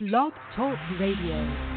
[0.00, 1.67] Blog Talk Radio.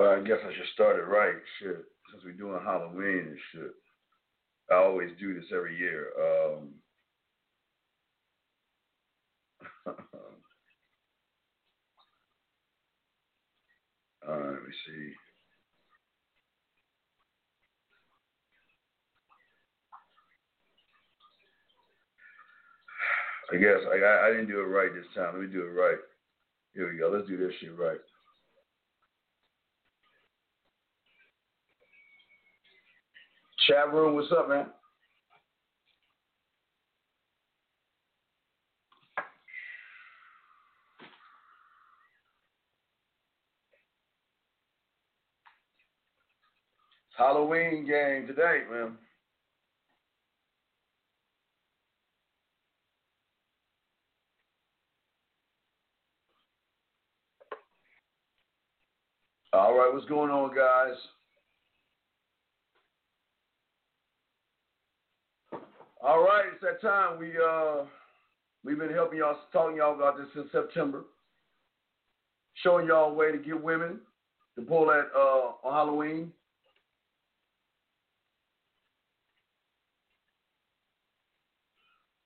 [0.00, 1.34] Well, I guess I should start it right.
[1.60, 1.76] Shit,
[2.10, 3.72] since we're doing Halloween and shit.
[4.72, 6.08] I always do this every year.
[6.18, 6.70] Um,
[14.28, 15.12] let me see.
[23.52, 25.34] I guess I, I I didn't do it right this time.
[25.34, 25.98] Let me do it right.
[26.74, 27.10] Here we go.
[27.14, 28.00] Let's do this shit right.
[33.70, 34.66] Chat room, what's up, man?
[47.16, 48.96] Halloween game today, man.
[59.52, 60.96] All right, what's going on, guys?
[66.02, 67.18] All right, it's that time.
[67.18, 67.84] We uh
[68.64, 71.04] we've been helping y'all talking y'all about this since September.
[72.62, 74.00] Showing y'all a way to get women
[74.56, 76.32] to pull that uh on Halloween.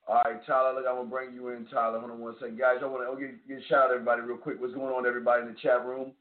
[0.07, 1.99] All right, Tyler, look, I'm gonna bring you in, Tyler.
[1.99, 2.59] Hold on one second.
[2.59, 4.61] Guys, I wanna get, get a shout out to everybody real quick.
[4.61, 6.13] What's going on, everybody in the chat room?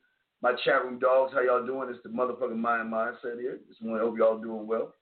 [0.42, 1.90] My chat room dogs, how y'all doing?
[1.90, 3.60] It's the motherfucking mind mindset here.
[3.68, 4.96] Just wanna hope y'all doing well.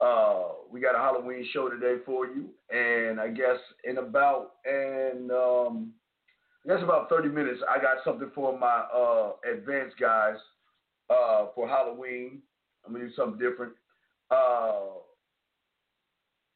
[0.00, 5.30] Uh, we got a Halloween show today for you, and I guess in about and
[5.30, 5.92] um,
[6.64, 10.36] I guess about 30 minutes, I got something for my uh, advanced guys
[11.08, 12.42] uh, for Halloween.
[12.84, 13.72] I'm gonna do something different.
[14.30, 14.98] Uh,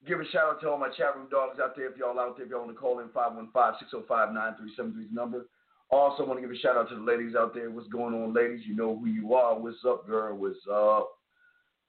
[0.06, 1.90] give a shout out to all my chat room dogs out there.
[1.90, 5.46] If y'all out there, if y'all want to call in 515-605-9373 number.
[5.90, 7.70] Also, want to give a shout out to the ladies out there.
[7.70, 8.60] What's going on, ladies?
[8.64, 9.58] You know who you are.
[9.58, 10.36] What's up, girl?
[10.36, 11.10] What's up?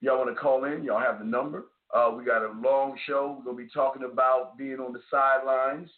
[0.01, 0.83] Y'all want to call in?
[0.83, 1.65] Y'all have the number.
[1.94, 3.38] Uh, we got a long show.
[3.38, 5.89] We're gonna be talking about being on the sidelines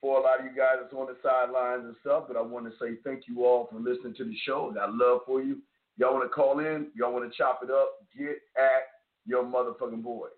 [0.00, 2.24] for a lot of you guys that's on the sidelines and stuff.
[2.28, 4.72] But I want to say thank you all for listening to the show.
[4.74, 5.58] Got love for you.
[5.96, 6.88] Y'all want to call in?
[6.94, 7.98] Y'all want to chop it up?
[8.16, 8.84] Get at
[9.26, 10.28] your motherfucking boy.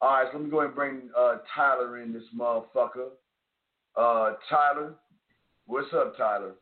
[0.00, 3.08] All right, so let me go ahead and bring uh, Tyler in this motherfucker.
[3.96, 4.94] Uh, Tyler,
[5.66, 6.52] what's up, Tyler?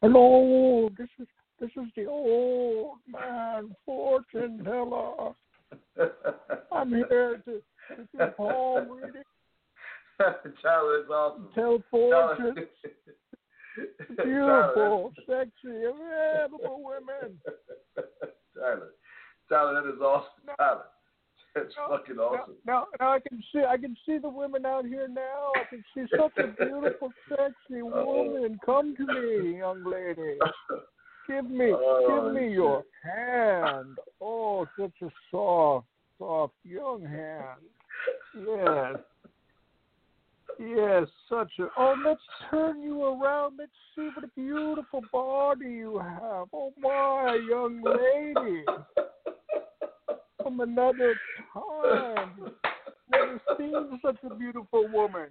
[0.00, 1.26] Hello, this is
[1.62, 5.32] this is the old man fortune teller.
[6.72, 9.22] I'm here to, to do palm reading.
[10.60, 11.48] Tyler, it's awesome.
[11.54, 12.56] Tell fortune.
[14.24, 17.38] beautiful, sexy, available women.
[18.58, 18.90] Tyler,
[19.48, 20.54] Tyler, that is awesome, No.
[20.58, 20.82] Tyler.
[21.54, 22.54] That's No, fucking awesome.
[22.66, 25.52] Now, now I can see I can see the women out here now.
[25.54, 28.58] I can see such a beautiful, sexy woman.
[28.66, 30.38] Come to me, young lady.
[31.28, 33.96] Give me, Oh, give me your hand.
[34.20, 35.86] Oh, such a soft,
[36.18, 37.60] soft young hand.
[38.36, 38.96] Yes.
[40.58, 41.68] Yes, such a.
[41.78, 42.20] Oh, let's
[42.50, 43.56] turn you around.
[43.58, 46.48] Let's see what a beautiful body you have.
[46.52, 48.64] Oh my, young lady.
[50.42, 51.14] From another
[51.52, 52.52] time.
[53.10, 55.28] Never seen such a beautiful woman.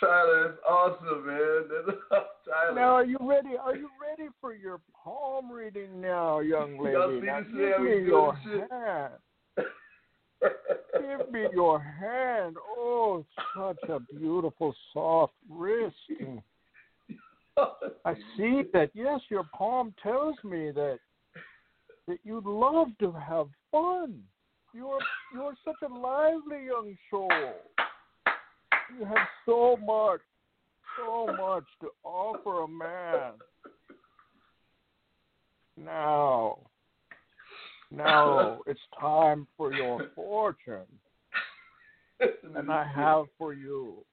[0.00, 1.62] Tyler, that's awesome, man.
[2.44, 2.74] Tyler.
[2.74, 3.56] Now, are you ready?
[3.60, 6.92] Are you ready for your palm reading now, young lady?
[6.92, 8.70] Y'all see now, this give me your shit.
[8.70, 9.12] hand.
[10.92, 12.56] Give me your hand.
[12.76, 13.24] Oh,
[13.56, 15.94] such a beautiful, soft wrist.
[18.04, 18.90] I see that.
[18.94, 20.98] Yes, your palm tells me that
[22.06, 24.20] that you love to have fun.
[24.74, 24.98] You're
[25.34, 27.30] you're such a lively young soul.
[28.94, 30.20] You have so much,
[30.96, 33.32] so much to offer a man.
[35.76, 36.58] Now,
[37.90, 40.86] now it's time for your fortune,
[42.54, 44.04] and I have for you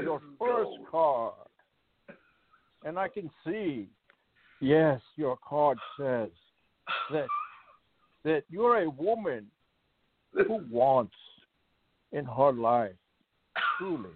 [0.00, 1.34] your first card.
[2.84, 3.88] And I can see,
[4.60, 6.30] yes, your card says
[7.10, 7.26] that
[8.24, 9.46] that you're a woman
[10.32, 11.14] who wants
[12.12, 12.92] in her life
[13.78, 14.10] truly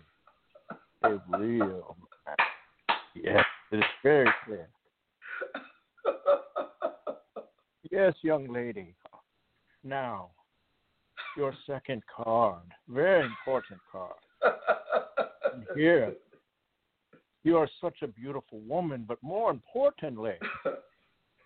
[1.03, 2.37] a real man.
[3.15, 4.69] Yes, it is very clear.
[7.91, 8.95] Yes, young lady.
[9.85, 10.31] Now,
[11.37, 14.15] your second card, very important card.
[15.77, 16.15] Here,
[17.45, 20.35] you are such a beautiful woman, but more importantly,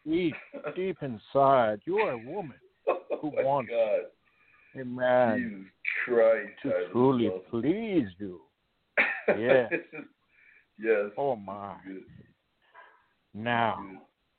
[0.08, 0.34] deep,
[0.74, 2.56] deep inside, you are a woman
[2.88, 4.80] oh who my wants God.
[4.80, 5.66] a man
[6.04, 6.50] Christ.
[6.62, 7.42] to truly awesome.
[7.50, 8.40] please you.
[9.28, 9.68] Yeah.
[10.78, 11.10] yes.
[11.16, 11.76] Oh my!
[11.86, 12.02] Good.
[13.34, 13.78] Now,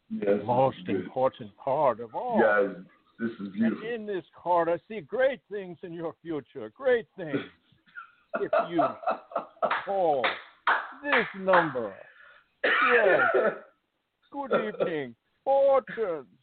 [0.09, 0.25] Yes.
[0.39, 2.37] the most important part of all.
[2.39, 2.75] Yes,
[3.17, 6.69] this is And in this card, I see great things in your future.
[6.75, 7.37] Great things.
[8.41, 8.81] If you
[9.85, 10.25] call
[11.03, 11.93] this number.
[12.63, 13.53] Yes.
[14.31, 15.15] Good evening.
[15.43, 16.27] Fortunes.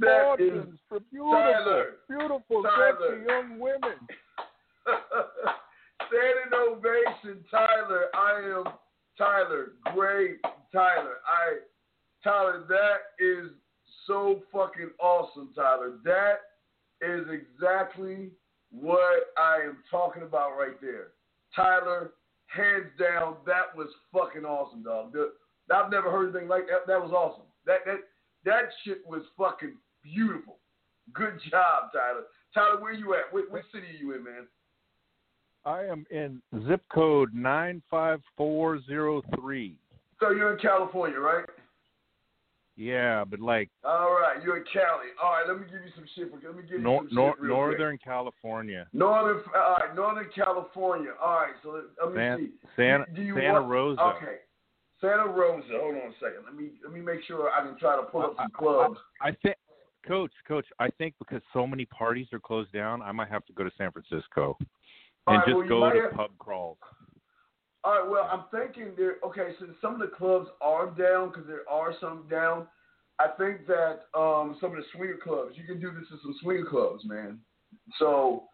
[0.00, 1.84] that is Fortunes for beautiful, Tyler.
[2.08, 3.98] beautiful, sexy young women.
[6.08, 8.06] standing ovation, Tyler.
[8.14, 8.72] I am
[9.16, 9.72] Tyler.
[9.94, 10.38] Great,
[10.72, 11.16] Tyler.
[11.26, 11.58] I
[12.24, 13.50] Tyler, that is
[14.06, 15.94] so fucking awesome, Tyler.
[16.04, 16.40] That
[17.00, 18.30] is exactly
[18.70, 21.08] what I am talking about right there.
[21.54, 22.12] Tyler,
[22.46, 25.12] hands down, that was fucking awesome, dog.
[25.12, 25.32] The-
[25.72, 26.86] I've never heard anything like that.
[26.86, 27.46] That was awesome.
[27.66, 28.00] That that
[28.44, 30.56] that shit was fucking beautiful.
[31.14, 32.24] Good job, Tyler.
[32.54, 33.32] Tyler, where you at?
[33.32, 34.46] What, what city are you in, man?
[35.64, 39.76] I am in zip code 95403.
[40.20, 41.44] So you're in California, right?
[42.76, 45.08] Yeah, but like All right, you're in Cali.
[45.22, 46.32] All right, let me give you some shit.
[46.32, 48.86] Let me give you nor- some shit nor- real Northern California.
[48.94, 49.42] Northern.
[49.54, 51.10] All right, Northern California.
[51.22, 52.48] All right, so let, let me San, see.
[52.76, 54.00] Santa, Do you Santa want- Rosa.
[54.16, 54.36] Okay,
[55.02, 55.66] Santa Rosa.
[55.72, 56.44] Hold on a second.
[56.46, 58.98] Let me let me make sure I can try to pull up some clubs.
[59.20, 59.56] I think,
[60.06, 63.52] Coach, Coach, I think because so many parties are closed down, I might have to
[63.52, 64.56] go to San Francisco
[65.26, 66.78] and right, just well, go to have- pub crawls.
[67.84, 69.16] All right, well, I'm thinking there.
[69.26, 72.68] Okay, since some of the clubs are down, because there are some down,
[73.18, 76.36] I think that um, some of the swinger clubs, you can do this in some
[76.40, 77.40] swinger clubs, man.
[77.98, 78.44] So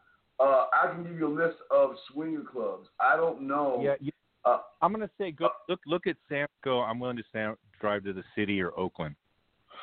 [0.40, 2.88] uh, I can give you a list of swinger clubs.
[2.98, 3.82] I don't know.
[3.84, 4.12] Yeah, you,
[4.48, 6.80] Uh, I'm gonna say go look look at San Francisco.
[6.82, 9.14] I'm willing to San, drive to the city or Oakland.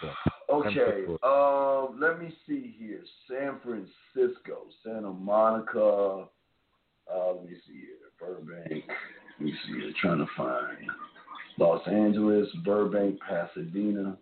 [0.01, 0.11] So,
[0.49, 1.05] Okay.
[1.23, 3.01] Um, let me see here.
[3.29, 6.25] San Francisco, Santa Monica.
[7.11, 7.89] Uh, let me see here.
[8.19, 8.83] Burbank.
[9.39, 9.91] Let me see here.
[10.01, 10.77] Trying to find
[11.57, 14.17] Los Angeles, Burbank, Pasadena,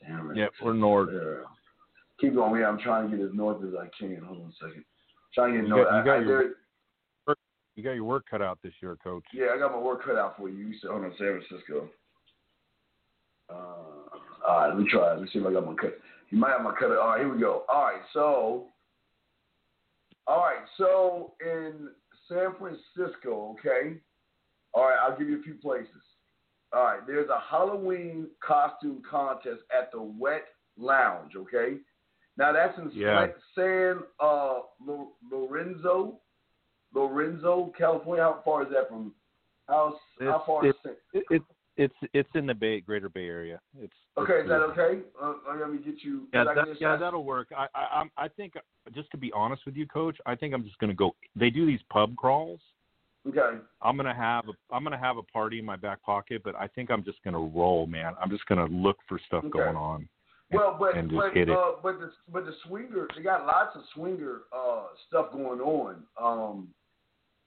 [0.00, 0.34] San Francisco.
[0.40, 1.08] yeah, we're north.
[1.12, 1.44] Yeah.
[2.20, 2.60] Keep going.
[2.60, 4.22] Yeah, I'm trying to get as north as I can.
[4.22, 4.84] Hold on a second.
[5.34, 5.88] Trying to get You north.
[5.88, 6.54] got- you got I- your- there-
[7.80, 9.24] You got your work cut out this year, Coach.
[9.32, 10.66] yeah, I got my work cut out for you.
[10.66, 11.88] You said, hold on, San Francisco.
[13.48, 15.14] Uh, all right, let me try.
[15.14, 15.98] Let me see if I got my cut.
[16.28, 16.90] You might have my cut.
[16.90, 17.64] All right, here we go.
[17.72, 18.66] All right, so,
[20.26, 21.88] all right, so in
[22.28, 23.96] San Francisco, okay.
[24.74, 25.88] All right, I'll give you a few places.
[26.74, 30.44] All right, there's a Halloween costume contest at the Wet
[30.76, 31.78] Lounge, okay.
[32.36, 33.28] Now that's in Yeah.
[33.54, 34.58] San uh,
[35.32, 36.20] Lorenzo,
[36.94, 38.22] Lorenzo, California.
[38.24, 39.12] How far is that from?
[39.68, 40.74] How how It's- far is
[41.12, 41.42] It, it,
[41.76, 43.58] It's it's in the Bay Greater Bay Area.
[43.78, 44.70] It's Okay, it's is that doable.
[44.72, 45.02] okay?
[45.22, 46.26] Uh, let me get you.
[46.34, 47.48] Yeah, I that, guess yeah, that's- that'll work.
[47.56, 47.84] I, I,
[48.18, 48.54] I'm- think,
[48.92, 51.14] just to be honest with you, Coach, I think I'm just gonna go.
[51.36, 52.60] They do these pub crawls.
[53.28, 53.58] Okay.
[53.82, 56.66] I'm gonna have a, I'm gonna have a party in my back pocket, but I
[56.66, 58.14] think I'm just gonna roll, man.
[58.20, 59.50] I'm just gonna look for stuff Okay.
[59.58, 60.08] going on.
[60.52, 61.56] Well, but and just but hit it.
[61.56, 66.02] uh, but the but the swinger they got lots of swinger uh stuff going on.
[66.20, 66.74] Um.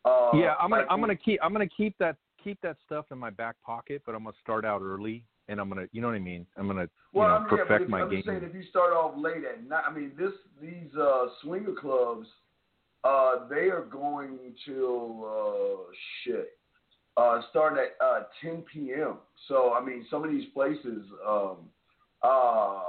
[0.05, 3.05] Uh, yeah, I'm gonna like I'm gonna keep I'm gonna keep that keep that stuff
[3.11, 6.07] in my back pocket, but I'm gonna start out early, and I'm gonna you know
[6.07, 6.45] what I mean.
[6.57, 8.23] I'm gonna you Well, know I mean, yeah, perfect if, my I'm game.
[8.25, 12.27] saying if you start off late at night, I mean, this these uh, swinger clubs,
[13.03, 15.91] uh, they are going till uh,
[16.23, 16.57] shit,
[17.15, 19.17] uh, starting at uh, 10 p.m.
[19.47, 21.57] So I mean, some of these places, um,
[22.21, 22.81] uh,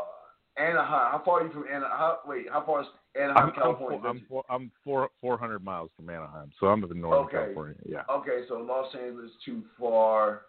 [0.59, 1.13] Anaheim.
[1.13, 1.91] How far are you from Anaheim?
[1.97, 2.89] How, wait, how far is
[3.21, 7.01] Anaheim, I'm, I'm, four, I'm, four, I'm four, 400 miles from Anaheim, so I'm in
[7.01, 7.37] Northern Okay.
[7.37, 7.77] California.
[7.87, 8.03] Yeah.
[8.11, 10.43] okay, so Los Angeles too far.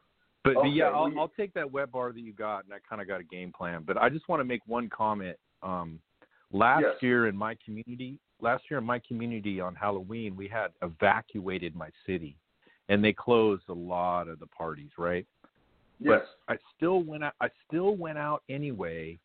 [0.44, 2.78] But, but yeah, I'll, you- I'll take that web bar that you got, and I
[2.88, 3.84] kind of got a game plan.
[3.86, 5.38] But I just want to make one comment.
[5.64, 6.00] Um,
[6.52, 6.96] last Yes.
[7.02, 11.90] year in my community, last year in my community on Halloween, we had evacuated my
[12.06, 12.36] city,
[12.90, 14.92] and they closed a lot of the parties.
[14.98, 15.26] Right.
[16.00, 16.22] Yes.
[16.48, 17.34] But I still went out.
[17.42, 19.18] I still went out anyway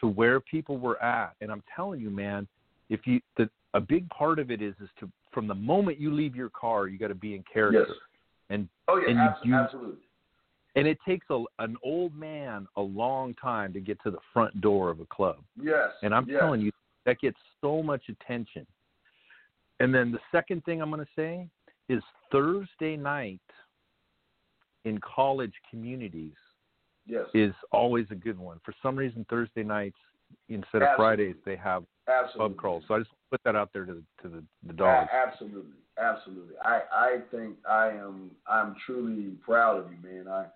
[0.00, 2.48] to where people were at, and I'm telling you, man,
[2.90, 6.12] if you the a big part of it is is to from the moment you
[6.12, 7.86] leave your car, you got to be in character.
[7.88, 7.96] Yes.
[8.50, 9.96] And Oh yeah, and you absolutely.
[10.74, 14.60] and it takes a, an old man a long time to get to the front
[14.60, 15.36] door of a club.
[15.60, 15.90] Yes.
[16.02, 16.40] And I'm yes.
[16.40, 16.72] telling you,
[17.06, 18.66] that gets so much attention.
[19.78, 21.46] And then the second thing I'm going to say
[21.88, 23.40] is Thursday night
[24.84, 26.34] in college communities
[27.06, 27.24] Yes.
[27.34, 28.60] is always a good one.
[28.64, 29.96] For some reason, Thursday nights
[30.48, 30.96] instead of Absolutely.
[30.96, 32.54] Fridays they have Absolutely.
[32.54, 32.84] pub crawls.
[32.88, 35.08] So I just put that out there to the, to the, the dogs.
[35.12, 36.54] absolutely, absolutely.
[36.62, 40.28] I, I think I am I'm truly proud of you, man.
[40.28, 40.46] I,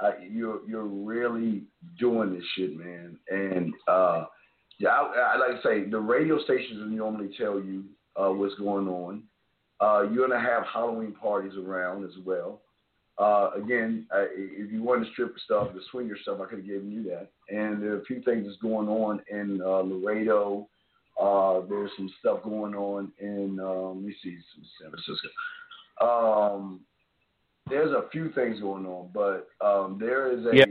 [0.00, 1.64] I you're you're really
[1.98, 3.18] doing this shit, man.
[3.28, 4.24] And uh,
[4.78, 7.84] yeah, I, I like to say the radio stations will normally tell you
[8.16, 9.24] uh, what's going on.
[9.80, 12.60] Uh, you're gonna have Halloween parties around as well.
[13.18, 16.66] Uh, again, I, if you want the stripper stuff, the swinger stuff, I could have
[16.66, 17.30] given you that.
[17.50, 20.69] And there are a few things that's going on in uh, Laredo.
[21.20, 25.28] Uh, there's some stuff going on in um, let me see, some San Francisco.
[26.00, 26.80] Um,
[27.68, 30.64] there's a few things going on, but um, there is a Yeah,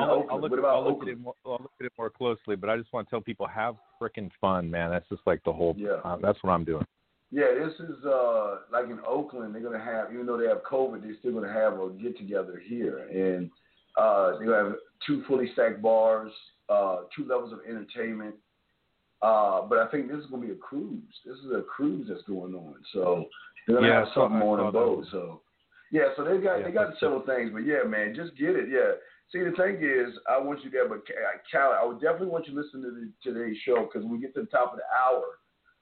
[0.00, 1.34] I'll, I'll look, what about I'll look at it more.
[1.44, 4.30] I'll look at it more closely, but I just want to tell people have freaking
[4.40, 4.90] fun, man.
[4.90, 5.74] That's just like the whole.
[5.76, 5.98] Yeah.
[6.04, 6.84] Uh, that's what I'm doing.
[7.30, 9.54] Yeah, this is uh like in Oakland.
[9.54, 12.60] They're gonna have, even though they have COVID, they're still gonna have a get together
[12.66, 13.50] here, and
[13.96, 14.76] uh, they're gonna have
[15.06, 16.32] two fully stacked bars,
[16.68, 18.34] uh, two levels of entertainment.
[19.22, 21.02] Uh, but I think this is gonna be a cruise.
[21.26, 23.26] This is a cruise that's going on, so
[23.66, 24.72] they're gonna Yeah, have something I on the that.
[24.72, 25.06] boat.
[25.10, 25.42] So
[25.90, 28.68] yeah, so they got Yeah, they got several things, but yeah, man, just get it.
[28.70, 28.92] Yeah.
[29.30, 32.48] See, the thing is, I want you there, but Ca- Cal, I would definitely want
[32.48, 34.78] you to listen to the, today's show because when we get to the top of
[34.78, 35.38] the hour,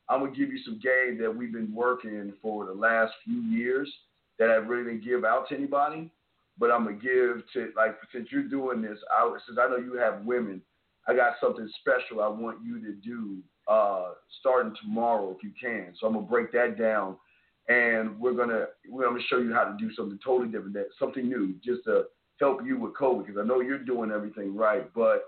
[0.09, 3.91] I'm gonna give you some game that we've been working for the last few years
[4.39, 6.11] that I really didn't give out to anybody,
[6.59, 9.95] but I'm gonna give to like since you're doing this, I, since I know you
[9.95, 10.61] have women,
[11.09, 15.95] I got something special I want you to do uh, starting tomorrow if you can.
[15.99, 17.17] So I'm gonna break that down,
[17.69, 21.27] and we're gonna we're gonna show you how to do something totally different, that something
[21.27, 22.05] new, just to
[22.39, 25.25] help you with COVID because I know you're doing everything right, but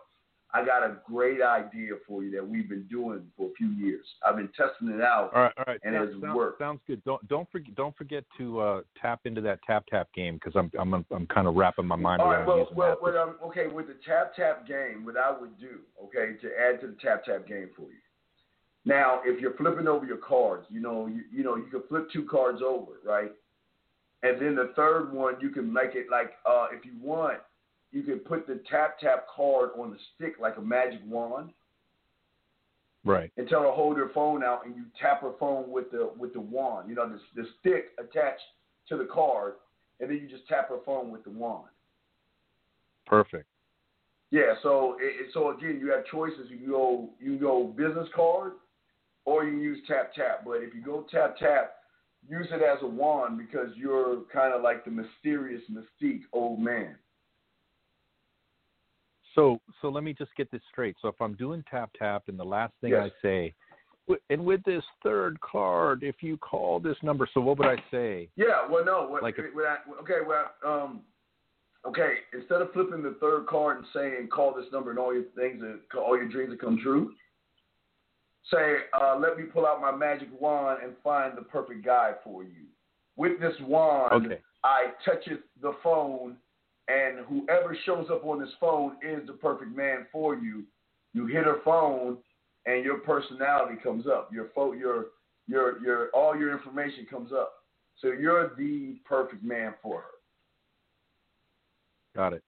[0.53, 4.05] I got a great idea for you that we've been doing for a few years.
[4.27, 5.31] I've been testing it out.
[5.35, 5.81] All right, all right.
[5.85, 6.59] And Sounds- it's sounds, worked.
[6.59, 7.05] sounds good.
[7.05, 10.71] Don't don't forget don't forget to uh, tap into that tap tap game because I'm
[10.79, 13.47] I'm I'm kind of wrapping my mind All around right, well, well, that.
[13.47, 16.97] okay, with the tap tap game, what I would do, okay, to add to the
[17.01, 17.99] tap tap game for you.
[18.85, 22.09] Now, if you're flipping over your cards, you know, you, you know, you can flip
[22.11, 23.31] two cards over, right?
[24.23, 27.39] And then the third one, you can make it like, uh, if you want,
[27.93, 31.51] you can put the tap tap card on the stick like a magic wand,
[33.05, 33.31] right.
[33.37, 36.33] and tell her hold her phone out, and you tap her phone with the with
[36.33, 38.43] the wand, you know, the, the stick attached
[38.89, 39.55] to the card,
[40.01, 41.67] and then you just tap her phone with the wand.
[43.07, 43.47] Perfect.
[44.31, 46.47] Yeah, so it, so again, you have choices.
[46.49, 48.53] You can go you can go business card,
[49.25, 50.45] or you can use tap tap.
[50.45, 51.75] But if you go tap tap,
[52.29, 56.95] use it as a wand because you're kind of like the mysterious mystique old man.
[59.35, 60.97] So so let me just get this straight.
[61.01, 63.11] So if I'm doing tap tap and the last thing Yes.
[63.11, 63.55] I say,
[64.29, 68.29] and with this third card, if you call this number, so what would I say?
[68.37, 71.03] Yeah, well, no, what, Like if- what I, okay, well, um,
[71.87, 72.15] okay.
[72.33, 75.61] Instead of flipping the third card and saying "call this number" and all your things,
[75.61, 77.15] that, all your dreams will come true.
[78.51, 82.43] Say, uh, "Let me pull out my magic wand and find the perfect guy for
[82.43, 82.67] you."
[83.17, 84.41] With this wand, Okay.
[84.65, 86.37] I touch it, the phone,
[86.91, 90.65] and whoever shows up on this phone is the perfect man for you.
[91.13, 92.19] You hit her phone,
[92.67, 94.31] and your personality comes up.
[94.33, 95.07] Your fo- your
[95.47, 97.53] your your all your information comes up.
[98.01, 100.07] So you're the perfect man for her.
[102.17, 102.43] Got it.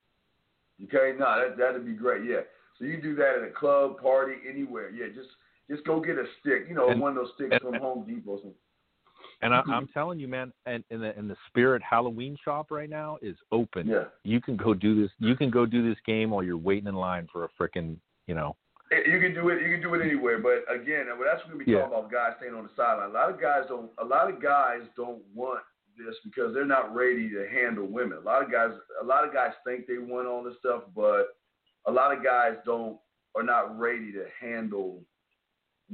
[0.84, 2.24] Okay, no, that that'd be great.
[2.28, 2.40] Yeah.
[2.78, 4.90] So you do that at a club, party, anywhere.
[4.90, 5.28] Yeah, just
[5.70, 6.66] just go get a stick.
[6.68, 8.40] You know, And- one of those sticks and- from Home Depot.
[9.42, 12.88] And I, I'm telling you, man, and in the in the Spirit Halloween shop right
[12.88, 13.88] now is open.
[13.88, 14.04] Yeah.
[14.22, 15.10] You can go do this.
[15.18, 17.96] You can go do this game while you're waiting in line for a freaking,
[18.28, 18.54] you know.
[18.92, 19.60] Eh, You can do it.
[19.62, 20.38] You can do it anywhere.
[20.38, 21.80] But again, well, that's what we be Yeah.
[21.80, 22.12] talking about.
[22.12, 23.10] Guys staying on the sideline.
[23.10, 23.90] A lot of guys don't.
[23.98, 25.60] A lot of guys don't want
[25.98, 28.18] this because they're not ready to handle women.
[28.18, 28.70] A lot of guys.
[29.02, 31.36] A lot of guys think they want all this stuff, but
[31.86, 32.96] a lot of guys don't.
[33.34, 35.02] Are not ready to handle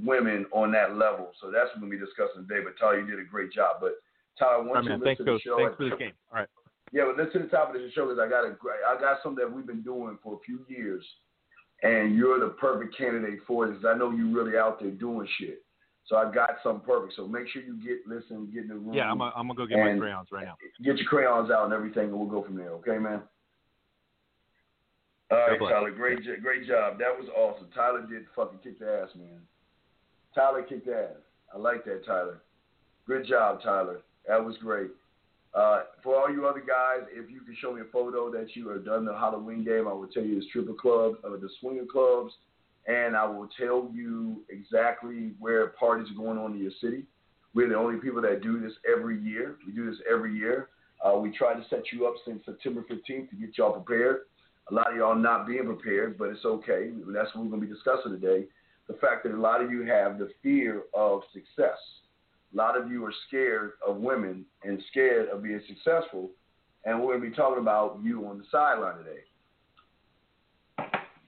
[0.04, 1.32] women on that level.
[1.40, 2.62] So that's what we'll be discussing today.
[2.64, 3.76] But Tyler, you did a great job.
[3.80, 3.94] But
[4.38, 5.42] Tyler, once you listen Thanks, to the coach.
[5.42, 6.12] show, Thanks for the game.
[6.30, 6.48] All right.
[6.92, 8.98] Yeah, but listen to the top of the show because I got a great, I
[8.98, 11.04] got something that we've been doing for a few years,
[11.82, 13.84] and you're the perfect candidate for this.
[13.86, 15.62] I know you're really out there doing shit,
[16.06, 17.14] so I got something perfect.
[17.16, 18.94] So make sure you get listen, get in the room.
[18.94, 19.20] Yeah, I'm.
[19.20, 20.56] I'm gonna go get my crayons right now.
[20.82, 22.70] get your crayons out and everything, and we'll go from there.
[22.70, 23.20] Okay, man.
[25.30, 25.58] All right.
[25.60, 25.90] Tyler.
[25.90, 26.98] Great, great job.
[26.98, 27.68] That was awesome.
[27.74, 29.40] Tyler did fucking kick the ass, man.
[30.38, 31.16] Tyler kicked ass.
[31.52, 32.40] I like that, Tyler.
[33.08, 34.02] Good job, Tyler.
[34.28, 34.90] That was great.
[35.52, 38.68] Uh, for all you other guys, if you can show me a photo that you
[38.68, 41.86] have done the Halloween game, I will tell you the stripper club or the swinger
[41.90, 42.32] clubs,
[42.86, 47.02] and I will tell you exactly where parties are going on in your city.
[47.52, 49.56] We're the only people that do this every year.
[49.66, 50.68] We do this every year.
[51.04, 54.20] Uh, we try to set you up since September 15th to get y'all prepared.
[54.70, 56.92] A lot of y'all not being prepared, but it's okay.
[57.08, 58.46] That's what we're going to be discussing today.
[58.88, 61.78] The fact that a lot of you have the fear of success.
[62.54, 66.30] A lot of you are scared of women and scared of being successful.
[66.84, 69.20] And we're going to be talking about you on the sideline today.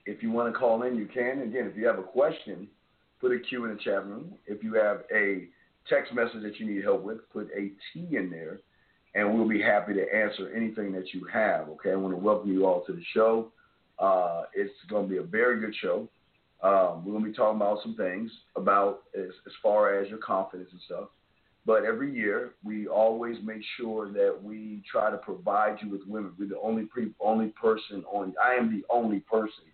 [0.07, 1.41] If you want to call in, you can.
[1.41, 2.67] Again, if you have a question,
[3.19, 4.33] put a Q in the chat room.
[4.47, 5.47] If you have a
[5.87, 8.59] text message that you need help with, put a T in there,
[9.13, 11.69] and we'll be happy to answer anything that you have.
[11.69, 13.51] Okay, I want to welcome you all to the show.
[13.99, 16.07] Uh, it's going to be a very good show.
[16.63, 20.19] Um, we're going to be talking about some things about as, as far as your
[20.19, 21.09] confidence and stuff.
[21.65, 26.33] But every year, we always make sure that we try to provide you with women.
[26.37, 28.33] We're the only pre- only person on.
[28.43, 29.65] I am the only person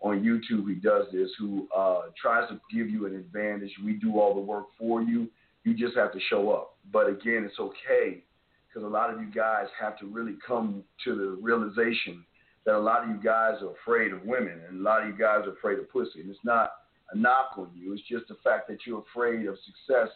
[0.00, 3.72] on YouTube who does this, who uh, tries to give you an advantage.
[3.84, 5.28] We do all the work for you.
[5.64, 6.76] You just have to show up.
[6.92, 8.22] But again, it's okay
[8.68, 12.24] because a lot of you guys have to really come to the realization
[12.64, 15.14] that a lot of you guys are afraid of women and a lot of you
[15.14, 16.20] guys are afraid of pussy.
[16.20, 16.72] And it's not
[17.12, 17.92] a knock on you.
[17.92, 20.08] It's just the fact that you're afraid of success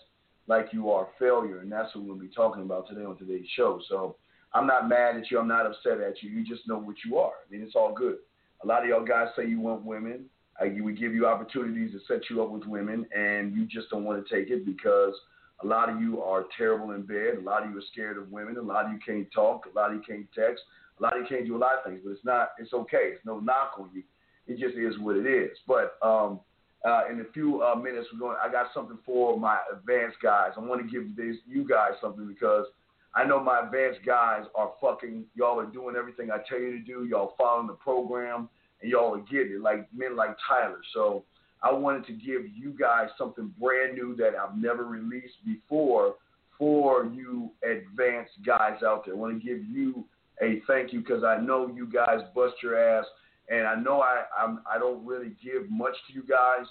[0.47, 1.61] like you are failure.
[1.61, 3.81] And that's what we'll be talking about today on today's show.
[3.89, 4.17] So
[4.55, 5.39] I'm not mad at you.
[5.39, 6.31] I'm not upset at you.
[6.31, 7.33] You just know what you are.
[7.47, 8.17] I mean, it's all good.
[8.63, 10.25] A lot of y'all guys say you want women.
[10.61, 14.05] I, we give you opportunities to set you up with women, and you just don't
[14.05, 15.15] want to take it because
[15.63, 17.37] a lot of you are terrible in bed.
[17.39, 18.57] A lot of you are scared of women.
[18.57, 19.67] A lot of you can't talk.
[19.73, 20.63] A lot of you can't text.
[20.99, 22.01] A lot of you can't do a lot of things.
[22.05, 22.51] But it's not.
[22.59, 23.13] It's okay.
[23.15, 24.03] It's no knock on you.
[24.47, 25.57] It just is what it is.
[25.67, 26.41] But um,
[26.85, 28.37] uh, in a few uh, minutes, we're going.
[28.43, 30.53] I got something for my advanced guys.
[30.57, 32.67] I want to give this you guys something because
[33.15, 35.25] I know my advanced guys are fucking.
[35.35, 37.05] Y'all are doing everything I tell you to do.
[37.05, 38.49] Y'all following the program,
[38.83, 39.61] and y'all are getting it.
[39.61, 40.81] Like men like Tyler.
[40.95, 41.25] So
[41.63, 46.15] I wanted to give you guys something brand new that I've never released before
[46.59, 49.15] for you advanced guys out there.
[49.15, 50.05] I want to give you
[50.43, 53.05] a thank you because I know you guys bust your ass,
[53.49, 56.67] and I know I I'm, I don't really give much to you guys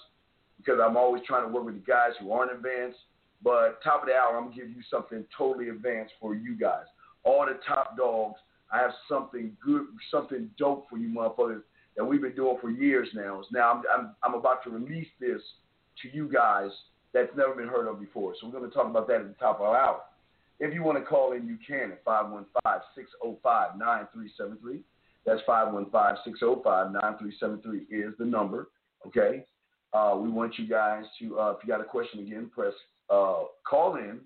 [0.58, 2.98] because I'm always trying to work with the guys who aren't advanced.
[3.42, 6.84] But top of the hour, I'm gonna give you something totally advanced for you guys.
[7.24, 8.38] All the top dogs,
[8.72, 11.62] I have something good, something dope for you motherfuckers
[11.96, 13.42] that we've been doing for years now.
[13.52, 15.40] Now I'm I'm, I'm about to release this
[16.02, 16.70] to you guys
[17.12, 18.34] that's never been heard of before.
[18.40, 20.00] So we're gonna talk about that at the top of our hour.
[20.60, 24.80] If you want to call in, you can at 515-605-9373.
[25.24, 28.68] That's 515-605-9373 is the number.
[29.06, 29.44] Okay.
[29.92, 32.72] Uh, we want you guys to, uh, if you got a question again, press
[33.10, 34.20] uh, call in,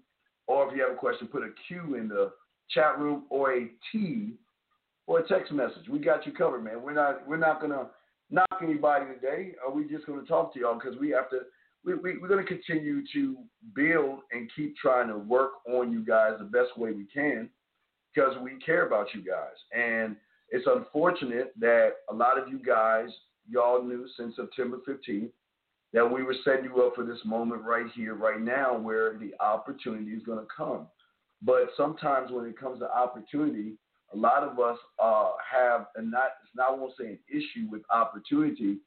[0.46, 2.32] or if you have a question, put a Q in the
[2.70, 4.32] chat room or a T
[5.06, 5.88] or a text message.
[5.88, 6.82] We got you covered, man.
[6.82, 7.86] We're not we're not gonna
[8.30, 9.54] knock anybody today.
[9.64, 11.40] Or we just gonna talk to y'all because we have to.
[11.84, 13.36] We, we, we're going to continue to
[13.74, 17.50] build and keep trying to work on you guys the best way we can
[18.14, 19.54] because we care about you guys.
[19.76, 20.16] And
[20.50, 23.08] it's unfortunate that a lot of you guys,
[23.48, 25.30] y'all knew since September 15th
[25.92, 29.32] that we were setting you up for this moment right here, right now, where the
[29.40, 30.86] opportunity is going to come.
[31.42, 33.74] But sometimes when it comes to opportunity,
[34.12, 37.66] a lot of us uh, have, and not, it's not, I won't say an issue
[37.70, 38.78] with opportunity.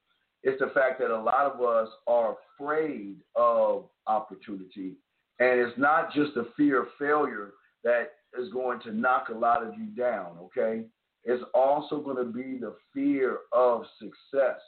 [0.46, 4.94] It's the fact that a lot of us are afraid of opportunity.
[5.40, 7.54] And it's not just a fear of failure
[7.84, 10.84] that is going to knock a lot of you down, okay?
[11.24, 14.62] It's also going to be the fear of success,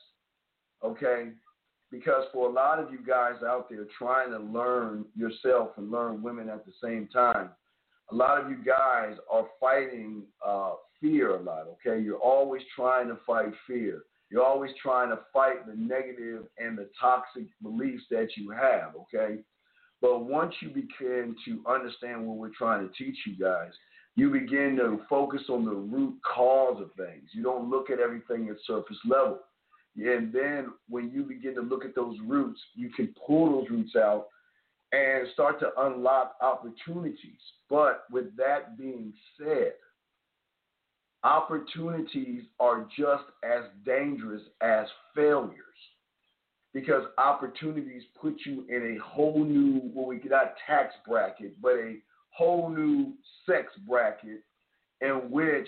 [0.84, 1.30] okay?
[1.92, 6.24] Because for a lot of you guys out there trying to learn yourself and learn
[6.24, 7.52] women at the same time,
[8.12, 12.02] a lot of you guys are fighting uh, fear a lot, okay?
[12.02, 14.02] You're always trying to fight fear.
[14.30, 19.40] You're always trying to fight the negative and the toxic beliefs that you have, okay?
[20.02, 23.72] But once you begin to understand what we're trying to teach you guys,
[24.16, 27.30] you begin to focus on the root cause of things.
[27.34, 29.40] You don't look at everything at surface level.
[29.96, 33.96] And then when you begin to look at those roots, you can pull those roots
[33.96, 34.28] out
[34.92, 37.40] and start to unlock opportunities.
[37.70, 39.74] But with that being said,
[41.28, 45.52] opportunities are just as dangerous as failures
[46.74, 51.96] because opportunities put you in a whole new, well, we not tax bracket, but a
[52.30, 53.12] whole new
[53.46, 54.42] sex bracket
[55.02, 55.68] in which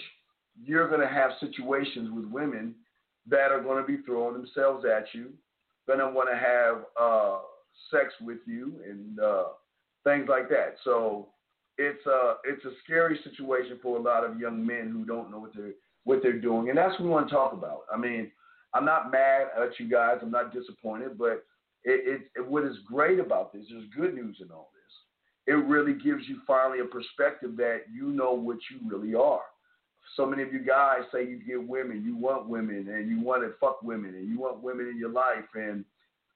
[0.63, 2.73] you're going to have situations with women
[3.27, 5.29] that are going to be throwing themselves at you,
[5.87, 7.39] going to want to have uh,
[7.91, 9.43] sex with you and uh,
[10.05, 10.75] things like that.
[10.85, 11.27] So
[11.79, 15.39] it's a it's a scary situation for a lot of young men who don't know
[15.39, 15.71] what they're
[16.03, 17.83] what they're doing, and that's what we want to talk about.
[17.91, 18.31] I mean,
[18.73, 20.17] I'm not mad at you guys.
[20.21, 21.45] I'm not disappointed, but
[21.85, 23.63] it, it, it what is great about this?
[23.69, 25.55] There's good news in all this.
[25.55, 29.41] It really gives you finally a perspective that you know what you really are.
[30.17, 33.43] So many of you guys say you get women, you want women, and you want
[33.43, 35.85] to fuck women, and you want women in your life, and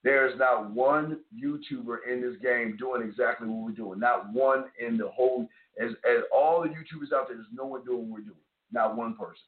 [0.04, 3.98] there's not one YouTuber in this game doing exactly what we're doing.
[3.98, 5.48] Not one in the whole,
[5.80, 8.36] as, as all the YouTubers out there, there's no one doing what we're doing.
[8.70, 9.40] Not one person.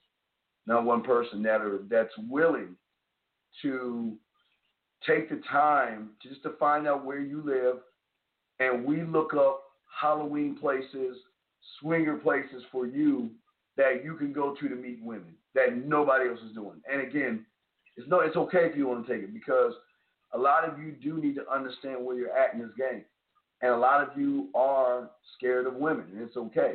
[0.66, 2.74] Not one person that are that's willing
[3.62, 4.16] to
[5.06, 7.76] take the time just to find out where you live,
[8.58, 9.62] and we look up
[10.00, 11.16] Halloween places,
[11.80, 13.30] swinger places for you
[13.76, 16.80] that you can go to to meet women that nobody else is doing.
[16.90, 17.44] And again,
[17.96, 19.72] it's no, it's okay if you want to take it because
[20.36, 23.04] a lot of you do need to understand where you're at in this game.
[23.62, 26.74] And a lot of you are scared of women, and it's okay.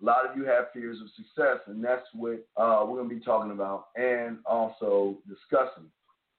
[0.00, 3.14] A lot of you have fears of success, and that's what uh, we're going to
[3.14, 5.90] be talking about and also discussing.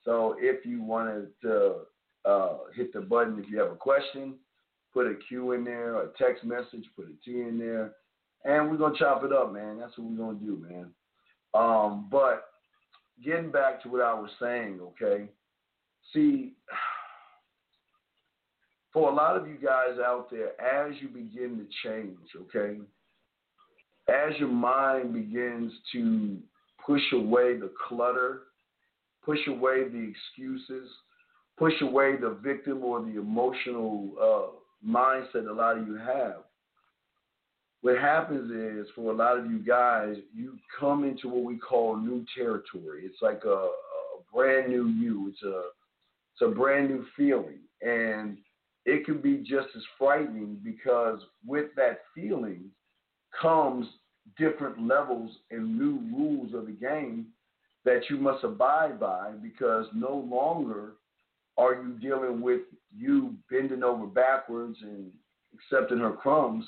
[0.06, 1.74] So if you wanted to
[2.26, 4.36] uh, hit the button if you have a question,
[4.94, 7.94] put a Q in there, a text message, put a T in there,
[8.46, 9.78] and we're going to chop it up, man.
[9.78, 10.88] That's what we're going to do, man.
[11.54, 12.46] Um, but
[13.24, 15.26] getting back to what I was saying, okay?
[16.14, 16.54] See,
[18.94, 22.80] for a lot of you guys out there, as you begin to change, okay,
[24.10, 26.38] as your mind begins to
[26.86, 28.44] push away the clutter,
[29.24, 30.90] push away the excuses,
[31.58, 36.42] push away the victim or the emotional uh, mindset a lot of you have,
[37.82, 41.96] what happens is for a lot of you guys, you come into what we call
[41.96, 43.04] new territory.
[43.06, 43.70] It's like a, a
[44.34, 45.30] brand new you.
[45.30, 45.64] It's a
[46.34, 47.60] it's a brand new feeling.
[47.82, 48.38] And
[48.86, 52.66] it can be just as frightening because with that feeling
[53.40, 53.88] comes
[54.38, 57.28] different levels and new rules of the game
[57.86, 60.94] that you must abide by because no longer
[61.58, 62.62] are you dealing with
[62.96, 65.12] you bending over backwards and
[65.54, 66.66] accepting her crumbs.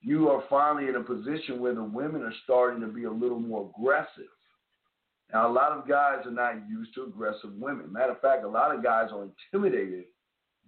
[0.00, 3.40] You are finally in a position where the women are starting to be a little
[3.40, 4.30] more aggressive.
[5.34, 7.92] Now, a lot of guys are not used to aggressive women.
[7.92, 10.04] Matter of fact, a lot of guys are intimidated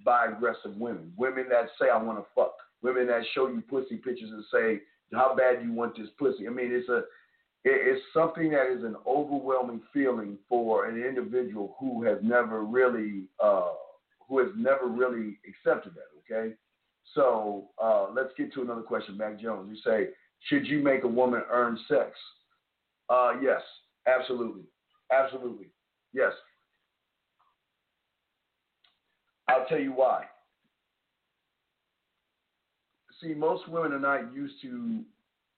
[0.04, 1.12] by aggressive women.
[1.16, 2.56] Women that say, I want to fuck.
[2.82, 4.80] Women that show you pussy pictures and say,
[5.12, 6.48] how bad you want this pussy.
[6.48, 7.02] I mean, it's a,
[7.62, 13.70] it's something that is an overwhelming feeling for an individual who has never really, uh,
[14.28, 16.34] who has never really accepted that.
[16.34, 16.54] Okay,
[17.14, 19.16] so uh, let's get to another question.
[19.16, 20.08] Mac Jones, you say,
[20.48, 22.10] should you make a woman earn sex?
[23.08, 23.62] Uh, yes,
[24.06, 24.62] Absolutely.
[25.12, 25.66] Absolutely.
[26.12, 26.32] Yes.
[29.48, 30.24] I'll tell you why.
[33.22, 35.00] See, most women are not used to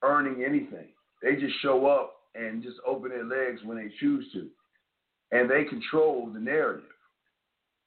[0.02, 0.88] earning anything.
[1.22, 4.48] They just show up and just open their legs when they choose to.
[5.32, 6.84] And they control the narrative.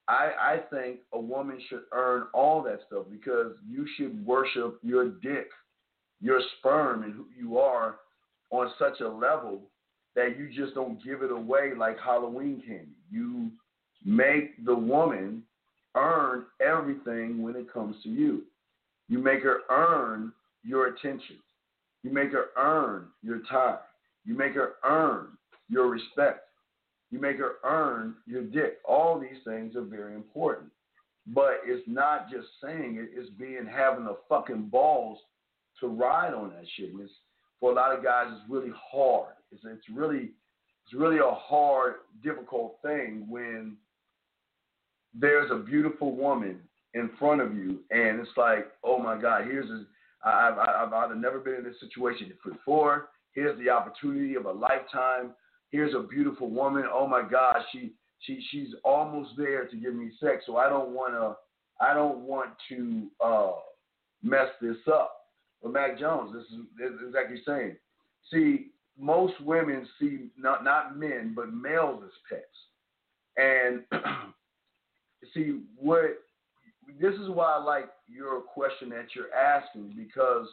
[0.08, 5.10] I, I think a woman should earn all that stuff because you should worship your
[5.10, 5.48] dick,
[6.20, 7.96] your sperm, and who you are
[8.52, 9.62] on such a level
[10.16, 12.92] that you just don't give it away like Halloween candy.
[13.10, 13.52] You
[14.06, 15.44] make the woman
[15.96, 18.44] earn everything when it comes to you.
[19.08, 20.32] You make her earn
[20.64, 21.38] your attention.
[22.04, 23.78] You make her earn your time.
[24.26, 25.38] You make her earn
[25.70, 26.42] your respect.
[27.10, 28.80] You make her earn your dick.
[28.88, 30.70] All these things are very important.
[31.28, 35.20] But it's not just saying it, it's being having the fucking balls
[35.80, 36.92] to ride on that shit.
[36.92, 37.12] And it's,
[37.60, 39.34] for a lot of guys, it's really hard.
[39.52, 40.32] It's, it's really
[40.86, 43.78] it's really a hard, difficult thing when
[45.14, 46.60] there's a beautiful woman
[46.94, 49.86] in front of you, and it's like, oh my God, here's a,
[50.28, 53.10] I've, I've, I've never been in this situation before.
[53.34, 55.32] Here's the opportunity of a lifetime.
[55.70, 56.84] Here's a beautiful woman.
[56.92, 60.44] Oh my God, she she she's almost there to give me sex.
[60.46, 61.36] So I don't want to
[61.84, 63.52] I don't want to uh,
[64.22, 65.16] mess this up.
[65.64, 67.76] But Mac Jones, this is, this is exactly saying.
[68.32, 68.68] See,
[69.02, 72.44] most women see not not men but males as pets,
[73.36, 73.82] and
[75.34, 76.20] see what
[77.00, 80.48] this is why I like your question that you're asking because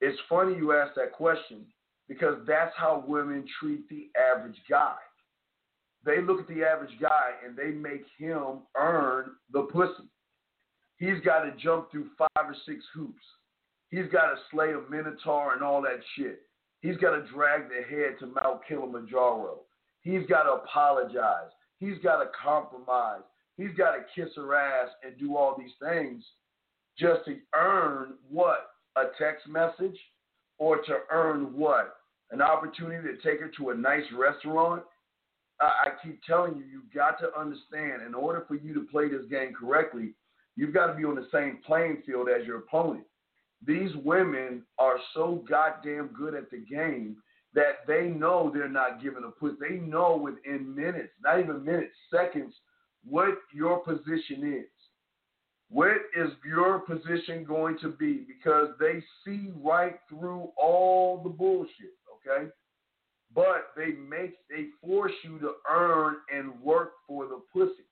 [0.00, 1.66] it's funny you ask that question
[2.08, 4.94] because that's how women treat the average guy.
[6.04, 10.08] They look at the average guy and they make him earn the pussy.
[10.98, 13.22] He's got to jump through five or six hoops.
[13.90, 16.42] He's got to slay a minotaur and all that shit.
[16.80, 19.60] He's got to drag the head to Mount Kilimanjaro.
[20.02, 21.50] He's got to apologize.
[21.78, 23.22] He's got to compromise.
[23.56, 26.22] He's got to kiss her ass and do all these things
[26.98, 28.70] just to earn what?
[28.96, 29.98] A text message?
[30.58, 31.96] Or to earn what?
[32.30, 34.82] An opportunity to take her to a nice restaurant?
[35.60, 39.24] I, keep telling you, you've got to understand in order for you to play this
[39.30, 40.12] game correctly,
[40.54, 43.04] you've got to be on the same playing field as your opponent.
[43.64, 47.16] These women are so goddamn good at the game
[47.54, 49.54] that they know they're not giving a push.
[49.58, 52.54] They know within minutes, not even minutes, seconds,
[53.04, 54.70] what your position is.
[55.68, 58.24] What is your position going to be?
[58.26, 62.50] Because they see right through all the bullshit, okay?
[63.34, 67.85] But they make they force you to earn and work for the pussy.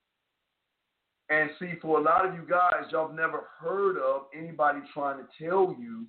[1.29, 5.17] And see, for a lot of you guys, y'all have never heard of anybody trying
[5.17, 6.05] to tell you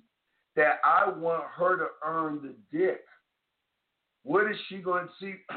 [0.55, 3.01] that I want her to earn the dick.
[4.23, 5.35] What is she going to see?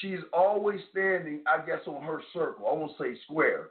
[0.00, 2.66] she's always standing, I guess, on her circle.
[2.66, 3.70] I won't say square,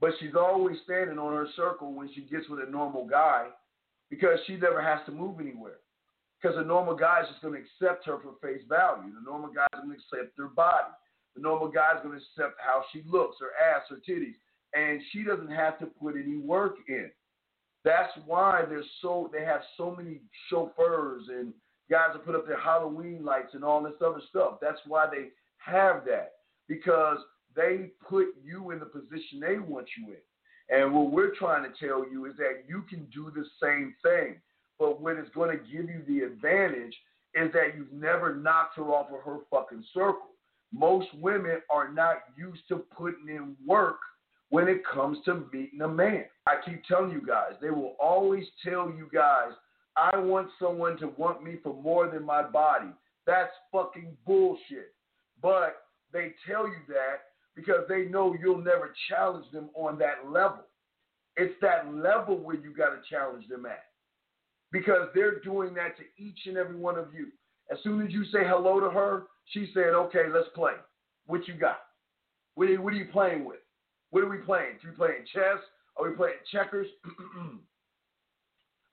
[0.00, 3.48] but she's always standing on her circle when she gets with a normal guy
[4.10, 5.78] because she never has to move anywhere.
[6.40, 9.12] Because a normal guy is just going to accept her for face value.
[9.12, 10.92] The normal guy is going to accept her body.
[11.40, 14.34] The normal guy's going to accept how she looks, her ass, her titties,
[14.74, 17.10] and she doesn't have to put any work in.
[17.82, 21.54] That's why there's so they have so many chauffeurs and
[21.90, 24.58] guys that put up their Halloween lights and all this other stuff.
[24.60, 26.32] That's why they have that
[26.68, 27.16] because
[27.56, 30.76] they put you in the position they want you in.
[30.76, 34.36] And what we're trying to tell you is that you can do the same thing.
[34.78, 36.94] But what is going to give you the advantage
[37.34, 40.30] is that you've never knocked her off of her fucking circle.
[40.72, 43.98] Most women are not used to putting in work
[44.50, 46.24] when it comes to meeting a man.
[46.46, 49.52] I keep telling you guys, they will always tell you guys,
[49.96, 52.90] I want someone to want me for more than my body.
[53.26, 54.94] That's fucking bullshit.
[55.42, 57.22] But they tell you that
[57.54, 60.64] because they know you'll never challenge them on that level.
[61.36, 63.84] It's that level where you got to challenge them at
[64.72, 67.28] because they're doing that to each and every one of you.
[67.72, 70.72] As soon as you say hello to her, she said, okay, let's play.
[71.26, 71.80] What you got?
[72.54, 73.60] What are, what are you playing with?
[74.10, 74.78] What are we playing?
[74.84, 75.58] Are we playing chess?
[75.96, 76.86] Are we playing checkers?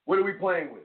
[0.05, 0.83] what are we playing with?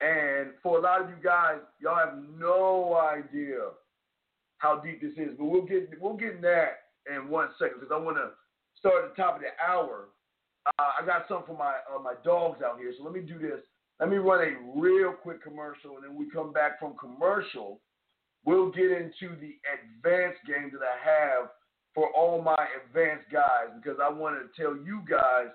[0.00, 3.58] And for a lot of you guys, y'all have no idea
[4.58, 5.36] how deep this is.
[5.38, 8.30] But we'll get we'll get in that in one second because I want to
[8.78, 10.08] start at the top of the hour.
[10.66, 13.38] Uh, I got something for my uh, my dogs out here, so let me do
[13.38, 13.60] this.
[13.98, 17.80] Let me run a real quick commercial, and then we come back from commercial.
[18.44, 21.50] We'll get into the advanced game that I have
[21.94, 25.48] for all my advanced guys because I want to tell you guys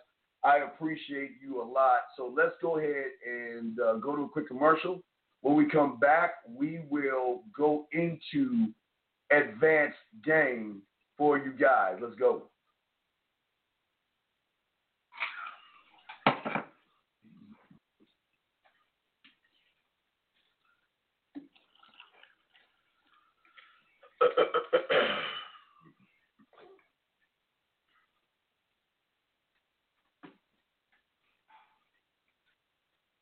[0.44, 2.02] I appreciate you a lot.
[2.16, 5.02] So let's go ahead and uh, go to a quick commercial.
[5.42, 8.68] When we come back, we will go into
[9.32, 10.82] advanced game
[11.18, 11.98] for you guys.
[12.02, 12.44] Let's go.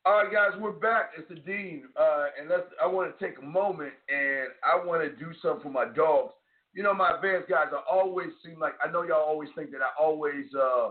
[0.06, 1.12] All right, guys, we're back.
[1.16, 2.68] It's the Dean, uh, and let's.
[2.82, 6.34] I want to take a moment and I want to do something for my dogs.
[6.74, 9.80] You know, my advanced guys, I always seem like I know y'all always think that
[9.80, 10.90] I always uh,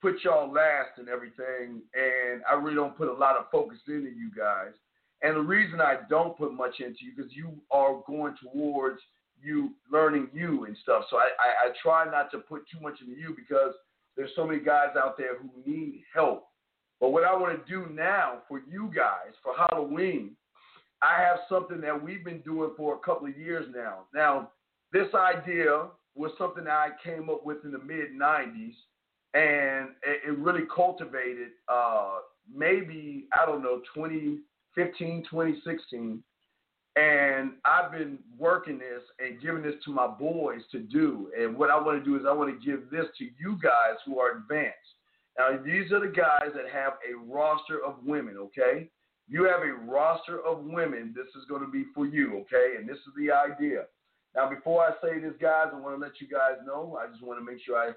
[0.00, 4.08] put y'all last and everything, and I really don't put a lot of focus into
[4.08, 4.72] you guys.
[5.20, 9.00] And the reason I don't put much into you because you are going towards
[9.42, 11.04] you learning you and stuff.
[11.10, 13.74] So I, I, I try not to put too much into you because
[14.16, 16.47] there's so many guys out there who need help.
[17.00, 20.32] But what I want to do now for you guys for Halloween,
[21.02, 24.04] I have something that we've been doing for a couple of years now.
[24.12, 24.50] Now,
[24.92, 28.74] this idea was something that I came up with in the mid 90s,
[29.34, 32.18] and it, really cultivated uh,
[32.52, 36.22] maybe, I don't know, 2015, 2016.
[36.96, 41.30] And I've been working this and giving this to my boys to do.
[41.38, 43.98] And what I want to do is I want to give this to you guys
[44.04, 44.74] who are advanced.
[45.38, 48.90] Now, these are the guys that have a roster of women, okay?
[49.28, 51.14] You have a roster of women.
[51.14, 52.74] This is going to be for you, okay?
[52.76, 53.84] And this is the idea.
[54.34, 56.98] Now, before I say this, guys, I want to let you guys know.
[57.00, 57.92] I just want to make sure I,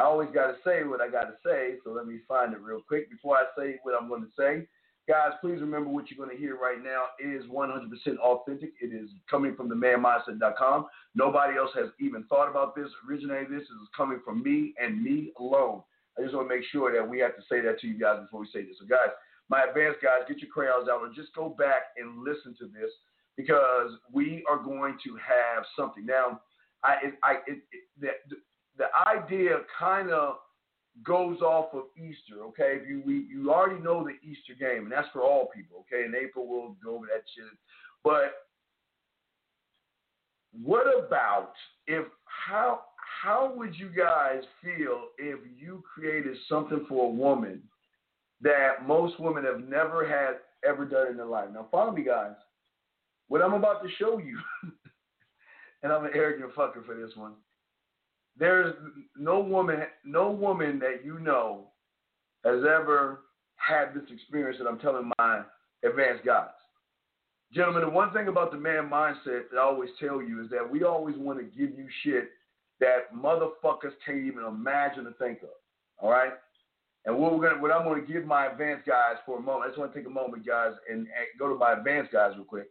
[0.00, 1.74] I always got to say what I got to say.
[1.84, 4.66] So let me find it real quick before I say what I'm going to say.
[5.08, 8.72] Guys, please remember what you're going to hear right now is 100% authentic.
[8.80, 10.86] It is coming from the manmindset.com.
[11.14, 13.60] Nobody else has even thought about this, originated this.
[13.60, 15.82] This is coming from me and me alone.
[16.18, 18.20] I just want to make sure that we have to say that to you guys
[18.20, 18.76] before we say this.
[18.80, 19.12] So, guys,
[19.48, 22.90] my advanced guys, get your crayons out and just go back and listen to this
[23.36, 26.06] because we are going to have something.
[26.06, 26.40] Now,
[26.82, 28.36] I, I, it, it, the,
[28.78, 30.36] the idea kind of
[31.04, 32.78] goes off of Easter, okay?
[32.80, 36.04] If you we, you already know the Easter game, and that's for all people, okay?
[36.06, 37.44] In April we'll go over that shit.
[38.02, 38.32] But
[40.62, 41.52] what about
[41.86, 42.80] if how
[43.22, 47.62] how would you guys feel if you created something for a woman
[48.40, 50.36] that most women have never had
[50.68, 51.48] ever done in their life?
[51.52, 52.34] Now follow me, guys.
[53.28, 54.38] What I'm about to show you,
[55.82, 57.32] and I'm an arrogant fucker for this one
[58.38, 58.74] there's
[59.16, 61.68] no woman, no woman that you know
[62.44, 63.22] has ever
[63.56, 65.42] had this experience that I'm telling my
[65.84, 66.48] advanced guys.
[67.52, 70.68] Gentlemen, the one thing about the man mindset that I always tell you is that
[70.68, 72.30] we always want to give you shit
[72.80, 75.48] that motherfuckers can't even imagine to think of.
[75.98, 76.32] All right?
[77.04, 79.64] And what we're gonna, what I'm gonna give my advanced guys for a moment.
[79.64, 81.08] I just want to take a moment, guys, and, and
[81.38, 82.66] go to my advanced guys real quick.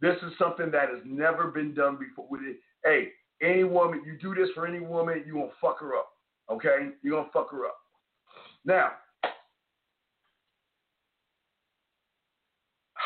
[0.00, 2.26] This is something that has never been done before.
[2.30, 3.08] With it, hey,
[3.42, 6.10] any woman, you do this for any woman, you gonna fuck her up.
[6.50, 6.90] Okay?
[7.02, 7.76] You're gonna fuck her up.
[8.64, 8.92] Now,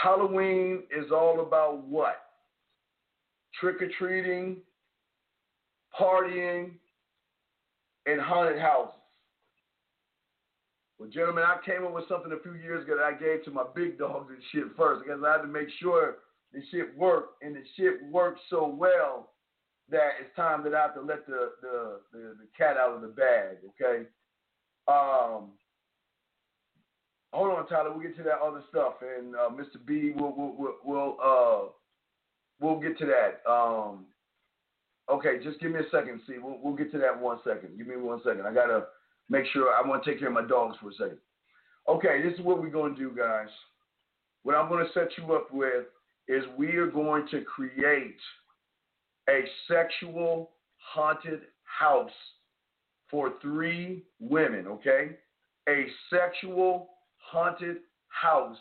[0.03, 2.17] Halloween is all about what?
[3.59, 4.59] Trick or treating,
[5.99, 6.73] partying,
[8.07, 8.95] and haunted houses.
[10.99, 13.51] Well, gentlemen, I came up with something a few years ago that I gave to
[13.51, 16.17] my big dogs and shit first because I had to make sure
[16.53, 19.31] the shit worked, and the shit worked so well
[19.91, 23.03] that it's time that I have to let the, the, the, the cat out of
[23.03, 24.07] the bag, okay?
[24.89, 25.53] Um,
[27.33, 27.93] hold on, Tyler.
[27.93, 29.85] We'll get to that other stuff, and uh, Mr.
[29.85, 31.69] B, we'll we'll we'll, we'll uh
[32.61, 33.51] we'll get to that.
[33.51, 34.07] Um,
[35.11, 36.21] okay, just give me a second.
[36.27, 37.77] See, we'll we'll get to that one second.
[37.77, 38.47] Give me one second.
[38.47, 38.85] I gotta
[39.29, 39.73] make sure.
[39.73, 41.19] I want to take care of my dogs for a second.
[41.89, 43.49] Okay, this is what we're gonna do, guys.
[44.43, 45.87] What I'm gonna set you up with
[46.29, 48.21] is we are going to create
[49.29, 52.11] a sexual haunted house
[53.11, 55.17] for three women, okay?
[55.69, 58.57] A sexual haunted house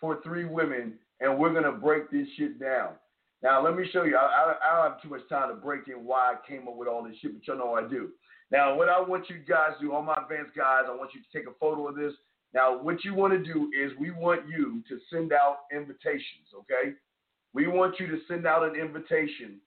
[0.00, 2.90] for three women, and we're to break this shit down.
[3.42, 4.16] Now, let me show you.
[4.16, 6.76] I, I, I, don't have too much time to break in why I came up
[6.76, 8.10] with all this shit, but you know I do.
[8.52, 11.20] Now, what I want you guys to do, all my advanced guys, I want you
[11.20, 12.12] to take a photo of this.
[12.54, 16.94] Now, what you want to do is we want you to send out invitations, okay?
[17.54, 19.58] We want you to send out an invitation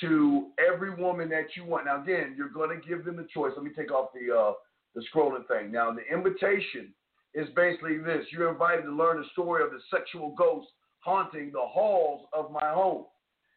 [0.00, 1.86] to every woman that you want.
[1.86, 3.52] Now, again, you're going to give them the choice.
[3.56, 4.52] Let me take off the uh,
[4.94, 5.72] the scrolling thing.
[5.72, 6.92] Now, the invitation
[7.34, 10.68] is basically this: you're invited to learn the story of the sexual ghost
[11.00, 13.04] haunting the halls of my home.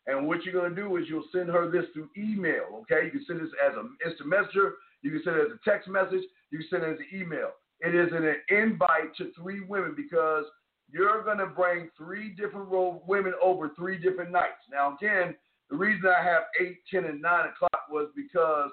[0.07, 2.81] And what you're going to do is you'll send her this through email.
[2.81, 4.73] Okay, you can send this as an instant messenger.
[5.01, 6.23] You can send it as a text message.
[6.51, 7.51] You can send it as an email.
[7.79, 10.45] It is an invite to three women because
[10.91, 12.69] you're going to bring three different
[13.07, 14.63] women over three different nights.
[14.71, 15.35] Now, again,
[15.69, 18.69] the reason I have 8, 10, and 9 o'clock was because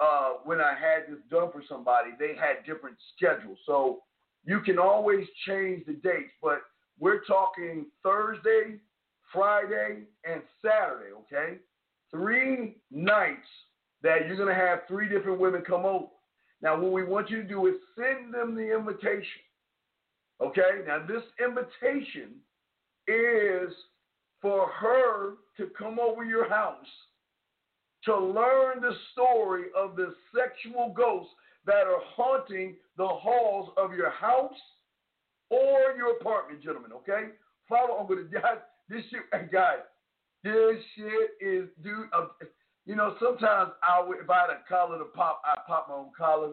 [0.00, 3.58] uh, when I had this done for somebody, they had different schedules.
[3.64, 4.02] So
[4.44, 6.62] you can always change the dates, but
[6.98, 8.78] we're talking Thursday,
[9.32, 11.58] Friday, and Saturday, okay?
[12.10, 13.48] Three nights
[14.02, 16.06] that you're going to have three different women come over.
[16.62, 19.42] Now, what we want you to do is send them the invitation.
[20.40, 20.82] Okay?
[20.86, 22.36] Now, this invitation
[23.08, 23.72] is
[24.40, 26.86] for her to come over your house
[28.04, 31.32] to learn the story of the sexual ghosts
[31.66, 34.52] that are haunting the halls of your house
[35.54, 36.92] or your apartment, gentlemen.
[36.92, 37.34] Okay,
[37.68, 37.96] follow.
[37.98, 38.58] I'm gonna guys.
[38.88, 39.84] This shit, hey, guys.
[40.42, 42.08] This shit is, dude.
[42.12, 42.26] Uh,
[42.86, 45.94] you know, sometimes I would, if I had a collar to pop, I pop my
[45.94, 46.50] own collar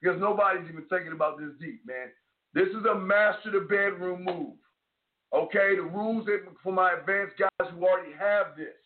[0.00, 2.08] because nobody's even thinking about this deep, man.
[2.54, 4.56] This is a master the bedroom move.
[5.34, 6.28] Okay, the rules
[6.62, 8.76] for my advanced guys who already have this.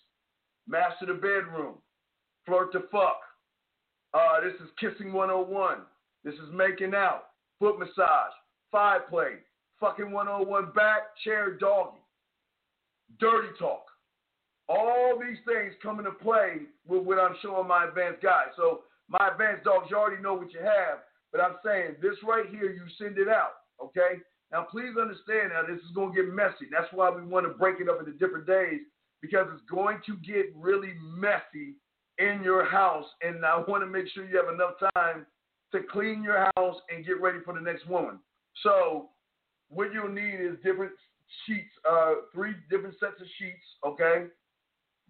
[0.66, 1.74] Master the bedroom,
[2.46, 3.20] flirt to fuck.
[4.14, 5.78] Uh, this is kissing 101.
[6.24, 7.24] This is making out,
[7.58, 8.32] foot massage,
[8.72, 9.34] five play,
[9.80, 11.98] fucking 101 back, chair doggy,
[13.20, 13.84] dirty talk.
[14.68, 18.48] All these things come into play with what I'm showing my advanced guys.
[18.56, 20.98] So my advanced dogs, you already know what you have,
[21.32, 24.20] but I'm saying this right here, you send it out, okay?
[24.52, 26.66] Now please understand now this is going to get messy.
[26.70, 28.80] That's why we want to break it up into different days
[29.22, 31.74] because it's going to get really messy
[32.18, 35.24] in your house, and I want to make sure you have enough time
[35.72, 38.18] to clean your house and get ready for the next woman.
[38.62, 39.10] So
[39.70, 40.92] what you'll need is different
[41.46, 44.26] sheets, uh, three different sets of sheets, okay?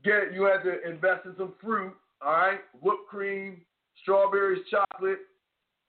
[0.05, 2.61] Get you have to invest in some fruit, all right?
[2.81, 3.63] Whipped cream,
[4.03, 5.21] strawberries, chocolate,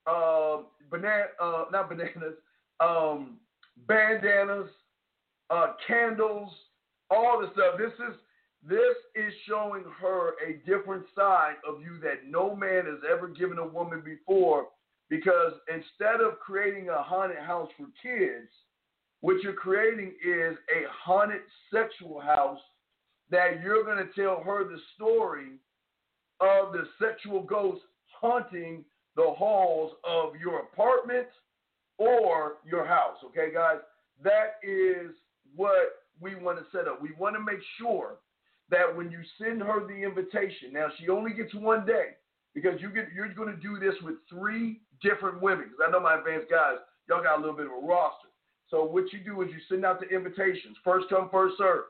[0.07, 2.35] uh, banana, uh, not bananas,
[2.79, 3.37] um,
[3.87, 4.69] bandanas,
[5.49, 6.51] uh, candles,
[7.09, 7.77] all the stuff.
[7.77, 8.15] This is
[8.67, 13.57] this is showing her a different side of you that no man has ever given
[13.57, 14.67] a woman before.
[15.09, 18.49] Because instead of creating a haunted house for kids,
[19.21, 21.41] what you're creating is a haunted
[21.73, 22.59] sexual house
[23.31, 25.57] that you're going to tell her the story
[26.39, 27.81] of the sexual ghost
[28.21, 28.85] haunting
[29.15, 31.27] the halls of your apartment
[31.97, 33.17] or your house.
[33.25, 33.77] Okay, guys?
[34.23, 35.11] That is
[35.55, 37.01] what we want to set up.
[37.01, 38.15] We want to make sure
[38.69, 42.15] that when you send her the invitation, now she only gets one day
[42.53, 45.69] because you get you're going to do this with three different women.
[45.69, 46.77] Because I know my advanced guys,
[47.07, 48.29] y'all got a little bit of a roster.
[48.69, 51.85] So what you do is you send out the invitations, first come, first serve.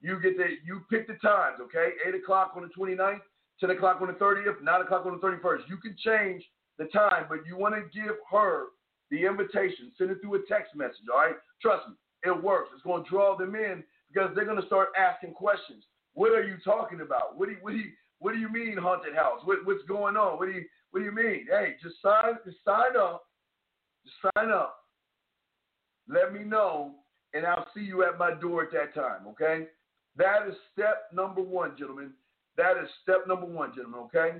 [0.00, 1.90] You get the you pick the times, okay?
[2.06, 3.20] Eight o'clock on the 29th,
[3.60, 5.68] 10 o'clock on the 30th, 9 o'clock on the 31st.
[5.68, 6.42] You can change
[6.78, 8.66] the time, but you want to give her
[9.10, 9.92] the invitation.
[9.96, 11.36] Send it through a text message, all right?
[11.60, 11.94] Trust me,
[12.24, 12.70] it works.
[12.74, 15.84] It's going to draw them in because they're going to start asking questions.
[16.14, 17.38] What are you talking about?
[17.38, 19.40] What do you, what do you, what do you mean haunted house?
[19.44, 20.38] What, what's going on?
[20.38, 21.46] What do you what do you mean?
[21.50, 23.24] Hey, just sign just sign up.
[24.04, 24.76] Just sign up.
[26.08, 26.92] Let me know,
[27.34, 29.26] and I'll see you at my door at that time.
[29.28, 29.66] Okay?
[30.16, 32.12] That is step number one, gentlemen.
[32.56, 34.00] That is step number one, gentlemen.
[34.00, 34.38] Okay?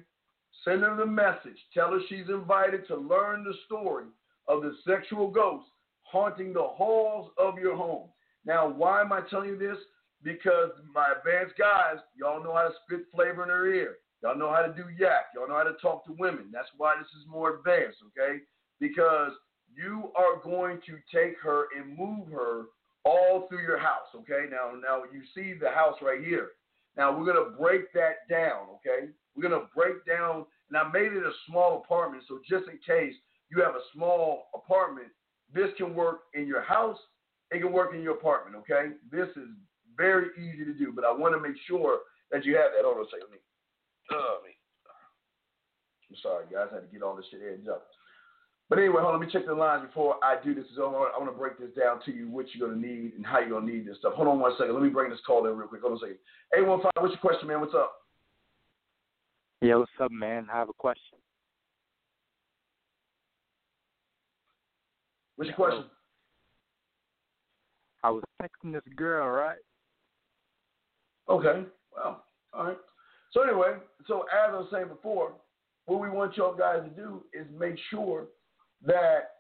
[0.65, 1.59] Send her the message.
[1.73, 4.07] Tell her she's invited to learn the story
[4.49, 5.67] of the sexual ghost
[6.03, 8.09] haunting the halls of your home.
[8.45, 9.79] Now, why am I telling you this?
[10.23, 13.97] because my advanced guys, y'all know how to spit flavor in their ear.
[14.23, 15.27] Y'all know how to do yak.
[15.35, 16.47] Y'all know how to talk to women.
[16.53, 18.39] That's why this is more advanced, okay?
[18.79, 19.33] Because
[19.75, 22.67] you are going to take her and move her
[23.05, 24.47] all through your house, okay?
[24.51, 26.51] Now, now you see the house right here.
[26.97, 29.09] Now we're gonna break that down, okay?
[29.35, 33.15] We're gonna break down, and I made it a small apartment, so just in case
[33.51, 35.09] you have a small apartment,
[35.53, 36.99] this can work in your house.
[37.51, 38.95] It can work in your apartment, okay?
[39.11, 39.49] This is
[39.97, 42.01] very easy to do, but I want to make sure
[42.31, 42.85] that you have that.
[42.85, 43.39] Hold on a second.
[44.45, 44.53] Me.
[46.11, 46.69] I'm sorry, guys.
[46.71, 47.87] I had to get all this shit edged up.
[48.69, 49.21] But anyway, hold on.
[49.21, 50.65] Let me check the lines before I do this.
[50.65, 53.25] Is I want to break this down to you, what you're going to need and
[53.25, 54.15] how you're going to need this stuff.
[54.15, 54.75] Hold on one second.
[54.75, 55.83] Let me bring this call in real quick.
[55.83, 56.19] Hold on a second.
[56.57, 57.61] 815, what's your question, man?
[57.61, 57.93] What's up?
[59.61, 60.49] Yeah, what's up, man?
[60.53, 61.19] I have a question.
[65.37, 65.85] What's your question?
[68.05, 69.59] I was texting this girl, right?
[71.29, 71.65] Okay.
[71.95, 72.77] Well, all right.
[73.33, 73.77] So anyway,
[74.07, 75.33] so as I was saying before,
[75.87, 78.27] what we want y'all guys to do is make sure
[78.85, 79.31] that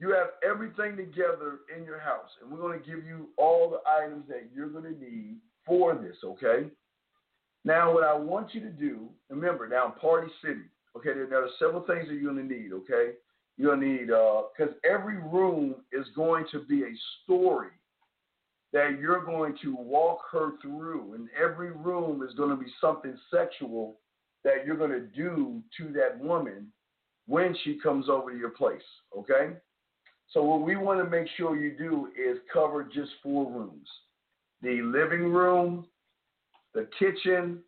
[0.00, 3.80] you have everything together in your house, and we're going to give you all the
[3.88, 5.36] items that you're going to need
[5.66, 6.16] for this.
[6.24, 6.68] Okay.
[7.64, 10.62] Now, what I want you to do, remember, now Party City.
[10.96, 12.72] Okay, there, are several things that you're going to need.
[12.72, 13.12] Okay,
[13.56, 16.92] you're going to need because uh, every room is going to be a
[17.22, 17.70] story
[18.72, 23.16] that you're going to walk her through, and every room is going to be something
[23.32, 23.96] sexual
[24.44, 26.66] that you're going to do to that woman
[27.26, 28.82] when she comes over to your place.
[29.16, 29.54] Okay?
[30.30, 33.88] So, what we want to make sure you do is cover just four rooms
[34.60, 35.86] the living room,
[36.74, 37.60] the kitchen,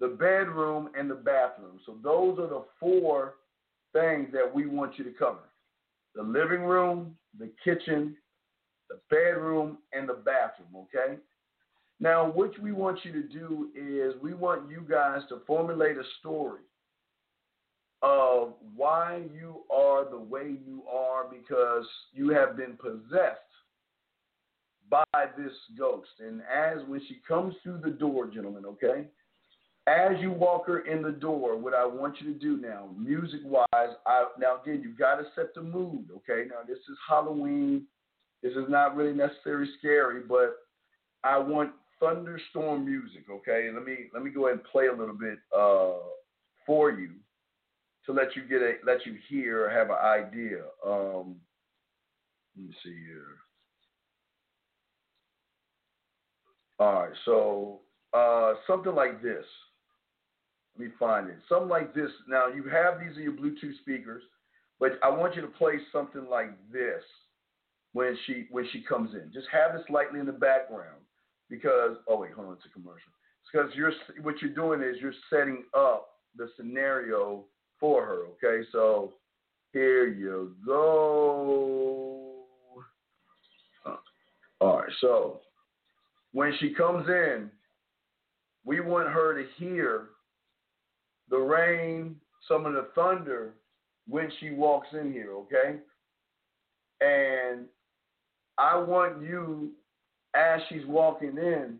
[0.00, 1.80] the bedroom, and the bathroom.
[1.84, 3.34] So, those are the four
[3.92, 5.50] things that we want you to cover
[6.14, 8.16] the living room, the kitchen,
[8.88, 11.18] the bedroom, and the bathroom, okay?
[12.00, 16.02] Now, what we want you to do is we want you guys to formulate a
[16.20, 16.62] story
[18.02, 23.40] of why you are the way you are because you have been possessed
[24.90, 25.04] by
[25.38, 26.10] this ghost.
[26.20, 29.06] And as when she comes through the door, gentlemen, okay,
[29.86, 33.40] as you walk her in the door, what I want you to do now, music
[33.44, 33.66] wise,
[34.06, 36.48] I, now again, you've got to set the mood, okay?
[36.48, 37.86] Now, this is Halloween.
[38.44, 40.56] This is not really necessarily scary, but
[41.24, 43.70] I want thunderstorm music, okay?
[43.72, 45.94] Let me let me go ahead and play a little bit uh,
[46.66, 47.12] for you
[48.04, 50.58] to let you get a let you hear or have an idea.
[50.86, 51.36] Um,
[52.54, 53.38] let me see here.
[56.78, 57.80] All right, so
[58.12, 59.46] uh, something like this.
[60.76, 61.38] Let me find it.
[61.48, 62.10] Something like this.
[62.28, 64.22] Now you have these are your Bluetooth speakers,
[64.78, 67.02] but I want you to play something like this
[67.94, 69.32] when she when she comes in.
[69.32, 71.00] Just have this lightly in the background
[71.48, 73.10] because oh wait, hold on, it's a commercial.
[73.40, 73.92] It's because you're
[74.22, 77.44] what you're doing is you're setting up the scenario
[77.80, 78.26] for her.
[78.44, 79.14] Okay, so
[79.72, 82.44] here you go.
[83.86, 83.96] Uh,
[84.60, 85.40] all right, so
[86.32, 87.48] when she comes in,
[88.64, 90.08] we want her to hear
[91.30, 92.16] the rain,
[92.48, 93.54] some of the thunder
[94.08, 95.78] when she walks in here, okay?
[97.00, 97.66] And
[98.58, 99.70] I want you,
[100.34, 101.76] as she's walking in,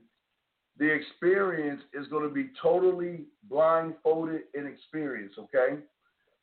[0.79, 5.81] the experience is going to be totally blindfolded in experience, okay?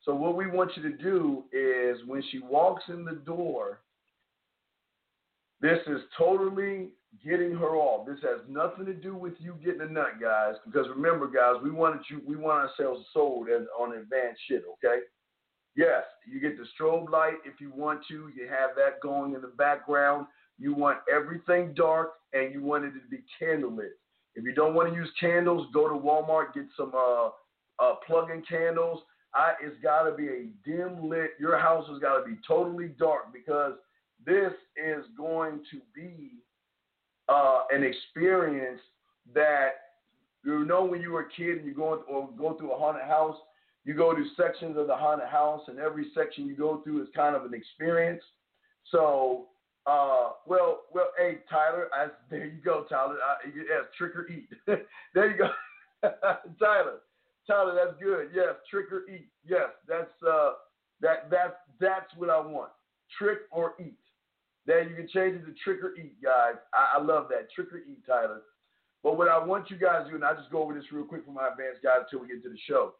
[0.03, 3.81] So, what we want you to do is when she walks in the door,
[5.61, 6.89] this is totally
[7.23, 8.07] getting her off.
[8.07, 10.55] This has nothing to do with you getting a nut, guys.
[10.65, 14.63] Because remember, guys, we wanted you, we want ourselves sold as on advanced shit.
[14.73, 15.01] Okay.
[15.75, 18.29] Yes, you get the strobe light if you want to.
[18.35, 20.27] You have that going in the background.
[20.59, 23.91] You want everything dark, and you want it to be candlelit.
[24.35, 27.29] If you don't want to use candles, go to Walmart, get some uh,
[27.79, 28.99] uh, plug-in candles.
[29.33, 31.31] I, it's got to be a dim lit.
[31.39, 33.73] Your house has got to be totally dark because
[34.25, 36.33] this is going to be
[37.29, 38.81] uh, an experience
[39.33, 39.69] that
[40.43, 43.03] you know when you were a kid and you go or go through a haunted
[43.03, 43.37] house,
[43.83, 47.09] you go to sections of the haunted house, and every section you go through is
[47.15, 48.21] kind of an experience.
[48.91, 49.47] So,
[49.87, 53.15] uh, well, well, hey Tyler, I, there you go, Tyler.
[53.15, 54.49] I, yes, trick or eat.
[55.15, 56.09] there you go,
[56.59, 56.99] Tyler.
[57.47, 58.29] Tyler, that's good.
[58.35, 59.27] Yes, trick or eat.
[59.47, 60.53] Yes, that's uh,
[61.01, 62.71] that that's that's what I want.
[63.17, 63.97] Trick or eat.
[64.67, 66.55] Then you can change it to trick or eat, guys.
[66.73, 67.51] I, I love that.
[67.51, 68.41] Trick or eat, Tyler.
[69.03, 71.03] But what I want you guys to do, and I'll just go over this real
[71.03, 72.93] quick for my advanced guys until we get to the show.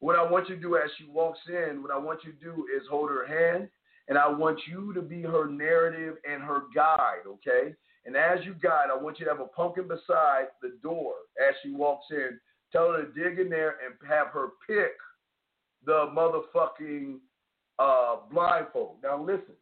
[0.00, 2.38] What I want you to do as she walks in, what I want you to
[2.38, 3.68] do is hold her hand,
[4.08, 7.74] and I want you to be her narrative and her guide, okay?
[8.06, 11.54] And as you guide, I want you to have a pumpkin beside the door as
[11.62, 12.40] she walks in.
[12.72, 14.92] Tell her to dig in there and have her pick
[15.84, 17.18] the motherfucking
[17.78, 18.96] uh, blindfold.
[19.02, 19.54] Now listen,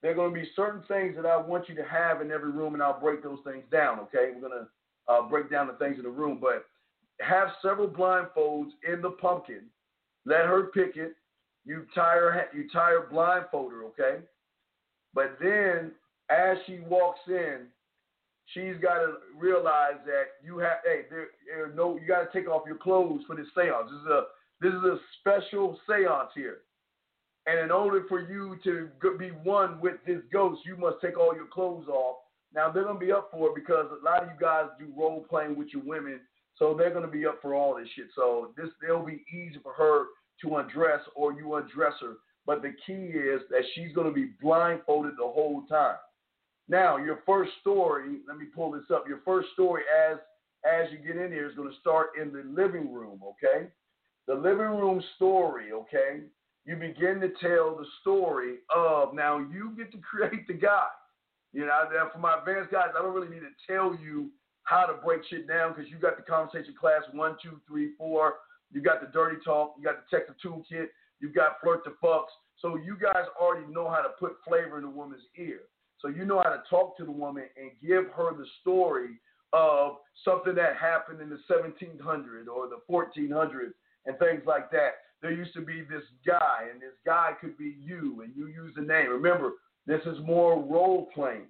[0.00, 2.52] there are going to be certain things that I want you to have in every
[2.52, 3.98] room, and I'll break those things down.
[4.00, 6.66] Okay, we're going to uh, break down the things in the room, but
[7.20, 9.62] have several blindfolds in the pumpkin.
[10.24, 11.14] Let her pick it.
[11.64, 14.24] You tie her, you tie her blindfold her, okay?
[15.14, 15.92] But then,
[16.30, 17.66] as she walks in,
[18.46, 22.48] she's got to realize that you have, hey, there, there no, you got to take
[22.48, 23.84] off your clothes for this séance.
[23.84, 24.22] This is a,
[24.60, 26.58] this is a special séance here.
[27.46, 31.34] And in order for you to be one with this ghost, you must take all
[31.34, 32.16] your clothes off.
[32.54, 35.24] Now they're gonna be up for it because a lot of you guys do role
[35.28, 36.20] playing with your women,
[36.60, 38.06] so they're gonna be up for all this shit.
[38.14, 40.04] So this it'll be easy for her
[40.42, 42.18] to undress or you undress her.
[42.46, 45.96] But the key is that she's gonna be blindfolded the whole time.
[46.68, 49.08] Now your first story, let me pull this up.
[49.08, 50.18] Your first story as
[50.64, 53.66] as you get in here is gonna start in the living room, okay?
[54.28, 56.20] The living room story, okay?
[56.64, 60.86] you begin to tell the story of now you get to create the guy.
[61.52, 64.30] You know, for my advanced guys, I don't really need to tell you
[64.70, 68.34] how to break shit down because you got the conversation class one, two, three, four.
[68.72, 69.74] You got the dirty talk.
[69.76, 70.86] You got the text toolkit.
[71.20, 72.30] You got flirt the fucks.
[72.60, 75.62] So you guys already know how to put flavor in a woman's ear.
[75.98, 79.18] So you know how to talk to the woman and give her the story
[79.52, 83.72] of something that happened in the 1700s or the 1400s
[84.06, 84.92] and things like that
[85.22, 88.72] there used to be this guy, and this guy could be you, and you use
[88.74, 89.10] the name.
[89.10, 89.52] Remember,
[89.86, 91.48] this is more role playing.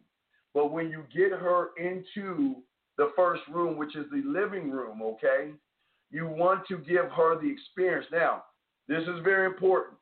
[0.54, 2.56] But when you get her into
[3.00, 5.52] the first room, which is the living room, okay,
[6.10, 8.04] you want to give her the experience.
[8.12, 8.44] Now,
[8.88, 9.96] this is very important.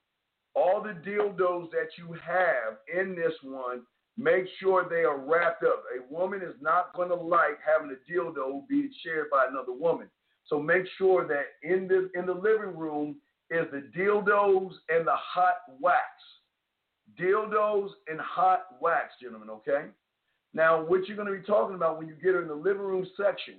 [0.56, 3.82] All the dildos that you have in this one,
[4.16, 5.84] make sure they are wrapped up.
[5.96, 10.08] A woman is not going to like having a dildo being shared by another woman.
[10.46, 13.16] So make sure that in the in the living room
[13.48, 16.02] is the dildos and the hot wax.
[17.16, 19.84] Dildos and hot wax, gentlemen, okay?
[20.54, 22.82] Now, what you're going to be talking about when you get her in the living
[22.82, 23.54] room section,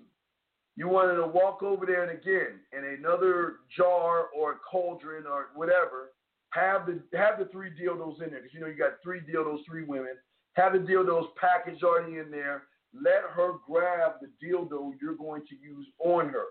[0.76, 5.48] you wanted to walk over there and again, in another jar or a cauldron or
[5.54, 6.12] whatever,
[6.52, 9.60] have the have the three dildos in there because you know you got three dildos,
[9.68, 10.16] three women.
[10.54, 12.64] Have the dildos packaged already in there.
[12.94, 16.46] Let her grab the dildo you're going to use on her.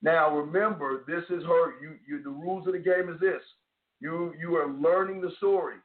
[0.00, 1.80] Now remember, this is her.
[1.82, 3.42] You, you the rules of the game is this.
[4.00, 5.76] You you are learning the story.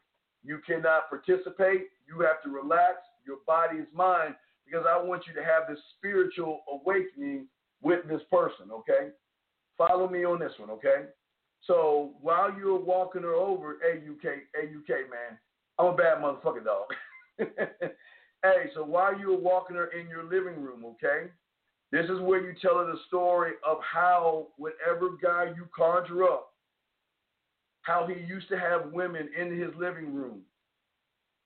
[0.43, 1.87] You cannot participate.
[2.07, 2.97] You have to relax.
[3.25, 7.47] Your body is mine because I want you to have this spiritual awakening
[7.81, 8.71] with this person.
[8.71, 9.09] Okay,
[9.77, 10.69] follow me on this one.
[10.69, 11.05] Okay.
[11.65, 15.37] So while you're walking her over, AUK, AUK, man,
[15.79, 16.87] I'm a bad motherfucker, dog.
[17.39, 21.29] hey, so while you're walking her in your living room, okay,
[21.91, 26.49] this is where you tell her the story of how whatever guy you conjure up,
[27.83, 30.41] how he used to have women in his living room,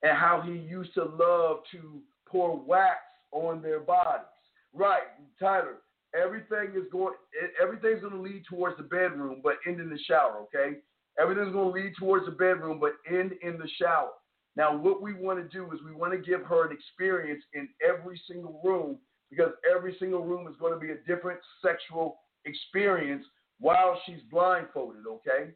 [0.03, 2.97] and how he used to love to pour wax
[3.31, 4.25] on their bodies.
[4.73, 5.03] Right,
[5.39, 5.77] Tyler,
[6.15, 7.13] Everything is going.
[7.61, 10.43] Everything's going to lead towards the bedroom, but end in the shower.
[10.43, 10.77] Okay.
[11.19, 14.11] Everything's going to lead towards the bedroom, but end in the shower.
[14.55, 17.67] Now, what we want to do is we want to give her an experience in
[17.87, 18.97] every single room
[19.29, 23.25] because every single room is going to be a different sexual experience
[23.59, 25.05] while she's blindfolded.
[25.07, 25.51] Okay.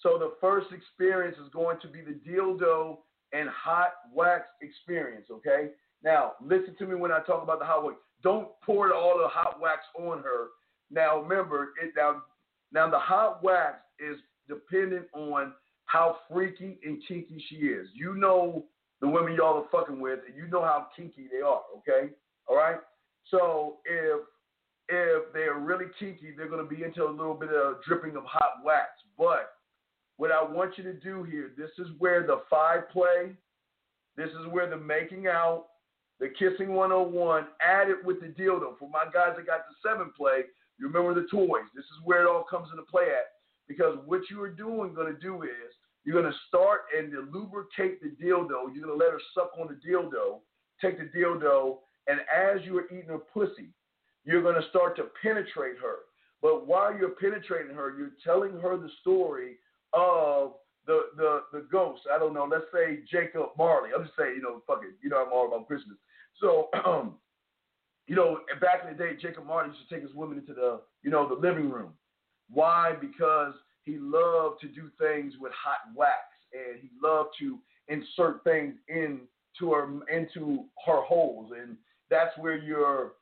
[0.00, 2.98] So the first experience is going to be the dildo
[3.32, 5.26] and hot wax experience.
[5.30, 5.70] Okay.
[6.02, 7.98] Now, listen to me when I talk about the hot wax.
[8.22, 10.48] Don't pour all the hot wax on her.
[10.90, 12.22] Now remember, it now
[12.72, 14.16] now the hot wax is
[14.48, 15.52] dependent on
[15.86, 17.88] how freaky and kinky she is.
[17.94, 18.64] You know
[19.00, 21.62] the women y'all are fucking with, and you know how kinky they are.
[21.78, 22.12] Okay,
[22.46, 22.78] all right.
[23.30, 24.20] So if
[24.88, 28.64] if they're really kinky, they're to be into a little bit of dripping of hot
[28.64, 28.88] wax.
[29.16, 29.52] But
[30.20, 33.32] what I want you to do here, this is where the five play,
[34.18, 35.68] this is where the making out,
[36.18, 38.76] the Kissing 101 added with the dildo.
[38.78, 40.42] For my guys that got the seven play,
[40.78, 41.64] you remember the toys.
[41.74, 43.32] This is where it all comes into play at.
[43.66, 45.72] Because what you are doing, going to do is
[46.04, 48.68] you're going to start and lubricate the dildo.
[48.74, 50.40] You're going to let her suck on the dildo,
[50.82, 53.72] take the dildo, and as you are eating her pussy,
[54.26, 56.00] you're going to start to penetrate her.
[56.42, 59.56] But while you're penetrating her, you're telling her the story
[59.92, 60.52] of
[60.86, 62.02] the the the ghost.
[62.12, 62.48] I don't know.
[62.50, 63.90] Let's say Jacob Marley.
[63.94, 64.94] I'm just saying, you know, fuck it.
[65.02, 65.96] You know, I'm all about Christmas.
[66.40, 67.14] So, um,
[68.06, 70.80] you know, back in the day, Jacob Marley used to take his women into the,
[71.02, 71.92] you know, the living room.
[72.50, 72.94] Why?
[73.00, 76.20] Because he loved to do things with hot wax,
[76.52, 81.76] and he loved to insert things into her into her holes, and
[82.10, 83.12] that's where you're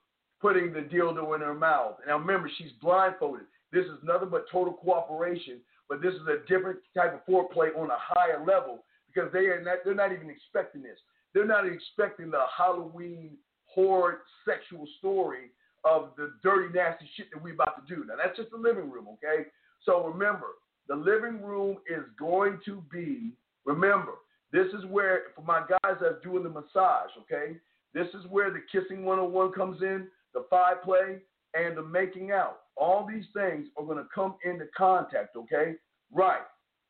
[0.40, 1.96] putting the dildo in her mouth.
[2.06, 3.46] Now remember, she's blindfolded.
[3.72, 5.58] This is nothing but total cooperation,
[5.88, 9.62] but this is a different type of foreplay on a higher level because they are
[9.62, 10.98] not, they're not even expecting this.
[11.34, 13.36] They're not expecting the Halloween
[13.66, 15.50] horror sexual story
[15.84, 18.04] of the dirty, nasty shit that we're about to do.
[18.04, 19.48] Now, that's just the living room, okay?
[19.84, 20.46] So remember,
[20.88, 23.32] the living room is going to be,
[23.64, 24.12] remember,
[24.52, 27.56] this is where, for my guys that's doing the massage, okay?
[27.94, 31.18] This is where the kissing 101 comes in, the five play,
[31.54, 32.60] and the making out.
[32.80, 35.74] All these things are going to come into contact, okay?
[36.12, 36.42] Right.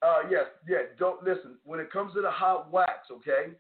[0.03, 1.57] Uh, yes, yeah, don't listen.
[1.65, 3.53] When it comes to the hot wax, okay?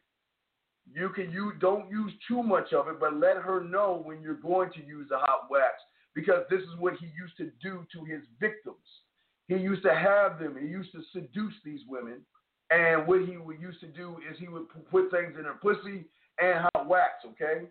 [0.95, 4.35] You can you don't use too much of it, but let her know when you're
[4.35, 5.74] going to use the hot wax
[6.14, 8.76] because this is what he used to do to his victims.
[9.49, 10.57] He used to have them.
[10.61, 12.20] He used to seduce these women,
[12.70, 16.05] and what he would used to do is he would put things in her pussy
[16.41, 17.24] and hot wax.
[17.26, 17.66] Okay,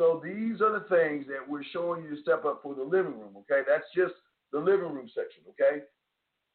[0.00, 3.20] so these are the things that we're showing you to step up for the living
[3.20, 3.36] room.
[3.36, 4.14] Okay, that's just
[4.50, 5.42] the living room section.
[5.50, 5.84] Okay.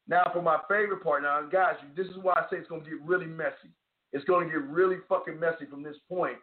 [0.08, 1.22] Now for my favorite part.
[1.22, 3.70] Now, guys, this is why I say it's to get really messy.
[4.14, 6.38] It's to get really fucking messy from this point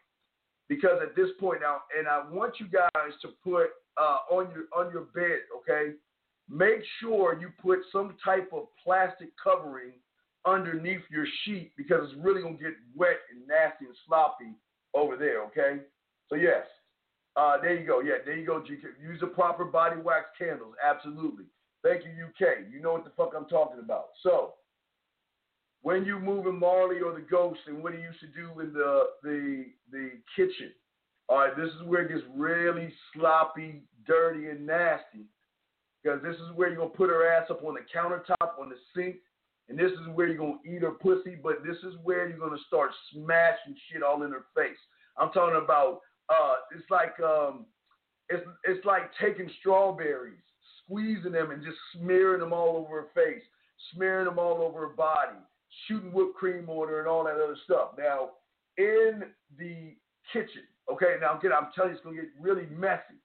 [0.68, 4.66] because at this point now, and I want you guys to put uh, on your
[4.72, 5.94] on your bed, okay?
[6.48, 9.94] Make sure you put some type of plastic covering
[10.46, 14.54] underneath your sheet because it's really gonna get wet and nasty and sloppy
[14.94, 15.82] over there, okay?
[16.28, 16.64] So yes,
[17.36, 18.00] uh, there you go.
[18.00, 18.60] Yeah, there you go.
[18.60, 19.00] GK.
[19.02, 20.74] Use the proper body wax candles.
[20.84, 21.44] Absolutely.
[21.82, 22.70] Thank you, UK.
[22.70, 24.08] You know what the fuck I'm talking about.
[24.22, 24.54] So
[25.82, 29.04] when you moving Marley or the ghost and what he used to do in the
[29.22, 30.72] the the kitchen.
[31.28, 35.24] All right, this is where it gets really sloppy, dirty, and nasty.
[36.02, 38.76] Because this is where you're gonna put her ass up on the countertop, on the
[38.94, 39.16] sink,
[39.68, 42.60] and this is where you're gonna eat her pussy, but this is where you're gonna
[42.66, 44.76] start smashing shit all in her face.
[45.16, 47.66] I'm talking about uh it's like um
[48.28, 50.40] it's it's like taking strawberries,
[50.84, 53.42] squeezing them and just smearing them all over her face
[53.94, 55.38] smearing them all over her body,
[55.86, 57.90] shooting whipped cream on her, and all that other stuff.
[57.98, 58.30] Now,
[58.78, 59.24] in
[59.58, 59.94] the
[60.32, 63.20] kitchen, okay, now again, I'm telling you, it's to get really messy.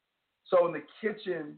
[0.49, 1.57] So, in the kitchen,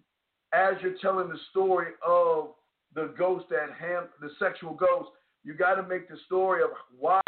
[0.54, 2.50] as you're telling the story of
[2.96, 5.10] the ghost that ham, the sexual ghost,
[5.44, 7.22] you got to make the story of why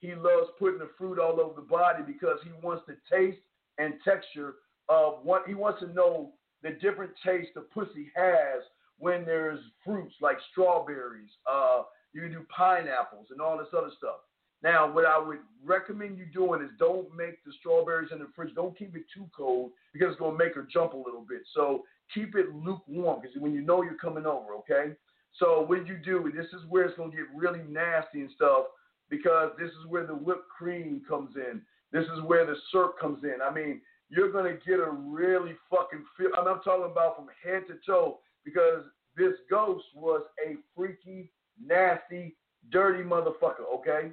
[0.00, 3.38] he loves putting the fruit all over the body because he wants the taste
[3.78, 4.56] and texture
[4.88, 6.32] of what he wants to know
[6.62, 8.62] the different taste the pussy has
[8.98, 11.82] when there's fruits like strawberries, uh,
[12.12, 14.16] you can do pineapples and all this other stuff.
[14.62, 18.54] Now, what I would recommend you doing is don't make the strawberries in the fridge.
[18.54, 21.42] Don't keep it too cold because it's going to make her jump a little bit.
[21.54, 21.84] So
[22.14, 24.94] keep it lukewarm because when you know you're coming over, okay?
[25.38, 28.64] So what you do, this is where it's going to get really nasty and stuff
[29.10, 31.62] because this is where the whipped cream comes in.
[31.92, 33.36] This is where the syrup comes in.
[33.46, 36.30] I mean, you're to get a really fucking feel.
[36.38, 38.84] And I'm talking about from head to toe because
[39.16, 41.32] this ghost was a freaky,
[41.64, 42.36] nasty,
[42.70, 44.10] dirty motherfucker, okay?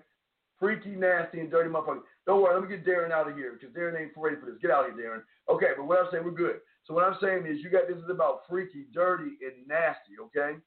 [0.60, 2.02] Freaky, nasty, and dirty motherfucker.
[2.26, 4.56] Don't worry, let me get Darren out of here because Darren ain't ready for this.
[4.62, 5.54] Get out of here, Darren.
[5.54, 6.58] Okay, but what I'm saying, we're good.
[6.86, 10.58] So what I'm saying is you got this is about freaky, dirty, and nasty, okay?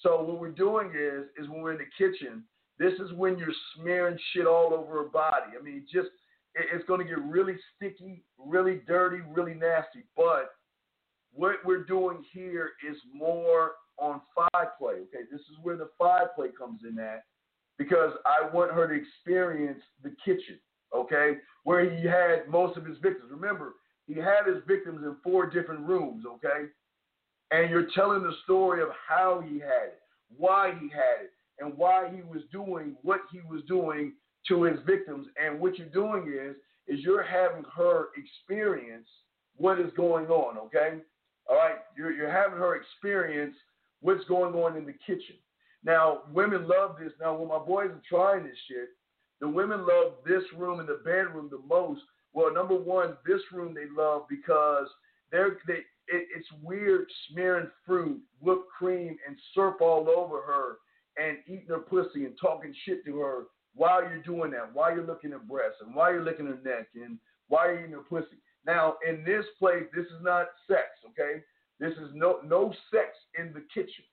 [0.00, 2.44] So what we're doing is is when we're in the kitchen,
[2.78, 5.56] this is when you're smearing shit all over her body.
[5.58, 6.08] I mean, just
[6.54, 10.04] it's going to get really sticky, really dirty, really nasty.
[10.16, 10.50] But
[11.32, 14.94] what we're doing here is more on five play.
[14.94, 17.24] Okay, this is where the five play comes in at
[17.78, 20.58] because I want her to experience the kitchen.
[20.94, 23.30] Okay, where he had most of his victims.
[23.30, 23.74] Remember,
[24.06, 26.24] he had his victims in four different rooms.
[26.26, 26.68] Okay,
[27.50, 30.00] and you're telling the story of how he had it,
[30.36, 34.12] why he had it, and why he was doing what he was doing
[34.48, 35.26] to his victims.
[35.42, 36.56] And what you're doing is
[36.88, 39.08] is you're having her experience
[39.56, 40.58] what is going on.
[40.58, 40.98] Okay,
[41.48, 43.54] all right, you're you're having her experience
[44.00, 45.36] what's going on in the kitchen.
[45.84, 47.12] Now, women love this.
[47.20, 48.88] Now, when my boys are trying this shit,
[49.40, 52.02] the women love this room and the bedroom the most.
[52.32, 54.88] Well, number one, this room they love because
[55.30, 60.76] they're they it, it's weird smearing fruit, whipped cream, and syrup all over her
[61.16, 63.44] and eating her pussy and talking shit to her
[63.74, 66.88] while you're doing that, while you're looking at breasts and while you're licking her neck
[66.94, 68.36] and while you're eating her pussy.
[68.66, 71.42] Now, in this place, this is not sex, okay?
[71.78, 73.08] This is no no sex
[73.38, 74.04] in the kitchen.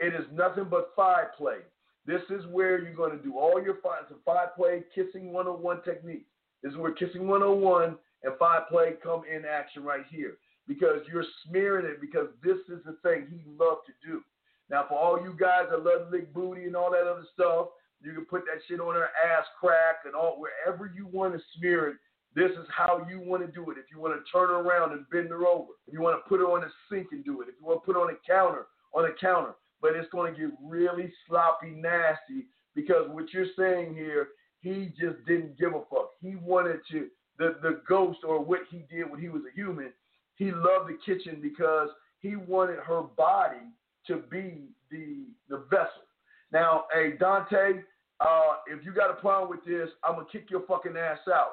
[0.00, 1.58] It is nothing but five play.
[2.04, 5.82] This is where you're going to do all your five, so five play kissing 101
[5.82, 6.26] technique.
[6.62, 10.36] This is where kissing 101 and five play come in action right here
[10.66, 14.22] because you're smearing it because this is the thing he loved to do.
[14.70, 17.68] Now, for all you guys that love lick booty and all that other stuff,
[18.02, 21.40] you can put that shit on her ass crack and all wherever you want to
[21.56, 21.96] smear it.
[22.34, 23.78] This is how you want to do it.
[23.78, 26.28] If you want to turn her around and bend her over, if you want to
[26.28, 28.10] put her on a sink and do it, if you want to put her on
[28.10, 29.54] a counter, on a counter.
[29.80, 34.28] But it's going to get really sloppy, nasty because what you're saying here,
[34.60, 36.10] he just didn't give a fuck.
[36.20, 37.08] He wanted to
[37.38, 39.92] the the ghost or what he did when he was a human
[40.36, 41.88] he loved the kitchen because
[42.20, 43.70] he wanted her body
[44.06, 46.06] to be the the vessel.
[46.52, 47.82] Now, hey Dante,
[48.20, 51.52] uh, if you got a problem with this, I'm gonna kick your fucking ass out.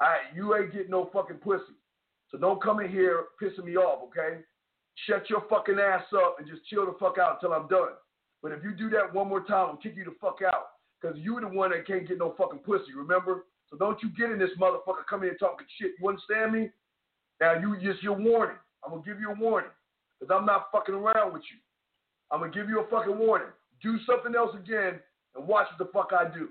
[0.00, 1.74] I you ain't getting no fucking pussy.
[2.30, 4.40] So don't come in here pissing me off, okay?
[5.06, 7.96] Shut your fucking ass up and just chill the fuck out until I'm done.
[8.42, 10.68] But if you do that one more time, I'll kick you the fuck out.
[11.00, 13.44] Because you're the one that can't get no fucking pussy, remember?
[13.70, 15.92] So don't you get in this motherfucker coming in talking shit.
[16.00, 16.70] You understand me?
[17.40, 18.56] Now you just your warning.
[18.84, 19.70] I'm gonna give you a warning
[20.18, 21.58] because I'm not fucking around with you.
[22.30, 23.48] I'm gonna give you a fucking warning.
[23.82, 25.00] Do something else again
[25.34, 26.48] and watch what the fuck I do.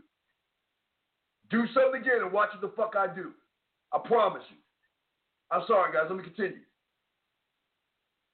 [1.50, 3.32] Do something again and watch what the fuck I do.
[3.94, 4.58] I promise you.
[5.52, 6.08] I'm sorry, guys.
[6.10, 6.60] Let me continue.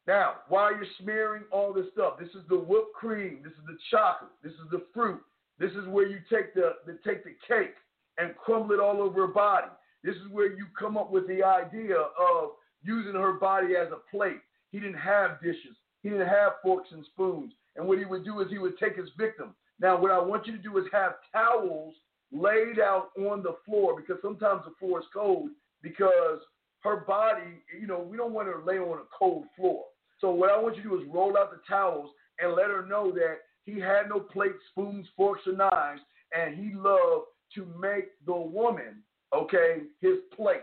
[0.08, 3.78] Now, while you're smearing all this stuff, this is the whipped cream, this is the
[3.90, 5.22] chocolate, this is the fruit.
[5.60, 7.76] This is where you take the, the take the cake
[8.18, 9.68] and crumble it all over her body.
[10.04, 12.52] This is where you come up with the idea of
[12.84, 14.42] using her body as a plate.
[14.72, 15.78] He didn't have dishes.
[16.04, 17.54] He didn't have forks and spoons.
[17.76, 19.56] And what he would do is he would take his victim.
[19.80, 21.96] Now, what I want you to do is have towels
[22.32, 25.50] laid out on the floor because sometimes the floor is cold
[25.82, 26.40] because
[26.82, 29.86] her body, you know, we don't want her to lay on a cold floor.
[30.20, 32.86] So what I want you to do is roll out the towels and let her
[32.86, 36.02] know that he had no plates, spoons, forks, or knives,
[36.34, 37.26] and he loved
[37.56, 40.62] to make the woman okay, his plate.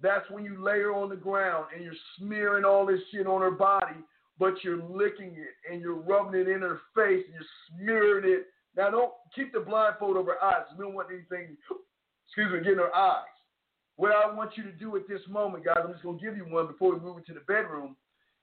[0.00, 3.40] That's when you lay her on the ground and you're smearing all this shit on
[3.40, 3.96] her body,
[4.42, 8.46] but you're licking it and you're rubbing it in her face and you're smearing it.
[8.76, 10.66] Now, don't keep the blindfold over her eyes.
[10.76, 11.56] We don't want anything,
[12.26, 13.30] excuse me, getting her eyes.
[13.94, 16.36] What I want you to do at this moment, guys, I'm just going to give
[16.36, 17.94] you one before we move into the bedroom,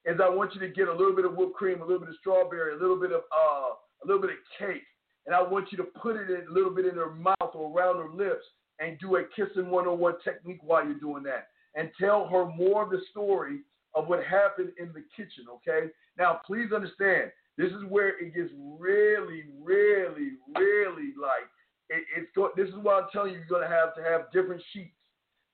[0.06, 2.08] is I want you to get a little bit of whipped cream, a little bit
[2.08, 4.88] of strawberry, a little bit of uh, a little bit of cake,
[5.26, 7.76] and I want you to put it in, a little bit in her mouth or
[7.76, 8.46] around her lips
[8.80, 11.48] and do a kissing 101 technique while you're doing that.
[11.76, 13.60] And tell her more of the story
[13.96, 15.88] of what happened in the kitchen, okay?
[16.18, 21.50] Now, please understand, this is where it gets really, really, really like
[21.90, 24.62] it, it's go, this is why I'm telling you you're gonna have to have different
[24.74, 24.96] sheets,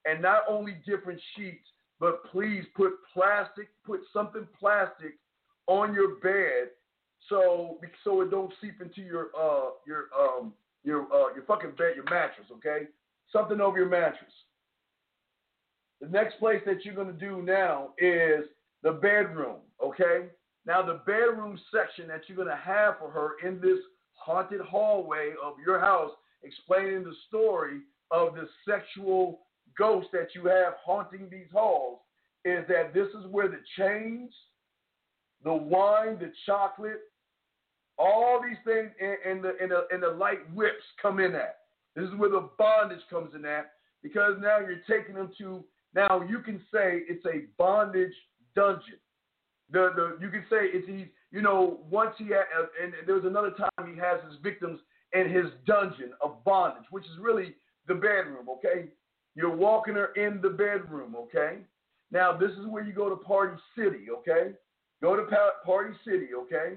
[0.05, 1.65] and not only different sheets,
[1.99, 5.13] but please put plastic, put something plastic
[5.67, 6.69] on your bed
[7.29, 11.93] so so it don't seep into your uh your um your uh your fucking bed,
[11.95, 12.87] your mattress, okay?
[13.31, 14.31] Something over your mattress.
[16.01, 18.45] The next place that you're gonna do now is
[18.83, 20.27] the bedroom, okay?
[20.65, 23.79] Now the bedroom section that you're gonna have for her in this
[24.13, 26.11] haunted hallway of your house,
[26.43, 27.81] explaining the story
[28.11, 29.41] of the sexual
[29.77, 31.99] ghost that you have haunting these halls,
[32.43, 34.31] is that this is where the chains,
[35.43, 37.01] the wine, the chocolate,
[37.97, 41.59] all these things, and, and the and the and the light whips come in at.
[41.95, 43.71] This is where the bondage comes in at
[44.03, 45.63] because now you're taking them to
[45.95, 48.13] now you can say it's a bondage
[48.55, 48.99] dungeon.
[49.71, 53.15] The the you can say it's he you know once he had uh, and there
[53.15, 54.79] was another time he has his victims
[55.13, 57.55] in his dungeon of bondage, which is really
[57.87, 58.49] the bedroom.
[58.49, 58.89] Okay,
[59.35, 61.15] you're walking her in the bedroom.
[61.15, 61.59] Okay,
[62.11, 64.05] now this is where you go to Party City.
[64.11, 64.51] Okay,
[65.01, 65.25] go to
[65.65, 66.27] Party City.
[66.35, 66.73] Okay,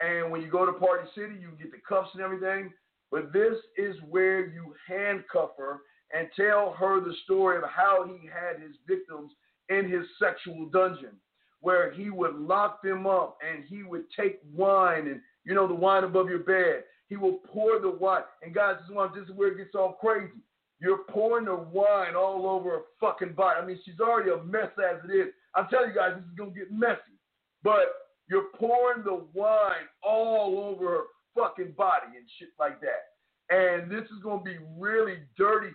[0.00, 2.72] and when you go to Party City, you get the cuffs and everything.
[3.10, 5.80] But this is where you handcuff her
[6.12, 9.32] and tell her the story of how he had his victims
[9.68, 11.16] in his sexual dungeon,
[11.60, 15.74] where he would lock them up and he would take wine and, you know, the
[15.74, 16.84] wine above your bed.
[17.08, 18.22] He will pour the wine.
[18.42, 20.40] And guys, this is, why, this is where it gets all crazy.
[20.80, 23.60] You're pouring the wine all over her fucking body.
[23.62, 25.28] I mean, she's already a mess as it is.
[25.54, 27.14] I'm telling you guys, this is going to get messy.
[27.62, 27.94] But
[28.28, 33.14] you're pouring the wine all over her fucking body and shit like that.
[33.50, 35.68] And this is gonna be really dirty,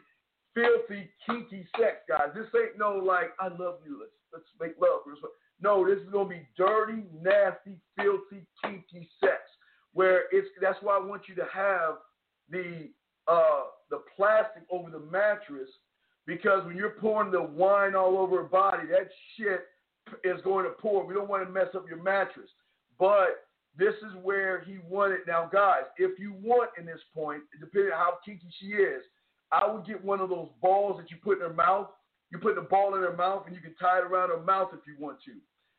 [0.59, 2.29] filthy, kinky sex, guys.
[2.35, 3.99] This ain't no like I love you.
[3.99, 5.01] Let's let's make love.
[5.61, 9.39] No, this is gonna be dirty, nasty, filthy, kinky sex.
[9.93, 11.95] Where it's that's why I want you to have
[12.49, 12.89] the
[13.27, 15.69] uh the plastic over the mattress
[16.25, 19.65] because when you're pouring the wine all over her body, that shit
[20.23, 21.05] is going to pour.
[21.05, 22.49] We don't want to mess up your mattress.
[22.99, 23.47] But
[23.77, 25.21] this is where he wanted.
[25.27, 29.01] Now, guys, if you want in this point, depending on how kinky she is,
[29.51, 31.87] I would get one of those balls that you put in her mouth.
[32.31, 34.69] You put the ball in her mouth and you can tie it around her mouth
[34.73, 35.31] if you want to.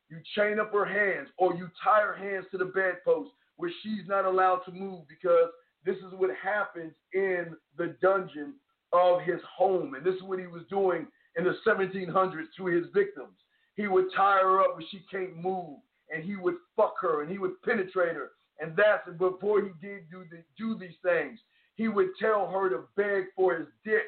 [0.09, 4.07] You chain up her hands or you tie her hands to the bedpost where she's
[4.07, 5.49] not allowed to move because
[5.85, 8.55] this is what happens in the dungeon
[8.93, 9.93] of his home.
[9.95, 11.07] And this is what he was doing
[11.37, 13.37] in the 1700s to his victims.
[13.75, 15.79] He would tie her up when she can't move,
[16.13, 18.31] and he would fuck her, and he would penetrate her.
[18.59, 21.39] And that's before he did do the, do these things.
[21.75, 24.05] He would tell her to beg for his dick,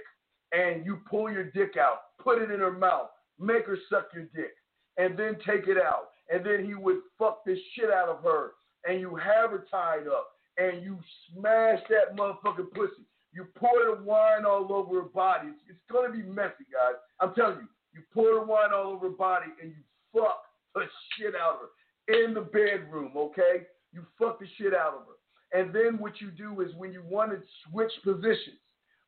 [0.51, 3.09] and you pull your dick out, put it in her mouth,
[3.39, 4.53] make her suck your dick,
[4.97, 6.09] and then take it out.
[6.32, 8.51] And then he would fuck the shit out of her,
[8.86, 10.99] and you have her tied up, and you
[11.32, 13.03] smash that motherfucking pussy.
[13.34, 15.49] You pour the wine all over her body.
[15.49, 16.95] It's, it's gonna be messy, guys.
[17.20, 17.68] I'm telling you.
[17.93, 20.41] You pour the wine all over her body and you fuck
[20.74, 20.82] the
[21.14, 23.68] shit out of her in the bedroom, okay?
[23.93, 25.18] You fuck the shit out of her.
[25.53, 27.37] And then what you do is when you want to
[27.69, 28.57] switch positions,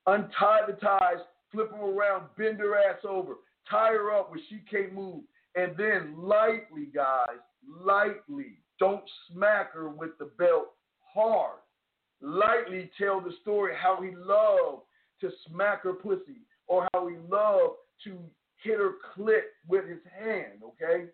[0.05, 1.17] untie the ties,
[1.51, 3.35] flip them around, bend her ass over,
[3.69, 5.23] tie her up where she can't move,
[5.55, 10.73] and then lightly, guys, lightly, don't smack her with the belt
[11.13, 11.59] hard.
[12.21, 14.83] Lightly tell the story how he loved
[15.21, 18.17] to smack her pussy or how he loved to
[18.63, 21.05] hit her clit with his hand, okay?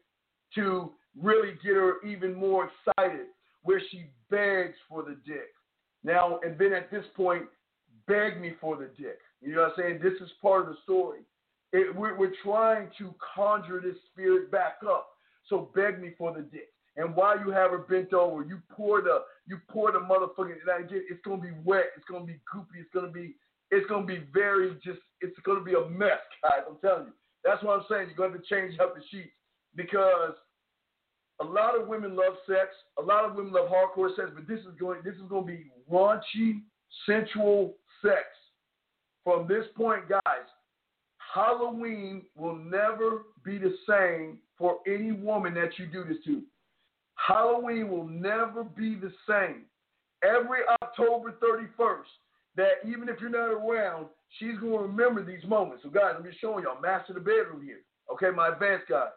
[0.55, 3.27] To really get her even more excited,
[3.63, 5.53] where she begs for the dick.
[6.03, 7.43] Now, and then at this point,
[8.07, 9.19] beg me for the dick.
[9.41, 9.99] You know what I'm saying?
[10.01, 11.19] This is part of the story.
[11.73, 15.09] It, we're, we're trying to conjure this spirit back up.
[15.47, 16.69] So beg me for the dick.
[16.97, 20.55] And while you have her bent over, you pour the you pour the motherfucking.
[20.59, 21.86] It's gonna be wet.
[21.95, 22.82] It's gonna be goopy.
[22.82, 23.36] It's gonna be
[23.71, 24.99] it's gonna be very just.
[25.21, 26.63] It's gonna be a mess, guys.
[26.69, 27.13] I'm telling you.
[27.45, 28.09] That's what I'm saying.
[28.15, 29.32] You're to have to change up the sheets
[29.75, 30.34] because
[31.39, 32.69] a lot of women love sex.
[32.99, 35.51] A lot of women love hardcore sex, but this is going this is going to
[35.51, 36.61] be raunchy,
[37.05, 38.25] sensual sex.
[39.23, 40.47] From this point, guys,
[41.34, 46.41] Halloween will never be the same for any woman that you do this to.
[47.15, 49.63] Halloween will never be the same.
[50.23, 52.03] Every October 31st,
[52.57, 54.07] that even if you're not around,
[54.38, 55.84] she's going to remember these moments.
[55.84, 57.79] So, guys, I'm just showing y'all, master the bedroom here.
[58.11, 59.07] Okay, my advanced guys.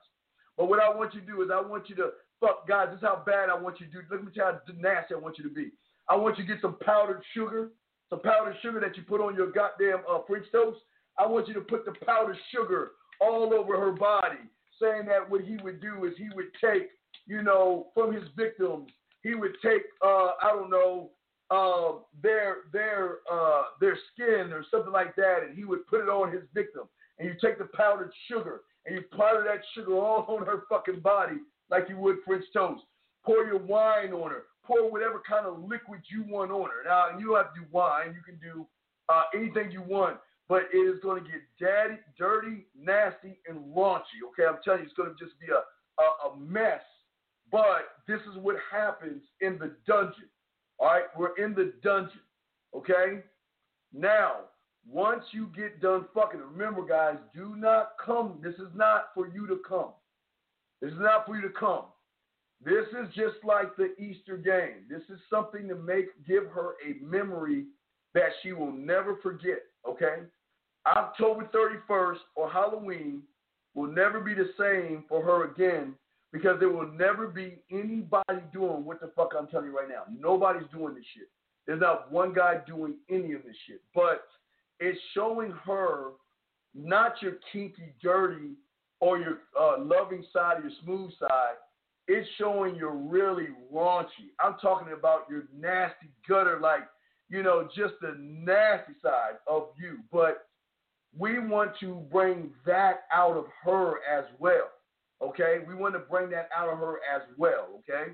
[0.57, 2.98] But what I want you to do is I want you to, fuck, guys, this
[2.98, 4.02] is how bad I want you to do.
[4.09, 5.72] Tell you how nasty I want you to be.
[6.09, 7.70] I want you to get some powdered sugar,
[8.11, 10.78] some powdered sugar that you put on your goddamn uh, French toast.
[11.18, 14.38] I want you to put the powdered sugar all over her body,
[14.80, 16.88] saying that what he would do is he would take,
[17.26, 18.90] you know, from his victims,
[19.22, 21.11] he would take, uh, I don't know,
[21.50, 26.09] uh, their their uh, their skin or something like that, and he would put it
[26.09, 26.84] on his victim.
[27.18, 31.01] And you take the powdered sugar and you powder that sugar all on her fucking
[31.01, 31.37] body
[31.70, 32.82] like you would French toast.
[33.24, 34.43] Pour your wine on her.
[34.64, 36.85] Pour whatever kind of liquid you want on her.
[36.85, 38.14] Now you don't have to do wine.
[38.14, 38.66] You can do
[39.09, 40.18] uh, anything you want,
[40.49, 44.20] but it is going to get daddy, dirty, nasty, and raunchy.
[44.28, 46.80] Okay, I'm telling you, it's going to just be a, a, a mess.
[47.51, 50.28] But this is what happens in the dungeon.
[50.78, 52.20] All right, we're in the dungeon.
[52.74, 53.22] Okay?
[53.93, 54.49] Now,
[54.89, 58.39] once you get done fucking, remember, guys, do not come.
[58.43, 59.91] This is not for you to come.
[60.80, 61.85] This is not for you to come.
[62.64, 64.85] This is just like the Easter game.
[64.89, 67.64] This is something to make give her a memory
[68.14, 69.62] that she will never forget.
[69.89, 70.22] Okay?
[70.87, 73.22] October 31st or Halloween
[73.74, 75.95] will never be the same for her again
[76.32, 80.03] because there will never be anybody doing what the fuck I'm telling you right now.
[80.18, 81.28] Nobody's doing this shit.
[81.66, 83.80] There's not one guy doing any of this shit.
[83.95, 84.26] But
[84.81, 86.12] it's showing her
[86.75, 88.53] not your kinky, dirty,
[89.01, 91.55] or your uh, loving side or your smooth side.
[92.07, 94.31] It's showing you're really raunchy.
[94.43, 96.83] I'm talking about your nasty gutter, like,
[97.31, 99.99] you know, just the nasty side of you.
[100.12, 100.47] But
[101.16, 104.70] we want to bring that out of her as well.
[105.22, 105.59] Okay?
[105.66, 107.68] We want to bring that out of her as well.
[107.79, 108.12] Okay?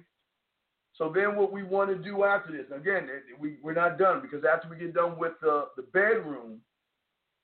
[1.01, 4.45] So then what we want to do after this, again, we, we're not done because
[4.45, 6.61] after we get done with the, the bedroom,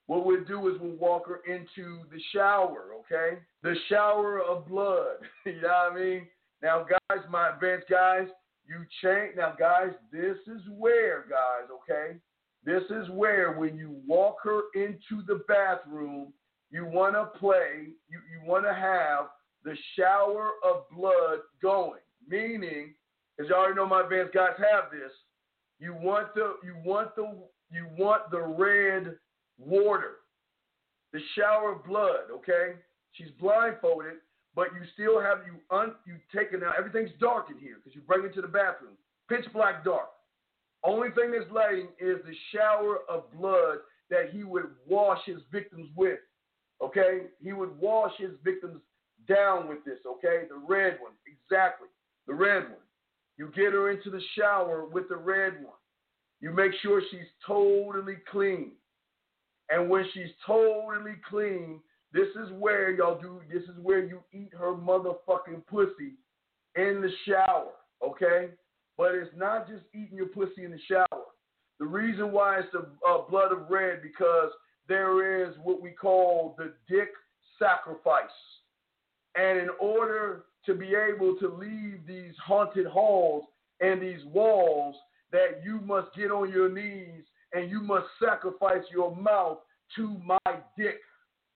[0.09, 3.39] what we'll do is we'll walk her into the shower, okay?
[3.63, 5.17] The shower of blood.
[5.47, 6.27] you know what I mean?
[6.63, 8.29] Now, guys, my advanced guys,
[8.69, 9.37] you change.
[9.39, 12.19] Now, guys, this is where, guys, okay?
[12.63, 16.35] This is where when you walk her into the bathroom,
[16.71, 19.29] you want to play, you, you want to have
[19.65, 22.01] the shower of blood going.
[22.29, 22.93] Meaning,
[23.41, 25.13] as you already know, my advanced guys have this.
[25.79, 27.35] You want the you want the
[27.71, 29.17] you want the red
[29.59, 30.17] water,
[31.13, 32.31] the shower of blood.
[32.33, 32.75] Okay,
[33.13, 34.15] she's blindfolded,
[34.55, 36.73] but you still have you un you take it now.
[36.79, 38.95] Everything's dark in here because you bring it to the bathroom,
[39.29, 40.09] pitch black dark.
[40.83, 43.79] Only thing that's lighting is the shower of blood
[44.09, 46.21] that he would wash his victims with.
[46.83, 48.81] Okay, he would wash his victims
[49.29, 50.43] down with this, okay?
[50.49, 51.89] The red one, exactly.
[52.27, 52.86] The red one.
[53.37, 55.75] You get her into the shower with the red one.
[56.41, 58.73] You make sure she's totally clean.
[59.71, 61.81] And when she's totally clean,
[62.13, 66.15] this is where y'all do, this is where you eat her motherfucking pussy
[66.77, 67.73] in the shower,
[68.05, 68.51] okay?
[68.97, 71.25] But it's not just eating your pussy in the shower.
[71.79, 74.51] The reason why it's the uh, blood of red because
[74.89, 77.09] there is what we call the dick
[77.59, 78.25] sacrifice.
[79.35, 83.45] And in order to be able to leave these haunted halls
[83.81, 84.95] and these walls,
[85.33, 89.59] that you must get on your knees and you must sacrifice your mouth
[89.97, 90.39] to my
[90.77, 91.01] dick,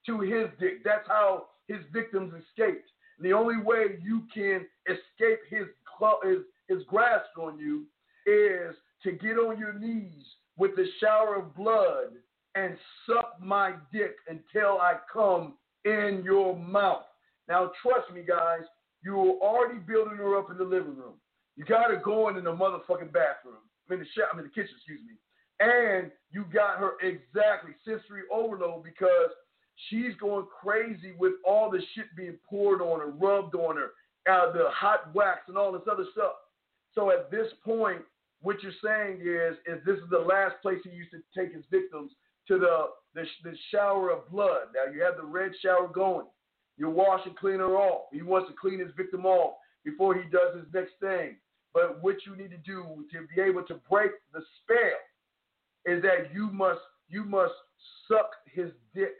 [0.06, 0.84] to his dick.
[0.84, 2.88] That's how his victims escaped.
[3.20, 5.66] The only way you can escape his
[6.24, 6.38] his,
[6.68, 7.84] his grasp on you
[8.26, 10.24] is to get on your knees
[10.56, 12.12] with the shower of blood
[12.54, 15.54] and suck my dick until I come
[15.84, 17.04] in your mouth.
[17.48, 18.62] Now, trust me, guys,
[19.02, 21.14] you were already building her up in the living room.
[21.56, 23.64] You got her going in the motherfucking bathroom.
[23.88, 25.16] I mean, the shop, I mean, the kitchen, excuse me.
[25.60, 29.30] And you got her exactly sensory overload because
[29.88, 33.90] she's going crazy with all the shit being poured on her, rubbed on her,
[34.30, 36.32] uh, the hot wax and all this other stuff.
[36.94, 38.02] So at this point,
[38.42, 41.64] what you're saying is, is this is the last place he used to take his
[41.70, 42.12] victims
[42.48, 44.68] to the, the, the shower of blood.
[44.74, 46.26] Now you have the red shower going.
[46.80, 48.06] You wash and clean her off.
[48.10, 51.36] He wants to clean his victim off before he does his next thing.
[51.74, 56.32] But what you need to do to be able to break the spell is that
[56.34, 57.52] you must you must
[58.08, 59.16] suck his dick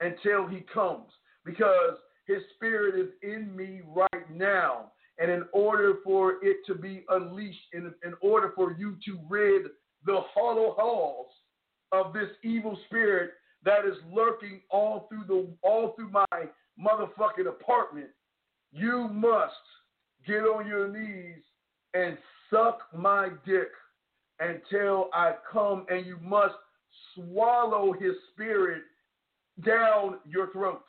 [0.00, 1.10] until he comes
[1.44, 4.92] because his spirit is in me right now.
[5.18, 9.64] And in order for it to be unleashed, in, in order for you to rid
[10.06, 11.26] the hollow halls
[11.92, 13.32] of this evil spirit
[13.64, 16.24] that is lurking all through the all through my
[16.82, 18.08] motherfucking apartment,
[18.72, 19.52] you must
[20.26, 21.42] get on your knees
[21.94, 22.16] and
[22.50, 23.68] suck my dick
[24.40, 26.54] until I come, and you must
[27.14, 28.82] swallow his spirit
[29.64, 30.84] down your throat.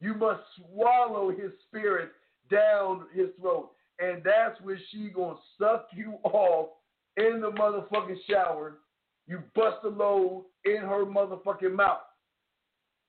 [0.00, 2.10] You must swallow his spirit
[2.50, 3.70] down his throat.
[3.98, 6.68] And that's when she gonna suck you off
[7.16, 8.78] in the motherfucking shower.
[9.26, 12.02] You bust a load in her motherfucking mouth.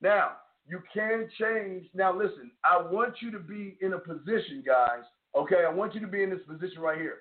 [0.01, 0.37] Now,
[0.67, 1.85] you can change.
[1.93, 5.03] Now, listen, I want you to be in a position, guys.
[5.35, 7.19] Okay, I want you to be in this position right here.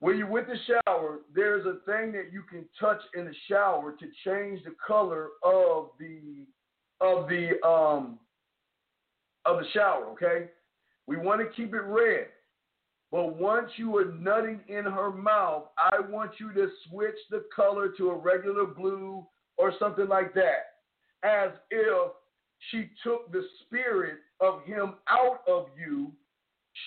[0.00, 3.92] When you're with the shower, there's a thing that you can touch in the shower
[3.92, 6.46] to change the color of the
[7.02, 8.18] of the um
[9.44, 10.48] of the shower, okay?
[11.06, 12.28] We want to keep it red.
[13.12, 17.88] But once you are nutting in her mouth, I want you to switch the color
[17.98, 19.26] to a regular blue
[19.58, 20.76] or something like that.
[21.24, 22.12] As if
[22.70, 26.12] she took the spirit of him out of you,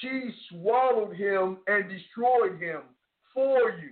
[0.02, 2.82] she swallowed him and destroyed him
[3.34, 3.92] for you.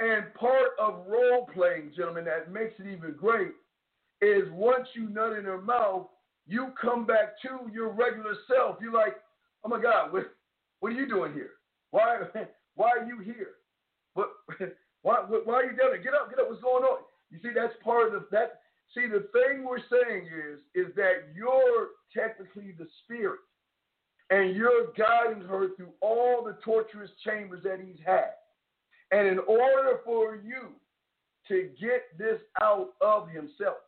[0.00, 3.52] And part of role playing, gentlemen, that makes it even great
[4.20, 6.06] is once you nut in her mouth,
[6.46, 8.76] you come back to your regular self.
[8.80, 9.16] You're like,
[9.64, 10.32] oh my God, what,
[10.80, 11.50] what are you doing here?
[11.90, 12.20] Why,
[12.74, 13.50] why are you here?
[14.14, 14.30] What,
[15.02, 16.02] why, why are you down there?
[16.02, 16.48] Get up, get up.
[16.48, 17.00] What's going on?
[17.30, 18.60] You see, that's part of the, that.
[18.94, 23.40] See, the thing we're saying is, is that you're technically the spirit
[24.30, 28.30] and you're guiding her through all the torturous chambers that he's had.
[29.10, 30.72] And in order for you
[31.48, 33.78] to get this out of himself,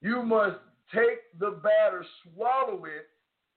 [0.00, 0.58] you must
[0.92, 3.08] take the batter, swallow it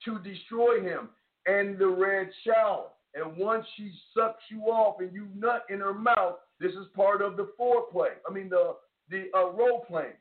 [0.06, 1.10] to destroy him.
[1.48, 2.90] And the red shower.
[3.16, 7.24] And once she sucks you off and you nut in her mouth, this is part
[7.24, 8.12] of the foreplay.
[8.30, 8.76] I mean, the
[9.10, 10.14] the uh, role playing.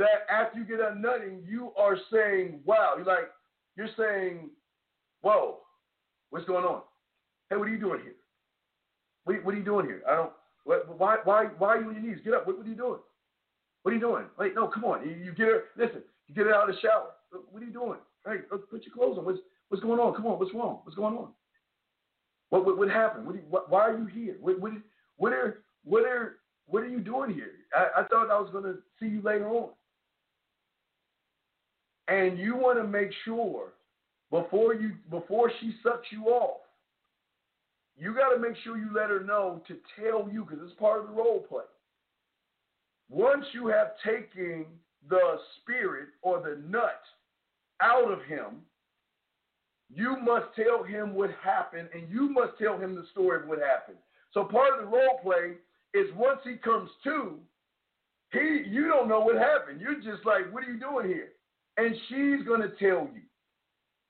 [0.00, 3.28] That after you get a nutting, you are saying, "Wow!" You're like,
[3.76, 4.50] you're saying,
[5.22, 5.58] Whoa,
[6.30, 6.82] what's going on?
[7.50, 8.14] Hey, what are you doing here?
[9.24, 10.02] What, what are you doing here?
[10.08, 10.32] I don't.
[10.64, 12.22] What, why, why, why are you on your knees?
[12.24, 12.46] Get up.
[12.46, 13.00] What, what are you doing?
[13.82, 14.24] What are you doing?
[14.38, 15.06] Wait, no, come on.
[15.06, 15.62] You, you get her.
[15.76, 17.10] Listen, you get her out of the shower.
[17.50, 17.98] What are you doing?
[18.26, 19.24] Hey, put your clothes on.
[19.24, 19.38] What's,
[19.68, 20.14] what's going on?
[20.14, 20.38] Come on.
[20.38, 20.80] What's wrong?
[20.84, 21.28] What's going on?
[22.50, 23.26] What, what, what happened?
[23.26, 24.36] What, what, why are you here?
[24.40, 24.72] What, what,
[25.16, 26.36] what are, what are,
[26.66, 27.52] what are you doing here?
[27.74, 29.70] I, I thought I was going to see you later on.
[32.10, 33.72] And you want to make sure
[34.32, 36.60] before you before she sucks you off,
[37.96, 41.00] you got to make sure you let her know to tell you because it's part
[41.00, 41.62] of the role play.
[43.08, 44.66] Once you have taken
[45.08, 47.00] the spirit or the nut
[47.80, 48.62] out of him,
[49.88, 53.58] you must tell him what happened and you must tell him the story of what
[53.60, 53.98] happened.
[54.34, 55.54] So part of the role play
[55.94, 57.36] is once he comes to,
[58.32, 59.80] he you don't know what happened.
[59.80, 61.30] You're just like, what are you doing here?
[61.80, 63.22] And she's gonna tell you.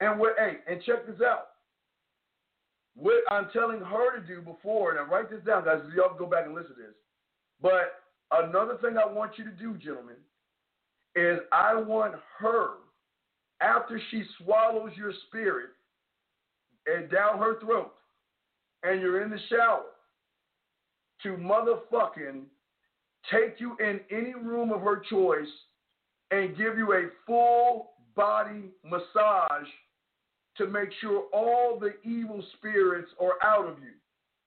[0.01, 1.51] And what, hey, and check this out.
[2.97, 6.27] What I'm telling her to do before, and I write this down, guys, y'all go
[6.27, 6.95] back and listen to this.
[7.63, 8.03] But
[8.33, 10.17] another thing I want you to do, gentlemen,
[11.15, 12.71] is I want her,
[13.61, 15.71] after she swallows your spirit
[16.87, 17.93] and down her throat,
[18.83, 19.85] and you're in the shower,
[21.23, 22.43] to motherfucking
[23.31, 25.47] take you in any room of her choice
[26.31, 29.69] and give you a full body massage
[30.57, 33.93] to make sure all the evil spirits are out of you.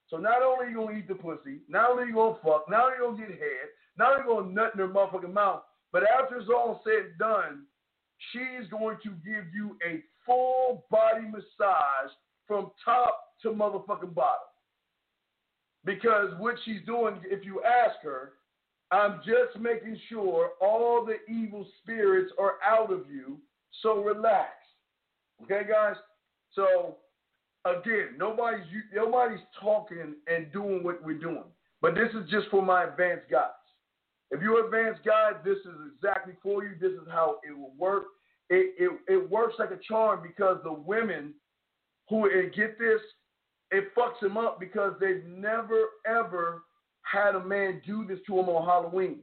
[0.09, 2.97] So not only you gonna eat the pussy, not only you gonna fuck, not only
[2.97, 6.37] you gonna get head, not only you gonna nut in her motherfucking mouth, but after
[6.37, 7.63] it's all said and done,
[8.31, 12.11] she's going to give you a full body massage
[12.47, 14.47] from top to motherfucking bottom.
[15.85, 18.33] Because what she's doing, if you ask her,
[18.93, 23.39] I'm just making sure all the evil spirits are out of you,
[23.81, 24.51] so relax.
[25.41, 25.95] Okay, guys?
[26.53, 26.97] So
[27.65, 31.43] again, nobody's nobody's talking and doing what we're doing.
[31.81, 33.49] But this is just for my advanced guys.
[34.31, 36.71] If you're advanced guys, this is exactly for you.
[36.79, 38.05] This is how it will work.
[38.49, 41.33] It, it, it works like a charm because the women
[42.09, 43.01] who get this,
[43.71, 46.63] it fucks them up because they've never ever
[47.03, 49.19] had a man do this to them on Halloween.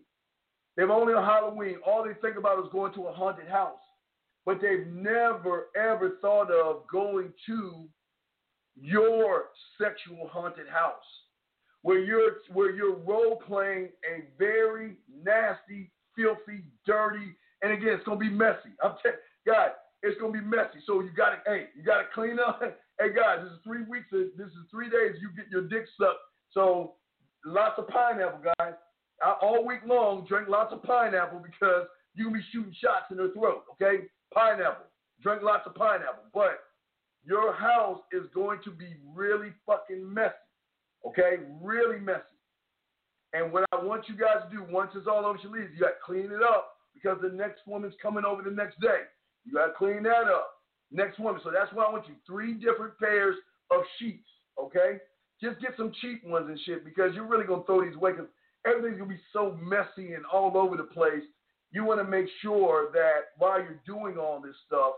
[0.77, 3.78] They've only on Halloween, all they think about is going to a haunted house
[4.47, 7.89] but they've never ever thought of going to
[8.81, 9.47] your
[9.81, 10.94] sexual haunted house
[11.82, 18.19] where you're where you're role playing a very nasty, filthy, dirty, and again it's gonna
[18.19, 18.70] be messy.
[18.82, 19.70] I'm telling God,
[20.02, 20.78] it's gonna be messy.
[20.86, 22.61] So you gotta hey, you gotta clean up.
[22.98, 26.19] hey guys, this is three weeks this is three days you get your dick sucked.
[26.52, 26.94] So
[27.44, 28.74] lots of pineapple, guys.
[29.22, 33.18] I, all week long, drink lots of pineapple because you can be shooting shots in
[33.18, 34.04] her throat, okay?
[34.32, 34.86] pineapple.
[35.22, 36.24] Drink lots of pineapple.
[36.32, 36.60] But
[37.24, 40.34] your house is going to be really fucking messy.
[41.06, 41.36] Okay?
[41.62, 42.22] Really messy.
[43.32, 45.80] And what I want you guys to do once it's all over your leaves, you
[45.80, 49.06] got to clean it up because the next woman's coming over the next day.
[49.44, 50.50] You got to clean that up.
[50.90, 51.40] Next woman.
[51.44, 53.36] So that's why I want you three different pairs
[53.70, 54.26] of sheets.
[54.58, 54.98] Okay?
[55.42, 58.28] Just get some cheap ones and shit because you're really gonna throw these away because
[58.66, 61.24] everything's gonna be so messy and all over the place.
[61.72, 64.94] You want to make sure that while you're doing all this stuff,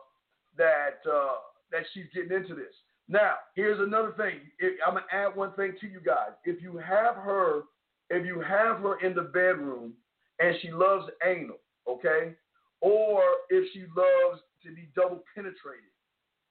[0.57, 1.37] that uh,
[1.71, 2.75] that she's getting into this.
[3.09, 4.41] Now, here's another thing.
[4.87, 6.31] I'm gonna add one thing to you guys.
[6.45, 7.63] If you have her,
[8.11, 9.93] if you have her in the bedroom
[10.39, 11.59] and she loves anal,
[11.89, 12.35] okay,
[12.81, 13.21] or
[13.51, 15.93] if she loves to be double penetrated,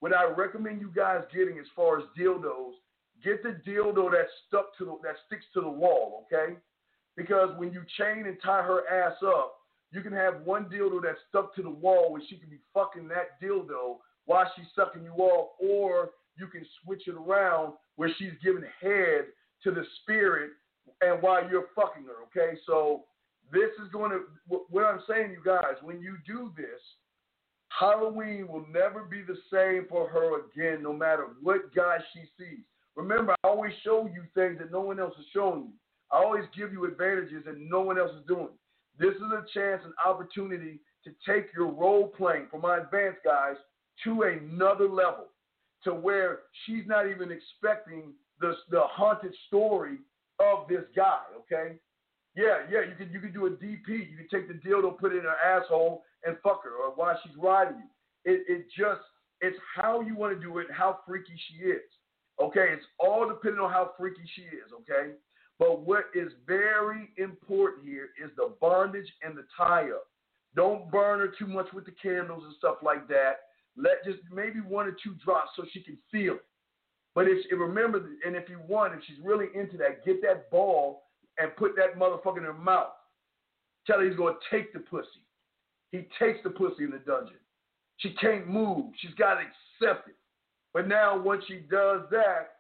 [0.02, 2.74] what I recommend you guys getting as far as dildos,
[3.24, 6.56] get the dildo that's stuck to the, that sticks to the wall, okay?
[7.16, 9.58] Because when you chain and tie her ass up,
[9.92, 13.08] you can have one dildo that's stuck to the wall where she can be fucking
[13.10, 18.32] that dildo while she's sucking you off, or you can switch it around where she's
[18.44, 19.26] giving head
[19.64, 20.52] to the spirit
[21.02, 22.58] and while you're fucking her, okay?
[22.66, 23.04] So
[23.52, 26.80] this is going to, what I'm saying, you guys, when you do this,
[27.68, 32.64] Halloween will never be the same for her again, no matter what guy she sees.
[32.96, 35.74] Remember, I always show you things that no one else is showing you.
[36.12, 38.50] I always give you advantages that no one else is doing.
[39.00, 43.56] This is a chance, an opportunity to take your role playing for my advanced guys
[44.04, 45.28] to another level,
[45.84, 49.98] to where she's not even expecting the the haunted story
[50.40, 51.22] of this guy.
[51.40, 51.78] Okay,
[52.36, 53.88] yeah, yeah, you can you can do a DP.
[53.88, 57.18] You can take the dildo, put it in her asshole, and fuck her, or while
[57.24, 58.34] she's riding you.
[58.34, 59.02] It it just
[59.40, 61.82] it's how you want to do it, how freaky she is.
[62.40, 64.72] Okay, it's all depending on how freaky she is.
[64.74, 65.14] Okay,
[65.60, 70.08] but what is very important here is the bondage and the tie up.
[70.56, 73.34] Don't burn her too much with the candles and stuff like that.
[73.78, 76.46] Let just maybe one or two drops so she can feel it.
[77.14, 81.04] But if, remember, and if you want, if she's really into that, get that ball
[81.38, 82.94] and put that motherfucker in her mouth.
[83.86, 85.08] Tell her he's gonna take the pussy.
[85.92, 87.38] He takes the pussy in the dungeon.
[87.98, 88.94] She can't move.
[89.00, 90.16] She's got to accept it.
[90.74, 92.56] But now, once she does that,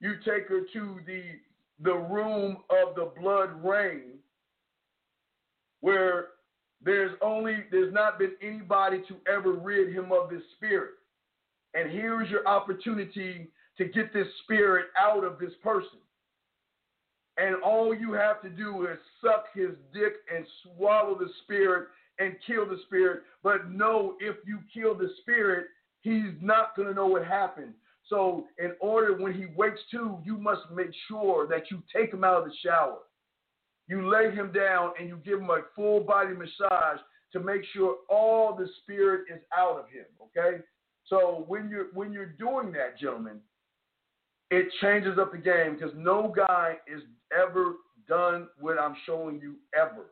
[0.00, 1.22] you take her to the
[1.82, 4.12] the room of the blood rain,
[5.80, 6.28] where
[6.82, 10.92] there's only there's not been anybody to ever rid him of this spirit.
[11.74, 15.98] And here's your opportunity to get this spirit out of this person.
[17.38, 21.88] And all you have to do is suck his dick and swallow the spirit
[22.18, 23.24] and kill the spirit.
[23.42, 25.66] But know if you kill the spirit,
[26.06, 27.72] he's not going to know what happened.
[28.08, 32.22] So, in order when he wakes to, you must make sure that you take him
[32.22, 32.98] out of the shower.
[33.88, 37.00] You lay him down and you give him a full body massage
[37.32, 40.04] to make sure all the spirit is out of him.
[40.22, 40.62] Okay.
[41.06, 43.40] So when you're when you're doing that, gentlemen,
[44.50, 47.02] it changes up the game because no guy is
[47.36, 47.74] ever
[48.08, 50.06] done what I'm showing you ever.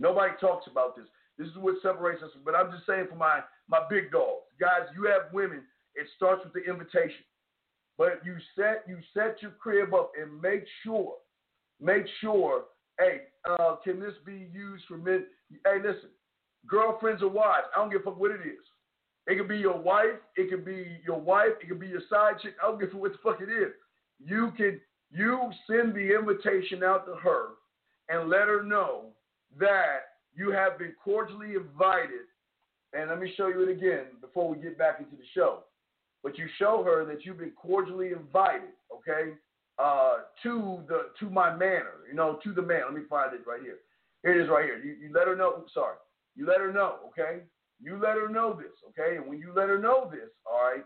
[0.00, 1.06] Nobody talks about this.
[1.38, 2.30] This is what separates us.
[2.44, 5.62] But I'm just saying for my my big dogs, guys, you have women.
[5.94, 7.24] It starts with the invitation.
[7.98, 11.14] But you set you set your crib up and make sure,
[11.80, 12.64] make sure,
[12.98, 15.24] hey, uh, can this be used for men?
[15.64, 16.10] Hey, listen,
[16.66, 18.64] girlfriends or wives, I don't give a fuck what it is.
[19.26, 22.34] It could be your wife, it could be your wife, it could be your side
[22.42, 22.54] chick.
[22.62, 23.72] I don't give a fuck what the fuck it is.
[24.24, 24.80] You can
[25.10, 27.50] you send the invitation out to her
[28.08, 29.06] and let her know
[29.58, 30.00] that
[30.34, 32.26] you have been cordially invited.
[32.96, 35.64] And let me show you it again before we get back into the show
[36.26, 39.34] but you show her that you've been cordially invited, okay,
[39.78, 42.82] uh, to the to my manor, you know, to the man.
[42.86, 43.78] Let me find it right here.
[44.24, 44.78] Here it is right here.
[44.78, 45.64] You, you let her know.
[45.72, 45.94] Sorry,
[46.34, 47.42] you let her know, okay.
[47.80, 49.18] You let her know this, okay.
[49.18, 50.84] And when you let her know this, all right,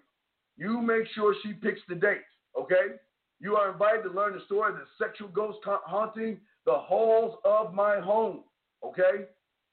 [0.58, 2.20] you make sure she picks the date,
[2.58, 2.96] okay.
[3.40, 7.72] You are invited to learn the story of the sexual ghost haunting the halls of
[7.72, 8.40] my home,
[8.84, 9.24] okay.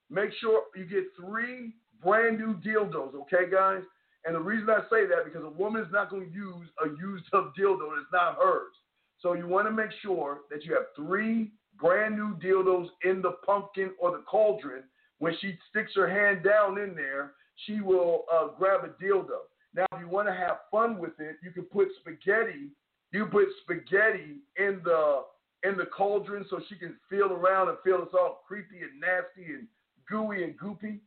[0.09, 3.81] Make sure you get three brand new dildos, okay, guys.
[4.25, 6.89] And the reason I say that because a woman is not going to use a
[6.89, 8.73] used up dildo that's not hers.
[9.21, 13.33] So you want to make sure that you have three brand new dildos in the
[13.45, 14.83] pumpkin or the cauldron.
[15.19, 17.33] When she sticks her hand down in there,
[17.65, 19.47] she will uh, grab a dildo.
[19.73, 22.69] Now, if you want to have fun with it, you can put spaghetti.
[23.11, 25.21] You put spaghetti in the
[25.63, 29.53] in the cauldron so she can feel around and feel it's all creepy and nasty
[29.53, 29.67] and
[30.07, 30.99] gooey and goopy.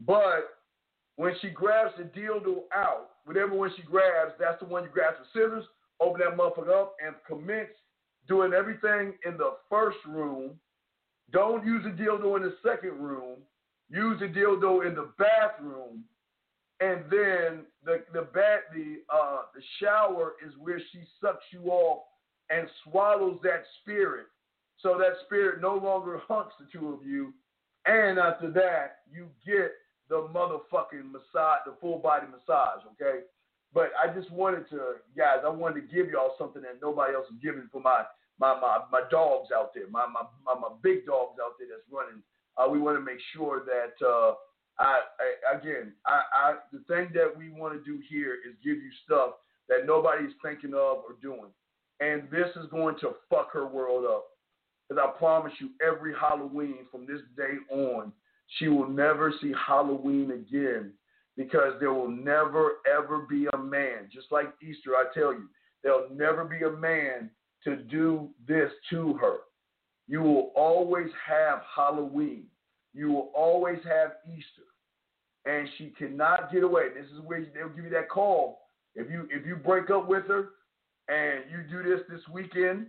[0.00, 0.58] But
[1.16, 5.14] when she grabs the dildo out, whatever one she grabs, that's the one you grab
[5.18, 5.64] the scissors,
[6.00, 7.70] open that motherfucker up, and commence
[8.26, 10.52] doing everything in the first room.
[11.30, 13.38] Don't use the dildo in the second room.
[13.90, 16.04] Use the dildo in the bathroom,
[16.80, 22.02] and then the the bat the uh the shower is where she sucks you off
[22.50, 24.26] and swallows that spirit,
[24.80, 27.32] so that spirit no longer hunts the two of you.
[27.86, 29.72] And after that, you get
[30.08, 33.24] the motherfucking massage, the full body massage, okay?
[33.72, 37.26] But I just wanted to, guys, I wanted to give y'all something that nobody else
[37.26, 38.04] is giving for my
[38.38, 41.86] my my, my dogs out there, my, my my my big dogs out there that's
[41.90, 42.22] running.
[42.56, 44.34] Uh, we want to make sure that uh,
[44.78, 48.76] I, I again, I, I the thing that we want to do here is give
[48.76, 49.30] you stuff
[49.68, 51.50] that nobody's thinking of or doing,
[52.00, 54.26] and this is going to fuck her world up.
[54.88, 58.12] Because I promise you, every Halloween from this day on,
[58.58, 60.92] she will never see Halloween again
[61.36, 64.08] because there will never ever be a man.
[64.12, 65.48] Just like Easter, I tell you,
[65.82, 67.30] there'll never be a man
[67.64, 69.38] to do this to her.
[70.06, 72.44] You will always have Halloween.
[72.92, 74.62] You will always have Easter.
[75.46, 76.84] And she cannot get away.
[76.94, 78.60] This is where they'll give you that call.
[78.94, 80.50] If you if you break up with her
[81.08, 82.86] and you do this this weekend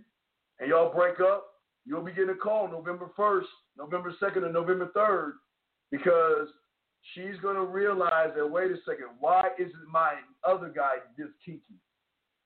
[0.60, 1.46] and y'all break up,
[1.84, 3.46] you'll be getting a call November 1st,
[3.76, 5.32] November 2nd, or November 3rd
[5.90, 6.48] because
[7.14, 10.14] she's going to realize that, wait a second, why isn't my
[10.46, 11.80] other guy this kinky?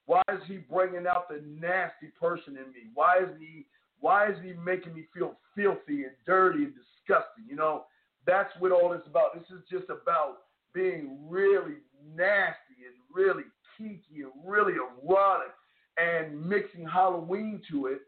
[0.05, 2.89] Why is he bringing out the nasty person in me?
[2.93, 3.65] Why is he
[3.99, 7.45] why is he making me feel filthy and dirty and disgusting?
[7.47, 7.83] You know,
[8.25, 9.35] that's what all this about.
[9.35, 10.39] This is just about
[10.73, 11.77] being really
[12.15, 13.43] nasty and really
[13.77, 15.53] kinky and really erotic
[15.97, 18.01] and mixing Halloween to it.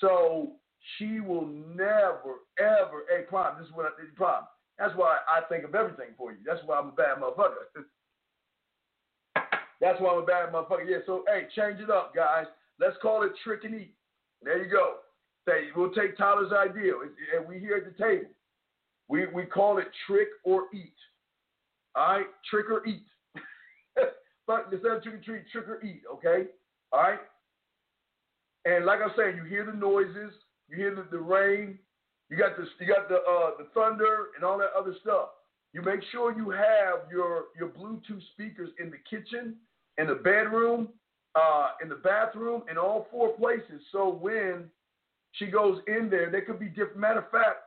[0.00, 0.52] So
[0.96, 4.44] she will never, ever, hey, Prime, this is what I, did, Prime,
[4.78, 6.38] that's why I think of everything for you.
[6.44, 7.66] That's why I'm a bad motherfucker.
[9.80, 10.88] That's why I'm a bad motherfucker.
[10.88, 12.46] Yeah, so hey, change it up, guys.
[12.80, 13.94] Let's call it trick and eat.
[14.42, 14.94] There you go.
[15.46, 16.92] Say we'll take Tyler's idea,
[17.36, 18.30] and we here at the table.
[19.08, 20.94] We we call it trick or eat.
[21.94, 23.04] All right, trick or eat.
[24.46, 26.02] but instead of trick or treat, trick or eat.
[26.12, 26.48] Okay.
[26.92, 27.18] All right.
[28.64, 30.32] And like I'm saying, you hear the noises,
[30.68, 31.78] you hear the, the rain,
[32.30, 35.28] you got the you got the uh, the thunder and all that other stuff.
[35.72, 39.56] You make sure you have your your Bluetooth speakers in the kitchen,
[39.98, 40.88] in the bedroom,
[41.34, 43.80] uh, in the bathroom, in all four places.
[43.92, 44.64] So when
[45.32, 46.98] she goes in there, there could be different.
[46.98, 47.58] Matter of fact,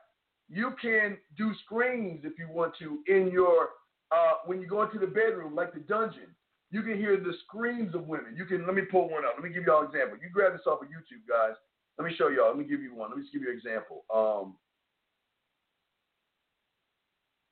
[0.49, 3.69] you can do screens if you want to in your
[4.11, 6.35] uh, when you go into the bedroom, like the dungeon.
[6.71, 8.35] You can hear the screams of women.
[8.37, 9.33] You can let me pull one up.
[9.35, 10.17] Let me give y'all an example.
[10.21, 11.57] You grab this off of YouTube, guys.
[11.99, 12.47] Let me show y'all.
[12.47, 13.09] Let me give you one.
[13.09, 14.05] Let me just give you an example.
[14.13, 14.55] Um,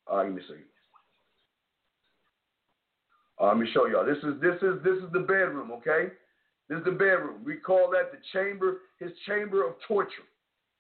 [0.10, 0.56] uh, let me see.
[3.40, 4.06] Uh, let me show y'all.
[4.06, 6.14] This is this is this is the bedroom, okay?
[6.70, 7.44] This is the bedroom.
[7.46, 10.24] We call that the chamber, his chamber of torture.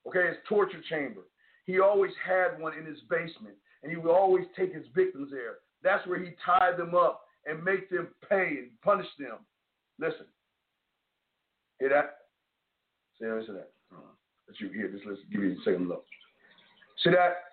[0.07, 1.21] Okay, his torture chamber.
[1.65, 5.55] He always had one in his basement, and he would always take his victims there.
[5.83, 9.39] That's where he tied them up and make them pay and punish them.
[9.99, 10.25] Listen.
[11.79, 12.16] Hear that?
[13.19, 13.71] See, listen to that.
[13.93, 15.01] Uh, you hear this.
[15.05, 16.05] Let's give you a second look.
[17.03, 17.43] See that?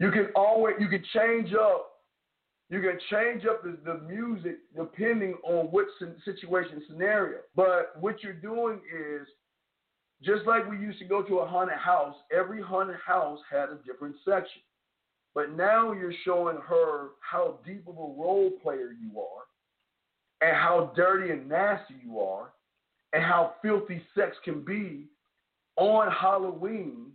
[0.00, 1.90] You can always you can change up
[2.70, 5.86] you can change up the, the music depending on what
[6.24, 7.38] situation scenario.
[7.54, 9.28] But what you're doing is
[10.22, 13.78] just like we used to go to a haunted house, every haunted house had a
[13.86, 14.62] different section.
[15.34, 20.92] But now you're showing her how deep of a role player you are, and how
[20.96, 22.52] dirty and nasty you are,
[23.14, 25.06] and how filthy sex can be
[25.76, 27.12] on Halloween,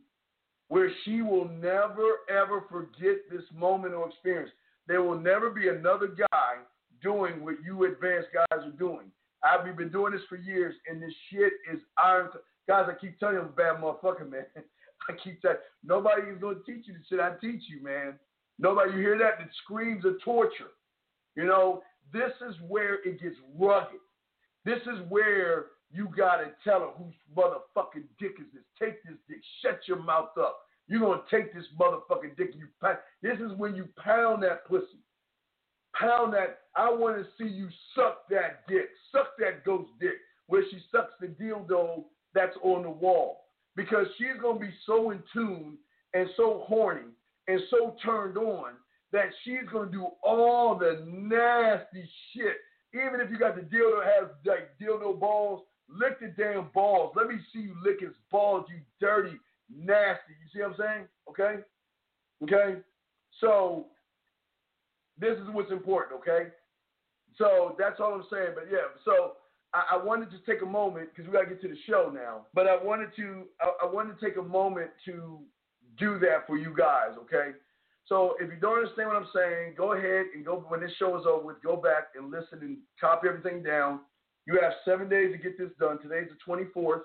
[0.69, 4.49] where she will never ever forget this moment or experience.
[4.87, 6.55] There will never be another guy
[7.03, 9.11] doing what you advanced guys are doing.
[9.43, 12.29] I've been doing this for years, and this shit is iron.
[12.67, 14.45] Guys, I keep telling you, I'm a bad motherfucker, man.
[14.55, 18.13] I keep telling nobody is going to teach you the shit I teach you, man.
[18.57, 19.41] Nobody, you hear that?
[19.41, 20.71] It screams of torture.
[21.35, 21.81] You know,
[22.11, 23.99] this is where it gets rugged.
[24.65, 28.63] This is where you gotta tell her whose motherfucking dick is this.
[28.79, 29.39] Take this dick.
[29.61, 30.59] Shut your mouth up.
[30.87, 32.51] You're gonna take this motherfucking dick.
[32.55, 32.97] You pound.
[33.21, 35.03] This is when you pound that pussy.
[35.99, 36.59] Pound that.
[36.75, 38.89] I want to see you suck that dick.
[39.11, 40.13] Suck that ghost dick.
[40.47, 43.45] Where she sucks the dildo that's on the wall.
[43.75, 45.77] Because she's gonna be so in tune
[46.13, 47.07] and so horny
[47.47, 48.73] and so turned on
[49.11, 52.57] that she's gonna do all the nasty shit.
[52.93, 55.61] Even if you got the dildo has like dildo balls,
[55.91, 57.13] lick the damn balls.
[57.15, 59.37] Let me see you lick his balls, you dirty,
[59.73, 60.33] nasty.
[60.41, 61.07] You see what I'm saying?
[61.29, 61.63] Okay?
[62.43, 62.79] Okay?
[63.41, 63.87] So
[65.19, 66.49] this is what's important, okay?
[67.37, 68.51] So that's all I'm saying.
[68.55, 69.33] But yeah, so
[69.73, 72.47] I, I wanted to take a moment because we gotta get to the show now.
[72.53, 75.39] But I wanted to I, I wanted to take a moment to
[75.97, 77.51] do that for you guys, okay?
[78.07, 81.19] So if you don't understand what I'm saying, go ahead and go when this show
[81.19, 83.99] is over with, go back and listen and copy everything down.
[84.45, 85.99] You have seven days to get this done.
[86.01, 87.01] Today's the 24th,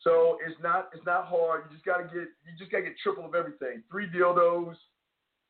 [0.00, 1.64] so it's not it's not hard.
[1.68, 3.82] You just gotta get you just gotta get triple of everything.
[3.90, 4.74] Three dildos.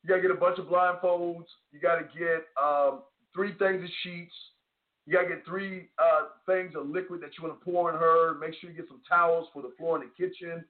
[0.03, 1.47] You gotta get a bunch of blindfolds.
[1.71, 3.03] You gotta get um,
[3.35, 4.35] three things of sheets.
[5.07, 8.35] You gotta get three uh, things of liquid that you want to pour on her.
[8.39, 10.65] Make sure you get some towels for the floor in the kitchen.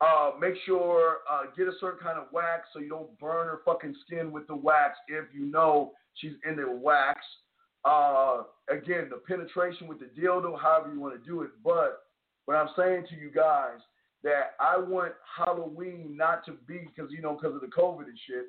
[0.00, 3.60] Uh, make sure uh, get a certain kind of wax so you don't burn her
[3.64, 7.20] fucking skin with the wax if you know she's in the wax.
[7.84, 11.50] Uh, again, the penetration with the dildo, however you want to do it.
[11.62, 12.02] But
[12.46, 13.78] what I'm saying to you guys
[14.22, 18.18] that I want Halloween not to be because you know because of the COVID and
[18.26, 18.46] shit.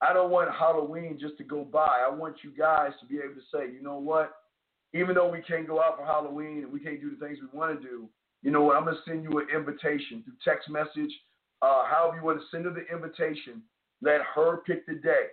[0.00, 2.04] I don't want Halloween just to go by.
[2.06, 4.34] I want you guys to be able to say, you know what?
[4.94, 7.58] Even though we can't go out for Halloween and we can't do the things we
[7.58, 8.08] want to do,
[8.42, 8.76] you know what?
[8.76, 11.10] I'm gonna send you an invitation through text message,
[11.62, 13.62] uh, however you want to send her the invitation.
[14.02, 15.28] Let her pick the day.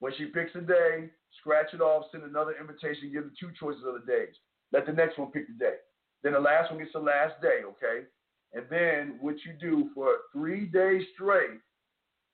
[0.00, 1.08] When she picks the day,
[1.40, 4.34] scratch it off, send another invitation, give the two choices of the days.
[4.72, 5.76] Let the next one pick the day.
[6.22, 8.06] Then the last one gets the last day, okay?
[8.52, 11.60] And then what you do for three days straight,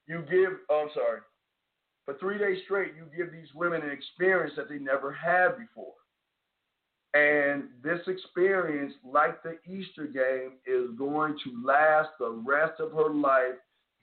[0.06, 0.58] you give.
[0.70, 1.20] Oh, I'm sorry.
[2.04, 5.94] For three days straight, you give these women an experience that they never had before.
[7.14, 13.10] And this experience, like the Easter game, is going to last the rest of her
[13.10, 13.54] life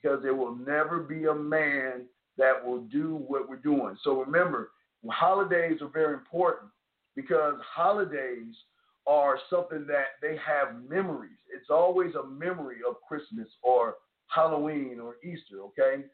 [0.02, 2.06] because there will never be a man
[2.38, 3.96] that will do what we're doing.
[4.02, 4.70] So remember,
[5.10, 6.70] holidays are very important
[7.16, 8.54] because holidays
[9.06, 11.38] are something that they have memories.
[11.54, 13.96] It's always a memory of Christmas or
[14.28, 16.04] Halloween or Easter, okay?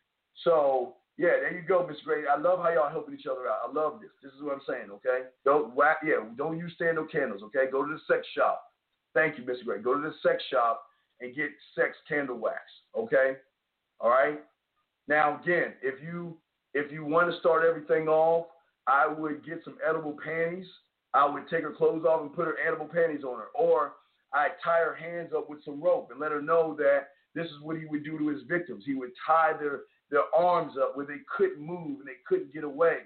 [0.44, 2.22] So yeah, there you go, Miss Gray.
[2.32, 3.68] I love how y'all helping each other out.
[3.68, 4.10] I love this.
[4.22, 5.26] This is what I'm saying, okay?
[5.44, 7.70] Don't whack, yeah, don't use stand candles, okay?
[7.70, 8.62] Go to the sex shop.
[9.14, 9.80] Thank you, Miss Gray.
[9.82, 10.84] Go to the sex shop
[11.20, 12.62] and get sex candle wax,
[12.96, 13.36] okay?
[14.00, 14.40] All right.
[15.08, 16.36] Now again, if you
[16.74, 18.46] if you want to start everything off,
[18.88, 20.66] I would get some edible panties.
[21.14, 23.94] I would take her clothes off and put her edible panties on her, or
[24.32, 27.60] I'd tie her hands up with some rope and let her know that this is
[27.62, 28.84] what he would do to his victims.
[28.86, 32.64] He would tie their their arms up where they couldn't move and they couldn't get
[32.64, 32.98] away.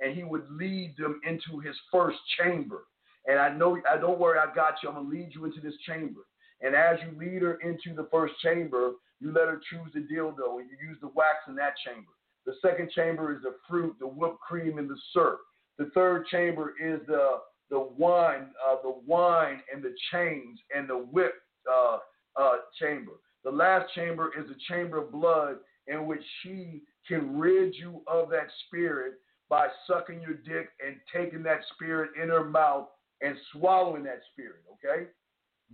[0.00, 2.84] And he would lead them into his first chamber.
[3.26, 4.88] And I know, I don't worry, I got you.
[4.88, 6.20] I'm gonna lead you into this chamber.
[6.62, 10.60] And as you lead her into the first chamber, you let her choose the dildo
[10.60, 12.12] and you use the wax in that chamber.
[12.46, 15.40] The second chamber is the fruit, the whipped cream, and the syrup.
[15.78, 20.98] The third chamber is the the wine, uh, the wine and the chains and the
[20.98, 21.32] whip
[21.68, 21.98] uh,
[22.40, 23.12] uh, chamber.
[23.44, 25.56] The last chamber is the chamber of blood
[25.88, 29.14] in which she can rid you of that spirit
[29.48, 32.86] by sucking your dick and taking that spirit in her mouth
[33.20, 35.08] and swallowing that spirit, okay?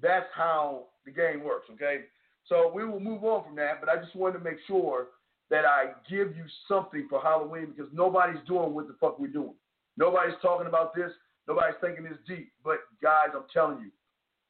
[0.00, 2.02] That's how the game works, okay?
[2.46, 5.08] So we will move on from that, but I just wanted to make sure
[5.52, 9.52] that I give you something for Halloween because nobody's doing what the fuck we're doing.
[9.98, 11.12] Nobody's talking about this.
[11.46, 12.50] Nobody's thinking this deep.
[12.64, 13.90] But guys, I'm telling you,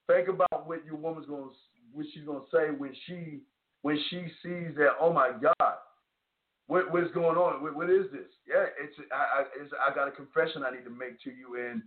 [0.06, 1.50] think about what your woman's to
[1.92, 3.40] what she's to say when she
[3.82, 5.74] when she sees that, oh my God,
[6.68, 7.64] what, what is going on?
[7.64, 8.30] What, what is this?
[8.46, 11.58] Yeah, it's I, I, it's I got a confession I need to make to you,
[11.68, 11.82] and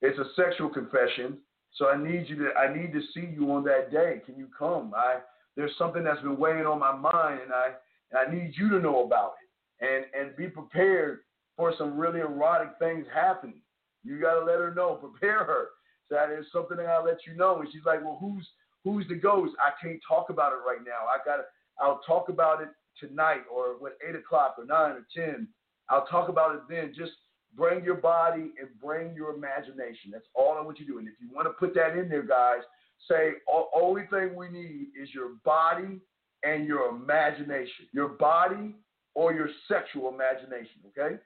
[0.00, 1.38] it's a sexual confession.
[1.74, 4.22] So I need you to I need to see you on that day.
[4.24, 4.94] Can you come?
[4.96, 5.16] I
[5.56, 7.72] there's something that's been weighing on my mind, and I
[8.10, 11.20] and I need you to know about it, and and be prepared
[11.56, 13.60] for some really erotic things happening.
[14.02, 15.68] You got to let her know, prepare her.
[16.08, 17.60] So that is something that I'll let you know.
[17.60, 18.46] And she's like, well, who's
[18.84, 19.54] who's the ghost?
[19.60, 21.06] I can't talk about it right now.
[21.08, 21.44] I got
[21.80, 22.68] I'll talk about it
[22.98, 25.48] tonight or what eight o'clock or nine or ten.
[25.88, 26.92] I'll talk about it then.
[26.96, 27.12] Just
[27.56, 30.10] bring your body and bring your imagination.
[30.12, 30.98] That's all I want you to do.
[30.98, 32.60] And if you want to put that in there, guys,
[33.08, 33.32] say
[33.74, 36.00] only thing we need is your body
[36.44, 37.86] and your imagination.
[37.92, 38.74] Your body
[39.14, 40.80] or your sexual imagination.
[40.88, 41.16] Okay.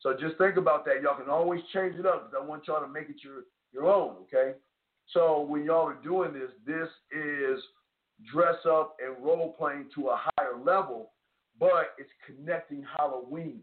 [0.00, 1.02] So just think about that.
[1.02, 3.92] Y'all can always change it up because I want y'all to make it your your
[3.92, 4.16] own.
[4.22, 4.56] Okay.
[5.12, 7.62] So when y'all are doing this, this is
[8.32, 11.12] dress up and role playing to a higher level,
[11.58, 13.60] but it's connecting Halloween.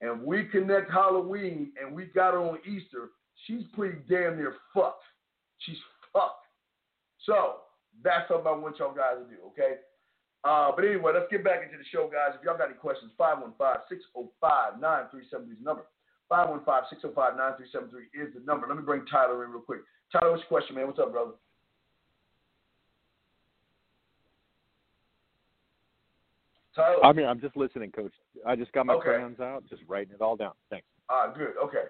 [0.00, 3.10] And we connect Halloween and we got her on Easter,
[3.46, 5.04] she's pretty damn near fucked.
[5.58, 5.76] She's
[6.12, 6.44] fucked.
[7.24, 7.56] So
[8.02, 9.76] that's something I want y'all guys to do, okay?
[10.44, 12.34] Uh, but anyway, let's get back into the show, guys.
[12.38, 15.84] If y'all got any questions, 515-605-9373 is the number.
[16.30, 18.66] 515-605-9373 is the number.
[18.66, 19.80] Let me bring Tyler in real quick.
[20.10, 20.86] Tyler, what's your question, man?
[20.88, 21.32] What's up, brother?
[26.74, 27.04] Tyler.
[27.04, 28.14] I mean, I'm just listening, Coach.
[28.46, 29.10] I just got my Okay.
[29.10, 30.52] crayons out, just writing it all down.
[30.70, 30.86] Thanks.
[31.08, 31.54] Ah, good.
[31.62, 31.84] Okay.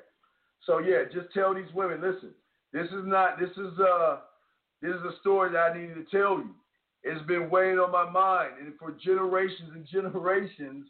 [0.66, 2.35] So yeah, just tell these women, listen,
[2.73, 4.20] this is not this is uh
[4.81, 6.55] this is a story that I needed to tell you.
[7.05, 10.87] It's been weighing on my mind and for generations and generations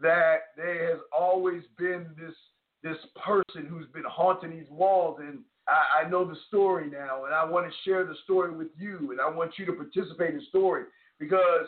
[0.00, 2.34] that there has always been this
[2.82, 5.38] this person who's been haunting these walls and
[5.68, 9.12] I, I know the story now and I want to share the story with you
[9.12, 10.84] and I want you to participate in the story
[11.20, 11.66] because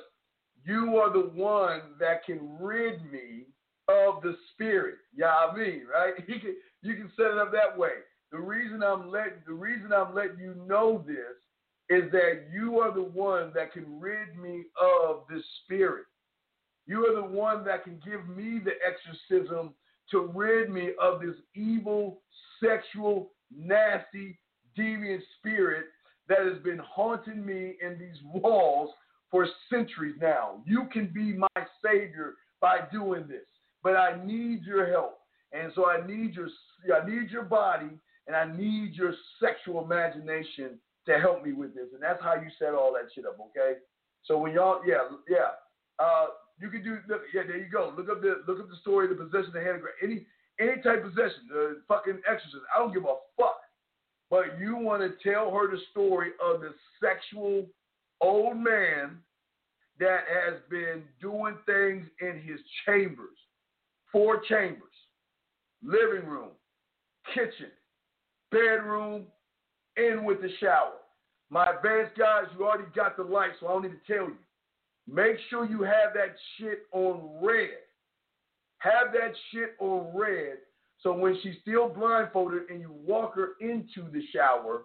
[0.65, 3.45] you are the one that can rid me
[3.89, 4.97] of the spirit.
[5.15, 6.15] Yeah, I mean, right?
[6.27, 8.03] You can you can set it up that way.
[8.33, 11.37] the reason I'm letting the reason I'm letting you know this
[11.91, 16.05] is that you are the one that can rid me of this spirit.
[16.87, 19.75] You are the one that can give me the exorcism
[20.11, 22.21] to rid me of this evil,
[22.63, 24.39] sexual, nasty,
[24.79, 25.87] deviant spirit
[26.29, 28.91] that has been haunting me in these walls
[29.31, 30.63] for centuries now.
[30.67, 33.47] You can be my savior by doing this,
[33.83, 35.19] but I need your help.
[35.53, 36.49] And so I need your
[36.95, 41.89] I need your body and I need your sexual imagination to help me with this.
[41.93, 43.81] And that's how you set all that shit up, okay?
[44.25, 45.59] So when y'all, yeah, yeah,
[45.99, 46.27] uh,
[46.59, 47.93] you can do, look, yeah, there you go.
[47.97, 50.27] Look up the look up the story of the possession of Hannah Any
[50.61, 52.63] any type of possession, the fucking exorcist.
[52.75, 53.59] I don't give a fuck.
[54.31, 57.67] But you want to tell her the story of the sexual
[58.21, 59.19] old man
[60.01, 63.37] that has been doing things in his chambers,
[64.11, 64.81] four chambers,
[65.83, 66.51] living room,
[67.35, 67.71] kitchen,
[68.51, 69.27] bedroom,
[69.97, 70.93] in with the shower.
[71.51, 74.37] My advanced guys, you already got the light, so I don't need to tell you.
[75.07, 77.85] Make sure you have that shit on red.
[78.79, 80.59] Have that shit on red
[81.05, 84.85] so when she's still blindfolded and you walk her into the shower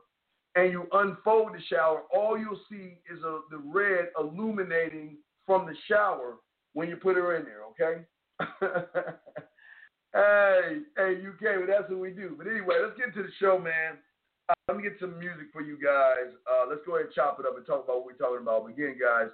[0.55, 5.15] and you unfold the shower, all you'll see is a, the red illuminating
[5.45, 6.35] from the shower
[6.73, 8.03] when you put her in there, okay?
[10.13, 12.35] hey, hey, UK, well, that's what we do.
[12.37, 13.97] But anyway, let's get into the show, man.
[14.49, 16.33] Uh, let me get some music for you guys.
[16.49, 18.65] Uh, let's go ahead and chop it up and talk about what we're talking about.
[18.65, 19.29] But again, guys,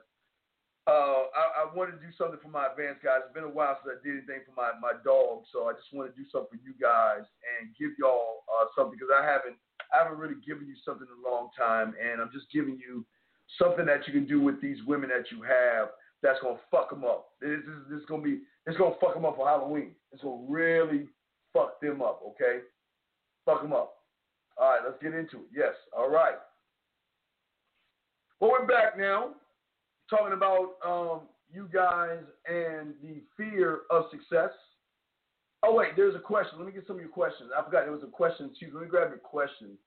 [0.91, 3.23] uh, I, I wanted to do something for my advanced guys.
[3.23, 5.87] It's been a while since I did anything for my, my dog, so I just
[5.95, 9.55] want to do something for you guys and give y'all uh, something because I haven't
[9.89, 13.07] I haven't really given you something in a long time, and I'm just giving you
[13.55, 17.07] something that you can do with these women that you have that's gonna fuck them
[17.07, 17.31] up.
[17.39, 19.95] This is this is gonna be it's gonna fuck them up for Halloween.
[20.11, 21.07] It's gonna really
[21.55, 22.21] fuck them up.
[22.35, 22.67] Okay,
[23.45, 23.94] fuck them up.
[24.57, 25.49] All right, let's get into it.
[25.53, 26.35] Yes, all right.
[28.39, 29.29] Well, we're back now,
[30.09, 31.21] talking about um,
[31.51, 34.51] you guys and the fear of success.
[35.63, 36.57] Oh wait, there's a question.
[36.57, 37.49] Let me get some of your questions.
[37.57, 38.69] I forgot there was a question too.
[38.73, 39.77] Let me grab your question.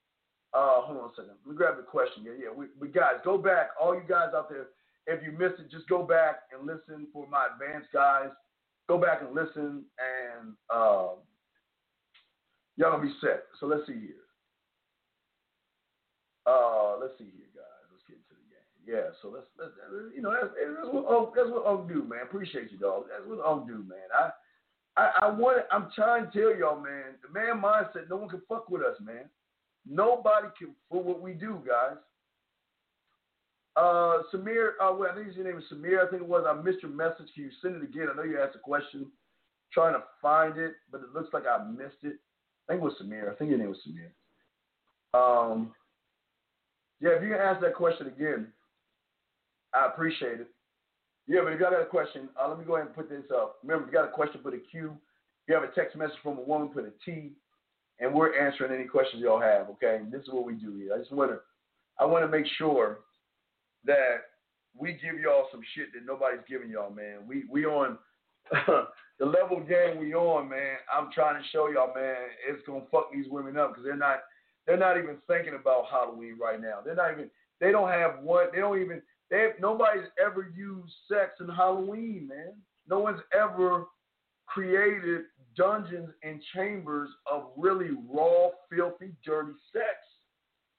[0.53, 1.35] Uh, hold on a second.
[1.45, 2.24] Let me grab the question.
[2.24, 2.51] Yeah, yeah.
[2.55, 3.70] We, we guys, go back.
[3.81, 4.69] All you guys out there,
[5.07, 8.31] if you missed it, just go back and listen for my advanced guys.
[8.89, 11.20] Go back and listen, and um,
[12.77, 13.45] y'all gonna be set.
[13.61, 14.27] So let's see here.
[16.49, 17.85] Uh, let's see here, guys.
[17.93, 18.73] Let's get into the game.
[18.89, 19.77] Yeah, so let's, let's
[20.16, 22.25] you know, that's, that's what Unc, that's what Unc do, man.
[22.25, 23.05] Appreciate you, dog.
[23.12, 24.09] That's what Unc do, man.
[24.16, 24.33] I,
[24.97, 25.69] I, I want.
[25.70, 27.20] I'm trying to tell y'all, man.
[27.20, 28.09] The man mindset.
[28.09, 29.29] No one can fuck with us, man.
[29.85, 32.01] Nobody can for what we do, guys.
[33.77, 36.05] Uh, Samir, uh, well, I think your name is Samir.
[36.05, 36.45] I think it was.
[36.49, 37.29] I missed your message.
[37.35, 38.09] Can you send it again?
[38.11, 39.07] I know you asked a question.
[39.73, 42.16] trying to find it, but it looks like I missed it.
[42.69, 43.31] I think it was Samir.
[43.31, 44.11] I think your name was Samir.
[45.15, 45.73] Um,
[47.01, 48.49] yeah, if you can ask that question again,
[49.75, 50.51] I appreciate it.
[51.27, 53.31] Yeah, but if y'all got a question, uh, let me go ahead and put this
[53.35, 53.59] up.
[53.62, 54.97] Remember, if you got a question, put a Q.
[55.43, 57.33] If you have a text message from a woman, put a T,
[58.01, 59.69] and we're answering any questions y'all have.
[59.70, 60.95] Okay, and this is what we do here.
[60.95, 61.39] I just want to,
[62.01, 63.01] I want to make sure
[63.85, 64.33] that
[64.77, 67.19] we give y'all some shit that nobody's giving y'all, man.
[67.27, 67.99] We we on
[68.66, 70.77] the level game we on, man.
[70.93, 72.16] I'm trying to show y'all, man.
[72.49, 74.20] It's gonna fuck these women up because they're not
[74.69, 76.81] they're not even thinking about Halloween right now.
[76.85, 77.31] They're not even.
[77.59, 78.49] They don't have one.
[78.55, 79.03] They don't even.
[79.31, 82.53] They nobody's ever used sex in Halloween, man.
[82.86, 83.86] No one's ever
[84.47, 85.23] created
[85.57, 89.97] dungeons and chambers of really raw, filthy, dirty sex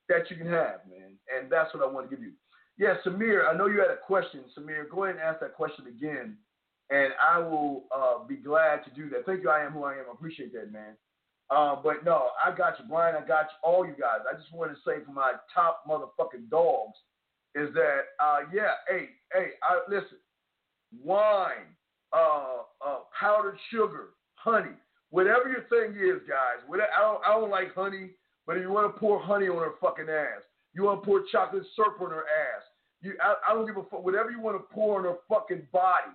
[0.07, 1.17] that you can have, man.
[1.35, 2.31] And that's what I want to give you.
[2.77, 4.41] Yeah, Samir, I know you had a question.
[4.57, 6.37] Samir, go ahead and ask that question again,
[6.89, 9.25] and I will uh, be glad to do that.
[9.25, 9.49] Thank you.
[9.49, 10.05] I am who I am.
[10.09, 10.95] I appreciate that, man.
[11.49, 13.15] Uh, but no, I got you, Brian.
[13.15, 14.19] I got you, all you guys.
[14.31, 16.97] I just want to say for my top motherfucking dogs
[17.55, 20.19] is that, uh, yeah, hey, hey, I, listen,
[21.03, 21.65] wine,
[22.13, 24.75] uh, uh, powdered sugar, honey,
[25.09, 26.61] whatever your thing is, guys.
[26.67, 28.11] Whatever, I don't, I don't like honey,
[28.45, 30.43] but if you want to pour honey on her fucking ass,
[30.73, 32.63] you want to pour chocolate syrup on her ass.
[33.01, 34.03] You, I, I don't give a fuck.
[34.03, 36.13] Whatever you want to pour on her fucking body,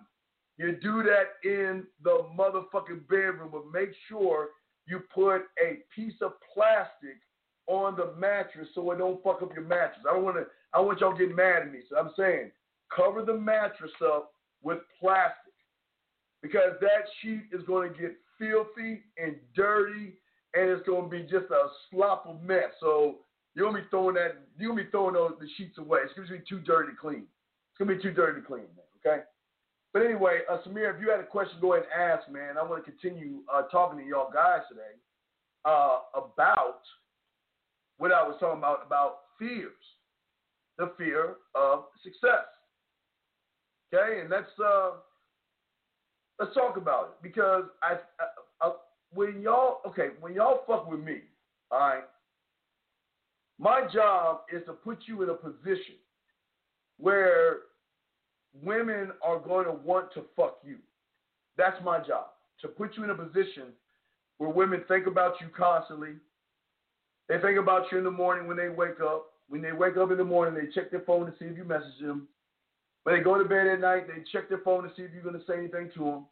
[0.58, 4.50] you do that in the motherfucking bedroom, but make sure
[4.86, 7.18] you put a piece of plastic
[7.66, 10.04] on the mattress so it don't fuck up your mattress.
[10.08, 10.46] I don't want to.
[10.72, 11.80] I want y'all getting mad at me.
[11.88, 12.50] So I'm saying
[12.94, 14.32] cover the mattress up
[14.62, 15.54] with plastic
[16.42, 20.14] because that sheet is going to get filthy and dirty
[20.54, 22.72] and it's going to be just a slop of mess.
[22.80, 23.18] So
[23.54, 24.42] you're gonna be throwing that.
[24.58, 26.00] You're gonna be throwing those the sheets away.
[26.04, 27.26] It's gonna be too dirty to clean.
[27.70, 28.66] It's gonna be too dirty to clean.
[28.98, 29.22] Okay.
[29.94, 32.58] But anyway, uh, Samir, if you had a question, go ahead and ask, man.
[32.58, 34.98] I want to continue uh, talking to y'all guys today
[35.64, 36.80] uh, about
[37.98, 39.70] what I was talking about about fears,
[40.78, 42.44] the fear of success.
[43.94, 44.90] Okay, and let's uh,
[46.40, 48.72] let's talk about it because I, I, I
[49.12, 51.18] when y'all okay when y'all fuck with me,
[51.70, 52.04] all right.
[53.60, 55.94] My job is to put you in a position
[56.98, 57.58] where
[58.62, 60.76] women are going to want to fuck you.
[61.56, 62.26] That's my job
[62.60, 63.72] to put you in a position
[64.38, 66.14] where women think about you constantly.
[67.28, 69.26] They think about you in the morning when they wake up.
[69.48, 71.64] When they wake up in the morning, they check their phone to see if you
[71.64, 72.28] message them.
[73.04, 75.22] When they go to bed at night, they check their phone to see if you're
[75.22, 76.26] going to say anything to them.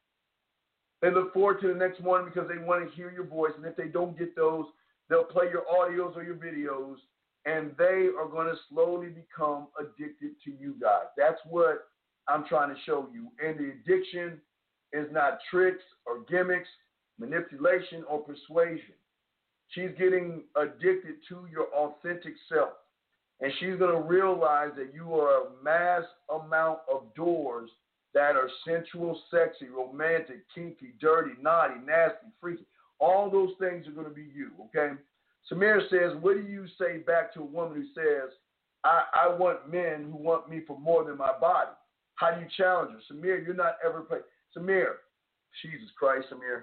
[1.03, 3.53] They look forward to the next morning because they want to hear your voice.
[3.57, 4.65] And if they don't get those,
[5.11, 6.97] they'll play your audios or your videos.
[7.45, 11.07] And they are going to slowly become addicted to you guys.
[11.17, 11.89] That's what
[12.29, 13.29] I'm trying to show you.
[13.45, 14.41] And the addiction
[14.93, 16.69] is not tricks or gimmicks,
[17.19, 18.95] manipulation or persuasion.
[19.69, 22.71] She's getting addicted to your authentic self.
[23.41, 27.71] And she's going to realize that you are a mass amount of doors
[28.15, 32.65] that are sensual, sexy, romantic, kinky, dirty, naughty, nasty, freaky.
[33.01, 34.95] All those things are going to be you, okay?
[35.51, 38.31] Samir says, What do you say back to a woman who says,
[38.85, 41.71] I, I want men who want me for more than my body?
[42.17, 43.15] How do you challenge her?
[43.15, 44.23] Samir, you're not ever playing.
[44.57, 44.95] Samir,
[45.63, 46.63] Jesus Christ, Samir.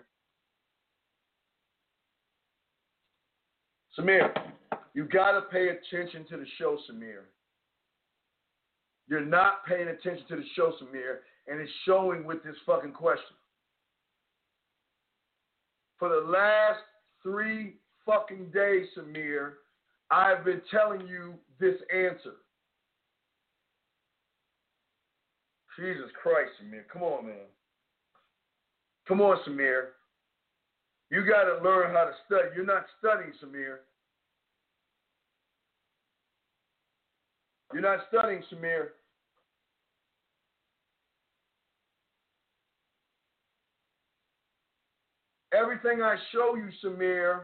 [3.98, 4.32] Samir,
[4.94, 7.24] you got to pay attention to the show, Samir.
[9.08, 11.18] You're not paying attention to the show, Samir,
[11.48, 13.36] and it's showing with this fucking question.
[15.98, 16.80] For the last
[17.22, 19.54] three fucking days, Samir,
[20.12, 22.36] I've been telling you this answer.
[25.80, 26.84] Jesus Christ, Samir.
[26.92, 27.48] Come on, man.
[29.08, 29.96] Come on, Samir.
[31.10, 32.50] You got to learn how to study.
[32.56, 33.78] You're not studying, Samir.
[37.74, 38.90] You're not studying, Samir.
[45.52, 47.42] Everything I show you, Samir,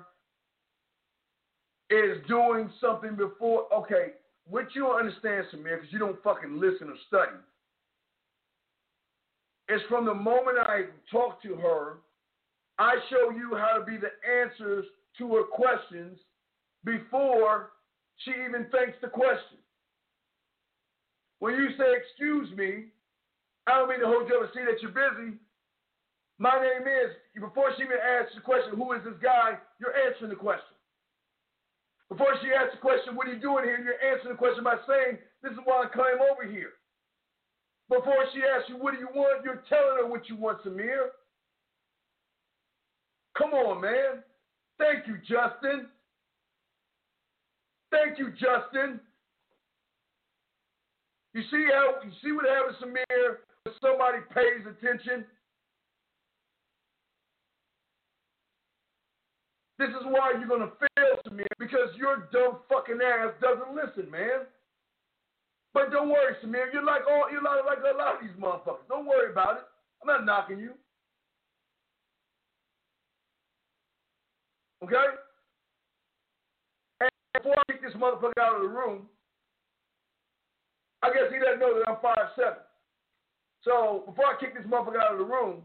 [1.90, 3.66] is doing something before.
[3.74, 4.14] Okay,
[4.48, 7.38] what you don't understand, Samir, because you don't fucking listen or study,
[9.70, 11.98] is from the moment I talk to her,
[12.78, 14.12] I show you how to be the
[14.44, 14.86] answers
[15.18, 16.20] to her questions
[16.84, 17.72] before
[18.18, 19.58] she even thinks the question.
[21.40, 22.92] When you say, excuse me,
[23.68, 25.38] I don't mean to hold you up and see that you're busy.
[26.38, 30.30] My name is, before she even asks the question, who is this guy, you're answering
[30.30, 30.76] the question.
[32.10, 34.78] Before she asks the question, what are you doing here, you're answering the question by
[34.86, 36.78] saying, this is why I came over here.
[37.90, 41.14] Before she asks you, what do you want, you're telling her what you want, Samir.
[43.38, 44.24] Come on, man.
[44.80, 45.88] Thank you, Justin.
[47.91, 48.99] Thank you, Justin.
[51.34, 55.26] You see how you see what happens, Samir, when somebody pays attention?
[59.78, 64.48] This is why you're gonna fail, Samir, because your dumb fucking ass doesn't listen, man.
[65.76, 66.72] But don't worry, Samir.
[66.72, 68.88] You're like all you're like, like a lot of these motherfuckers.
[68.88, 69.64] Don't worry about it.
[70.02, 70.72] I'm not knocking you.
[74.85, 74.95] Okay?
[77.02, 79.07] And before I kick this motherfucker out of the room,
[81.03, 82.64] I guess he doesn't know that I'm five seven.
[83.64, 85.64] So before I kick this motherfucker out of the room,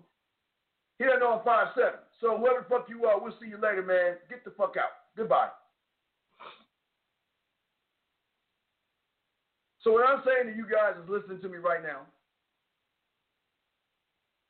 [0.98, 2.00] he doesn't know I'm five seven.
[2.20, 4.16] So whoever the fuck you are, we'll see you later, man.
[4.28, 5.14] Get the fuck out.
[5.16, 5.54] Goodbye.
[9.82, 12.02] So what I'm saying to you guys is listen to me right now.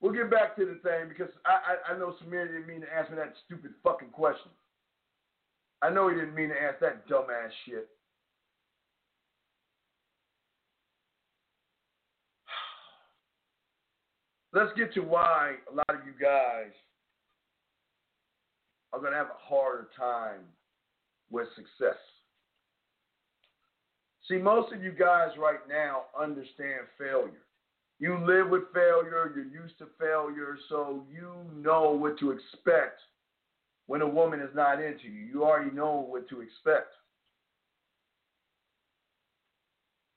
[0.00, 2.92] We'll get back to the thing because I, I, I know Samir didn't mean to
[2.92, 4.50] ask me that stupid fucking question.
[5.82, 7.88] I know he didn't mean to ask that dumbass shit.
[14.52, 16.72] Let's get to why a lot of you guys
[18.92, 20.40] are going to have a harder time
[21.30, 21.96] with success.
[24.30, 27.42] See, most of you guys right now understand failure.
[27.98, 33.00] You live with failure, you're used to failure, so you know what to expect
[33.88, 35.26] when a woman is not into you.
[35.26, 36.92] You already know what to expect.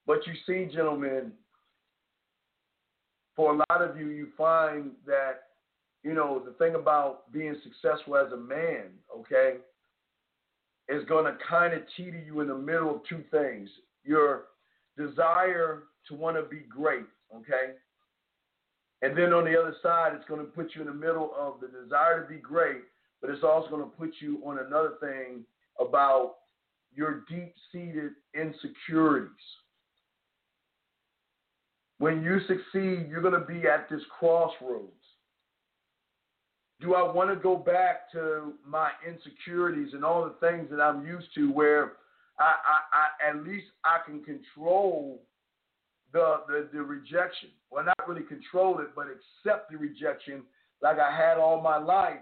[0.06, 1.32] But you see, gentlemen,
[3.34, 5.48] for a lot of you, you find that,
[6.04, 9.54] you know, the thing about being successful as a man, okay,
[10.88, 13.68] is going to kind of teeter you in the middle of two things
[14.04, 14.44] your
[14.96, 17.74] desire to want to be great, okay?
[19.02, 21.60] And then on the other side, it's going to put you in the middle of
[21.60, 22.82] the desire to be great,
[23.20, 25.44] but it's also going to put you on another thing
[25.80, 26.36] about
[26.94, 29.30] your deep seated insecurities.
[31.98, 34.90] When you succeed, you're going to be at this crossroads.
[36.80, 41.06] Do I want to go back to my insecurities and all the things that I'm
[41.06, 41.92] used to where
[42.38, 45.22] I, I, I at least I can control
[46.12, 47.50] the, the, the rejection?
[47.70, 50.42] Well, not really control it, but accept the rejection
[50.82, 52.20] like I had all my life?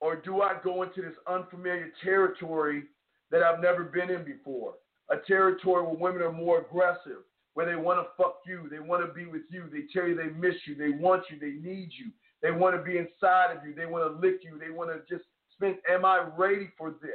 [0.00, 2.84] Or do I go into this unfamiliar territory
[3.30, 4.74] that I've never been in before?
[5.10, 9.04] A territory where women are more aggressive, where they want to fuck you, they want
[9.04, 11.90] to be with you, they tell you they miss you, they want you, they need
[11.98, 12.10] you,
[12.42, 15.00] they want to be inside of you, they want to lick you, they want to
[15.12, 15.76] just spend.
[15.90, 17.10] Am I ready for this?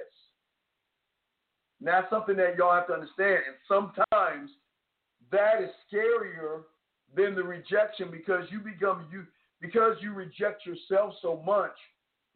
[1.84, 3.44] That's something that y'all have to understand.
[3.48, 4.52] And sometimes
[5.32, 6.62] that is scarier
[7.16, 9.26] than the rejection because you become you
[9.62, 11.76] because you reject yourself so much,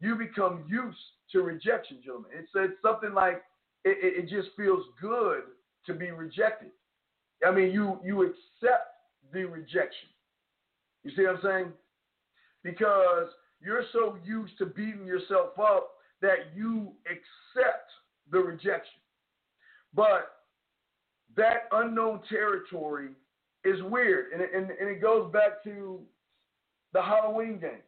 [0.00, 0.98] you become used
[1.32, 2.30] to rejection, gentlemen.
[2.34, 3.42] It's, it's something like
[3.84, 5.42] it, it, it just feels good
[5.86, 6.70] to be rejected.
[7.46, 8.94] I mean, you you accept
[9.32, 10.08] the rejection.
[11.04, 11.72] You see what I'm saying?
[12.62, 13.28] Because
[13.60, 17.90] you're so used to beating yourself up that you accept
[18.30, 19.00] the rejection.
[19.94, 20.32] But
[21.36, 23.10] that unknown territory
[23.64, 24.32] is weird.
[24.32, 26.00] And, and, and it goes back to
[26.92, 27.82] the Halloween game.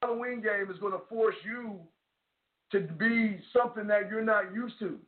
[0.00, 1.80] The Halloween game is going to force you
[2.72, 4.98] to be something that you're not used to.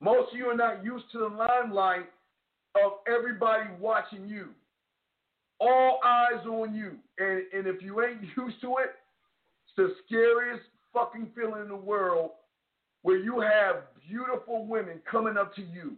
[0.00, 2.06] Most of you are not used to the limelight
[2.82, 4.48] of everybody watching you.
[5.60, 6.92] All eyes on you.
[7.18, 8.94] And, and if you ain't used to it,
[9.66, 12.30] it's the scariest fucking feeling in the world
[13.02, 15.96] where you have beautiful women coming up to you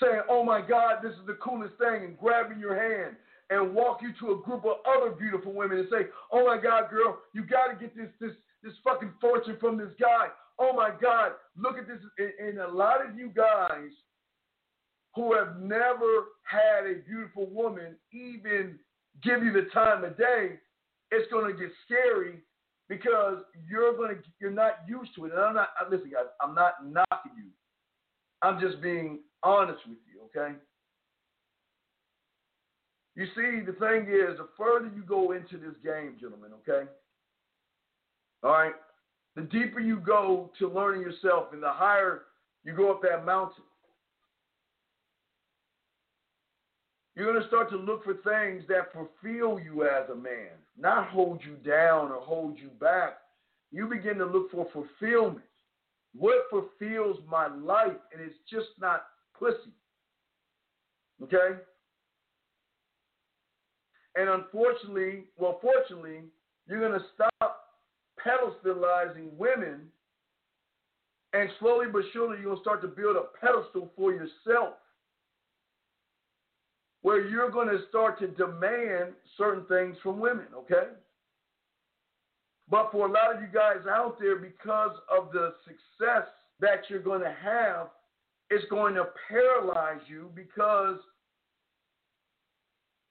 [0.00, 3.16] saying, Oh my God, this is the coolest thing, and grabbing your hand
[3.50, 6.90] and walk you to a group of other beautiful women and say, "Oh my God,
[6.90, 8.32] girl, you got to get this this
[8.62, 10.28] this fucking fortune from this guy.
[10.58, 13.90] Oh my God, look at this." And, and a lot of you guys
[15.14, 18.78] who have never had a beautiful woman even
[19.22, 20.58] give you the time of day,
[21.10, 22.40] it's to get scary
[22.88, 23.38] because
[23.68, 25.32] you're to you're not used to it.
[25.32, 26.26] And I'm not listen, guys.
[26.40, 27.50] I'm not knocking you.
[28.42, 30.54] I'm just being honest with you, okay?
[33.14, 36.88] You see, the thing is, the further you go into this game, gentlemen, okay?
[38.42, 38.74] All right?
[39.36, 42.22] The deeper you go to learning yourself and the higher
[42.64, 43.64] you go up that mountain,
[47.14, 51.08] you're going to start to look for things that fulfill you as a man, not
[51.08, 53.18] hold you down or hold you back.
[53.72, 55.44] You begin to look for fulfillment.
[56.14, 57.96] What fulfills my life?
[58.12, 59.04] And it's just not
[59.38, 59.72] pussy.
[61.22, 61.58] Okay?
[64.16, 66.20] And unfortunately, well, fortunately,
[66.68, 67.60] you're going to stop
[68.24, 69.82] pedestalizing women,
[71.32, 74.74] and slowly but surely, you're going to start to build a pedestal for yourself
[77.06, 80.88] where you're going to start to demand certain things from women, okay?
[82.68, 86.26] But for a lot of you guys out there, because of the success
[86.58, 87.88] that you're going to have,
[88.50, 90.96] it's going to paralyze you because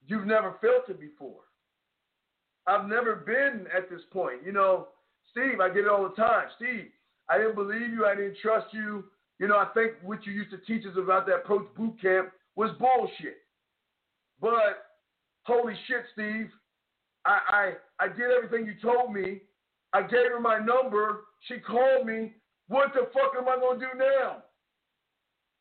[0.08, 1.42] You've never felt it before.
[2.68, 4.44] I've never been at this point.
[4.46, 4.88] You know,
[5.32, 6.48] Steve, I get it all the time.
[6.58, 6.86] Steve,
[7.30, 8.06] I didn't believe you.
[8.06, 9.06] I didn't trust you.
[9.40, 12.30] You know, I think what you used to teach us about that approach boot camp
[12.56, 13.38] was bullshit.
[14.42, 14.86] But
[15.44, 16.50] holy shit, Steve,
[17.26, 17.40] I,
[18.00, 19.42] I I did everything you told me.
[19.94, 21.22] I gave her my number.
[21.48, 22.34] She called me.
[22.68, 24.44] What the fuck am I gonna do now?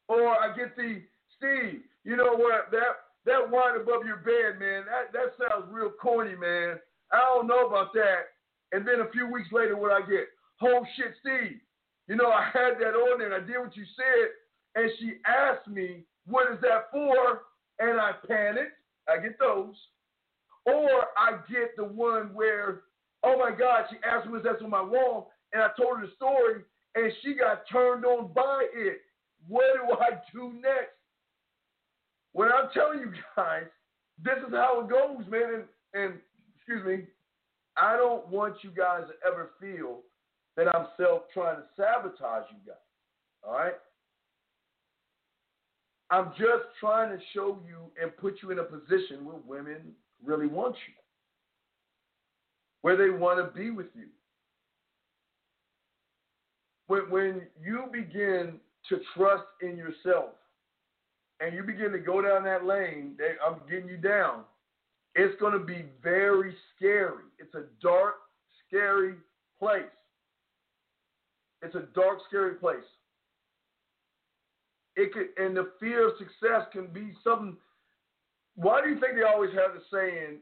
[0.09, 1.03] Or I get the
[1.37, 1.83] Steve.
[2.05, 2.71] You know what?
[2.71, 6.77] That that wine above your bed, man, that, that sounds real corny, man.
[7.13, 8.37] I don't know about that.
[8.73, 10.29] And then a few weeks later, what I get?
[10.63, 11.61] Oh shit, Steve.
[12.09, 14.29] You know, I had that on there and I did what you said.
[14.77, 17.43] And she asked me, what is that for?
[17.79, 18.77] And I panicked.
[19.09, 19.75] I get those.
[20.67, 22.83] Or I get the one where,
[23.23, 25.31] oh my God, she asked me what's that on my wall.
[25.53, 26.63] And I told her the story
[26.95, 29.01] and she got turned on by it.
[29.49, 30.97] What do I do next?
[32.33, 33.65] When I'm telling you guys,
[34.23, 35.55] this is how it goes, man.
[35.55, 35.65] And,
[35.95, 36.15] and
[36.57, 37.07] excuse me,
[37.77, 40.01] I don't want you guys to ever feel
[40.57, 42.77] that I'm self trying to sabotage you guys.
[43.47, 43.75] All right?
[46.11, 49.93] I'm just trying to show you and put you in a position where women
[50.25, 50.95] really want you,
[52.83, 54.07] where they want to be with you.
[56.87, 60.31] When, when you begin to trust in yourself
[61.41, 64.43] and you begin to go down that lane, they, I'm getting you down.
[65.15, 67.25] It's going to be very scary.
[67.39, 68.17] It's a dark,
[68.67, 69.15] scary
[69.59, 69.83] place.
[71.63, 72.85] It's a dark, scary place.
[74.97, 77.57] It could, and the fear of success can be something.
[78.57, 80.39] Why do you think they always have the saying,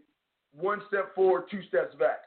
[0.55, 2.20] one step forward, two steps back?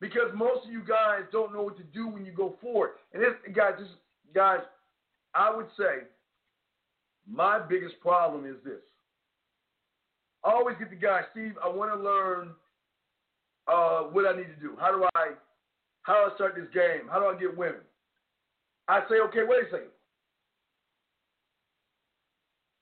[0.00, 2.90] Because most of you guys don't know what to do when you go forward.
[3.12, 3.88] And this, guys, this,
[4.34, 4.60] guys,
[5.34, 6.06] I would say
[7.28, 8.80] my biggest problem is this.
[10.44, 12.50] I always get the guy, Steve, I want to learn
[13.68, 14.76] uh, what I need to do.
[14.80, 15.32] How do I
[16.02, 17.08] how do I start this game?
[17.08, 17.82] How do I get women?
[18.88, 19.92] I say, okay, wait a second.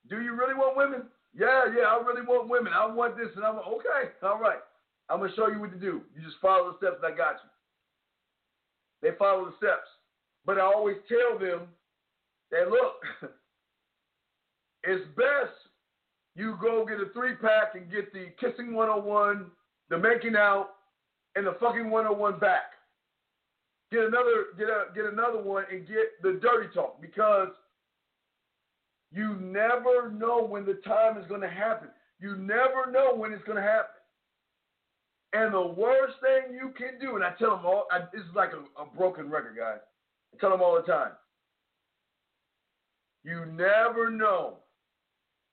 [0.08, 1.02] Do you really want women?
[1.34, 2.72] Yeah, yeah, I really want women.
[2.72, 4.58] I want this and I want okay, all right.
[5.08, 6.02] I'm gonna show you what to do.
[6.16, 7.50] You just follow the steps and I got you.
[9.02, 9.86] They follow the steps.
[10.44, 11.68] But I always tell them
[12.50, 13.02] that look,
[14.84, 15.54] it's best
[16.34, 19.46] you go get a three pack and get the kissing 101,
[19.90, 20.70] the making out,
[21.36, 22.72] and the fucking 101 back.
[23.90, 27.48] Get another get a get another one and get the dirty talk because
[29.12, 31.88] you never know when the time is going to happen.
[32.20, 33.96] You never know when it's going to happen.
[35.32, 38.34] And the worst thing you can do, and I tell them all, I, this is
[38.34, 39.78] like a, a broken record, guys.
[40.34, 41.12] I tell them all the time.
[43.24, 44.58] You never know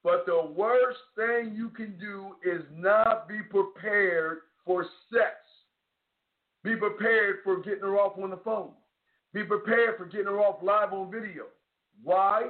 [0.07, 5.35] but the worst thing you can do is not be prepared for sex.
[6.67, 8.71] Be prepared for getting her off on the phone.
[9.33, 11.43] Be prepared for getting her off live on video.
[12.03, 12.49] Why?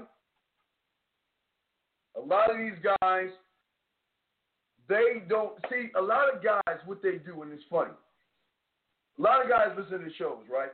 [2.16, 3.28] A lot of these guys,
[4.90, 7.92] they don't see a lot of guys what they do, and it's funny.
[9.20, 10.72] A lot of guys listen to shows, right?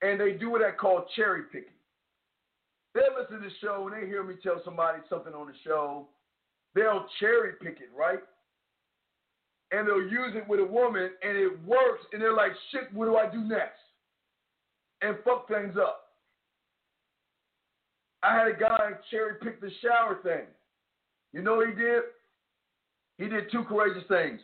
[0.00, 1.68] And they do what I call cherry picking.
[2.94, 6.08] They listen to the show and they hear me tell somebody something on the show.
[6.74, 8.20] They'll cherry pick it, right?
[9.70, 13.04] And they'll use it with a woman and it works and they're like, shit, what
[13.04, 13.78] do I do next?
[15.02, 16.04] And fuck things up.
[18.22, 20.46] I had a guy cherry pick the shower thing.
[21.32, 22.02] You know what he did?
[23.18, 24.40] He did two courageous things.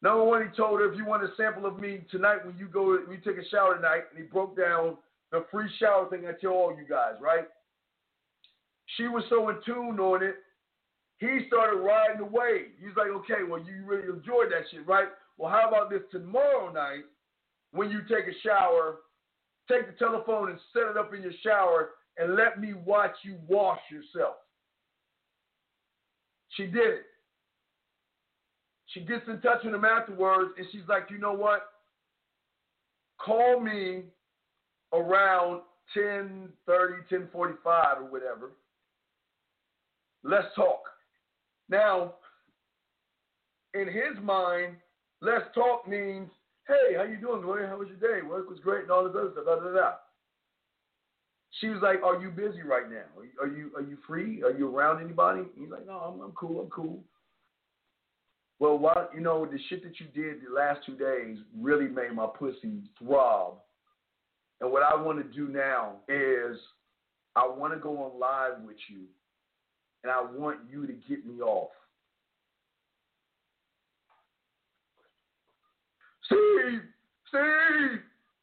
[0.00, 2.68] Number one, he told her, if you want a sample of me tonight when you
[2.68, 4.96] go, we take a shower tonight, and he broke down
[5.32, 7.46] the free shower thing I tell all you guys, right?
[8.96, 10.36] She was so in tune on it,
[11.18, 12.70] he started riding wave.
[12.78, 15.08] He's like, okay, well, you really enjoyed that shit, right?
[15.36, 17.04] Well, how about this tomorrow night
[17.72, 18.98] when you take a shower,
[19.68, 23.36] take the telephone and set it up in your shower and let me watch you
[23.46, 24.36] wash yourself.
[26.50, 27.06] She did it.
[28.86, 31.62] She gets in touch with him afterwards and she's like, you know what?
[33.18, 34.04] Call me
[34.92, 35.62] around
[35.94, 38.52] 10 30, 10 45 or whatever.
[40.22, 40.80] Let's talk.
[41.68, 42.14] Now,
[43.74, 44.76] in his mind,
[45.20, 46.30] let's talk means,
[46.66, 47.68] hey, how you doing, Gloria?
[47.68, 48.26] How was your day?
[48.26, 49.44] Work was great and all this other stuff.
[49.44, 49.90] Da, da.
[51.60, 53.06] She was like, "Are you busy right now?
[53.40, 54.42] Are you are you free?
[54.42, 56.60] Are you around anybody?" He's like, "No, I'm, I'm cool.
[56.60, 57.02] I'm cool."
[58.60, 62.12] Well, why you know the shit that you did the last two days really made
[62.12, 63.54] my pussy throb.
[64.60, 66.58] And what I want to do now is
[67.34, 69.04] I want to go on live with you
[70.02, 71.70] and I want you to get me off.
[76.24, 76.82] Steve,
[77.28, 78.00] Steve,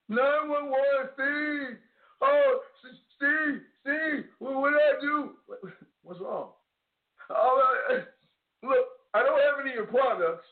[0.10, 1.78] 911, Steve.
[2.22, 2.60] Oh,
[3.18, 5.32] Steve, Steve, what, what did I do?
[6.04, 6.50] What's wrong?
[7.30, 7.94] Oh, uh,
[8.64, 10.46] look, I don't have any of your products,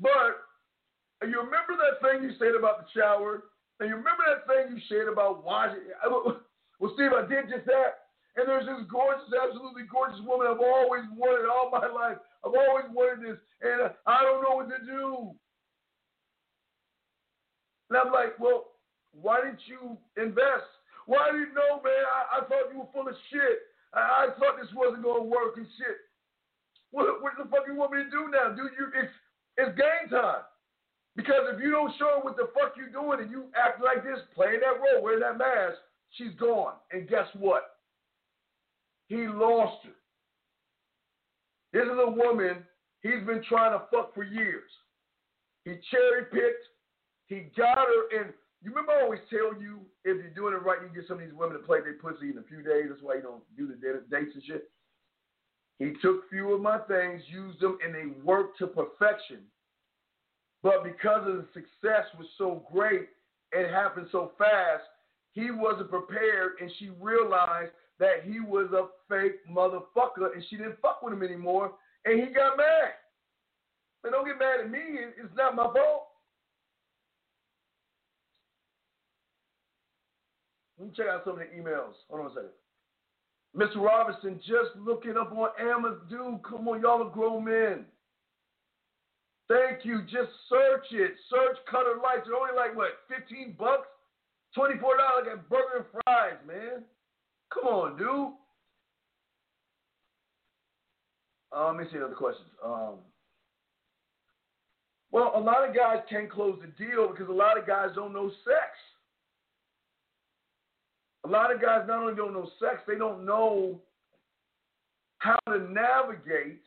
[0.00, 0.46] but
[1.22, 3.44] you remember that thing you said about the shower?
[3.80, 5.82] And you remember that thing you said about washing?
[6.78, 8.05] Well, Steve, I did just that.
[8.36, 12.20] And there's this gorgeous, absolutely gorgeous woman I've always wanted all my life.
[12.44, 15.32] I've always wanted this, and I don't know what to do.
[17.88, 18.76] And I'm like, well,
[19.16, 20.68] why didn't you invest?
[21.08, 22.04] Why didn't you know, man?
[22.04, 23.72] I, I thought you were full of shit.
[23.94, 26.04] I, I thought this wasn't gonna work and shit.
[26.90, 28.76] What, what the fuck you want me to do now, dude?
[28.76, 29.14] You, it's
[29.56, 30.44] it's game time.
[31.16, 34.04] Because if you don't show her what the fuck you're doing and you act like
[34.04, 35.80] this, playing that role, wearing that mask,
[36.12, 36.74] she's gone.
[36.92, 37.75] And guess what?
[39.08, 39.96] He lost her.
[41.72, 42.64] This is a woman
[43.02, 44.70] he's been trying to fuck for years.
[45.64, 46.64] He cherry picked.
[47.26, 50.78] He got her, and you remember I always tell you if you're doing it right,
[50.80, 52.86] you get some of these women to play their pussy in a few days.
[52.88, 54.70] That's why you don't do the dates and shit.
[55.78, 59.40] He took few of my things, used them, and they worked to perfection.
[60.62, 63.08] But because of the success was so great,
[63.52, 64.84] it happened so fast,
[65.32, 70.80] he wasn't prepared, and she realized that he was a fake motherfucker and she didn't
[70.80, 71.72] fuck with him anymore
[72.04, 72.92] and he got mad.
[74.02, 74.78] But don't get mad at me.
[75.18, 76.06] It's not my fault.
[80.78, 81.94] Let me check out some of the emails.
[82.10, 82.50] Hold on a second.
[83.56, 83.82] Mr.
[83.82, 86.00] Robinson, just looking up on Amazon.
[86.10, 87.86] Dude, come on, y'all are grown men.
[89.48, 90.02] Thank you.
[90.02, 91.12] Just search it.
[91.30, 92.26] Search Cutter Lights.
[92.26, 93.88] They're only like what, 15 bucks?
[94.56, 96.82] $24 at burger and fries, man.
[97.52, 98.32] Come on, dude.
[101.56, 102.48] Uh, let me see other questions.
[102.64, 102.96] Um,
[105.10, 108.12] well, a lot of guys can't close the deal because a lot of guys don't
[108.12, 108.76] know sex.
[111.24, 113.80] A lot of guys not only don't know sex, they don't know
[115.18, 116.60] how to navigate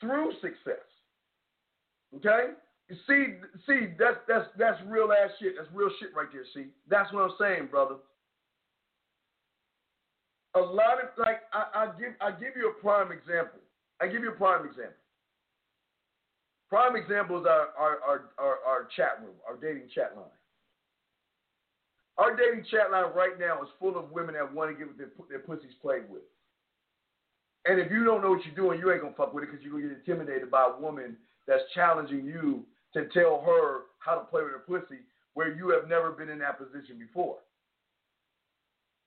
[0.00, 0.86] through success.
[2.16, 2.52] Okay?
[3.06, 3.34] See,
[3.66, 5.54] see, that's that's that's real ass shit.
[5.58, 6.42] That's real shit right there.
[6.54, 7.96] See, that's what I'm saying, brother.
[10.58, 13.60] A lot of like I, I give I give you a prime example.
[14.00, 14.98] I give you a prime example.
[16.68, 20.34] Prime examples are our our, our, our, chat room, our dating chat line.
[22.18, 25.10] Our dating chat line right now is full of women that want to get their,
[25.30, 26.26] their pussies played with.
[27.64, 29.62] And if you don't know what you're doing, you ain't gonna fuck with it because
[29.64, 31.16] you're gonna get intimidated by a woman
[31.46, 32.64] that's challenging you
[32.94, 36.40] to tell her how to play with her pussy where you have never been in
[36.40, 37.36] that position before.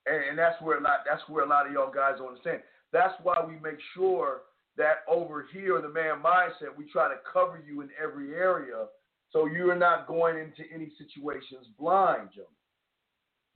[0.05, 2.61] And, and that's where a lot that's where a lot of y'all guys don't understand.
[2.91, 4.41] That's why we make sure
[4.77, 8.87] that over here in the man mindset, we try to cover you in every area
[9.31, 12.55] so you're not going into any situations blind, gentlemen.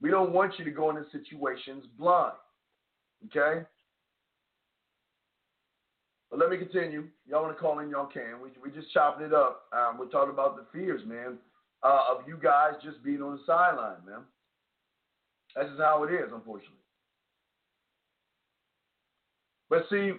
[0.00, 2.34] We don't want you to go into situations blind.
[3.26, 3.64] Okay?
[6.30, 7.08] But let me continue.
[7.26, 8.40] Y'all want to call in, y'all can.
[8.42, 9.66] We we just chopping it up.
[9.72, 11.38] Um, we're talking about the fears, man,
[11.82, 14.20] uh, of you guys just being on the sideline, man.
[15.56, 16.76] That's just how it is, unfortunately.
[19.70, 20.12] But see,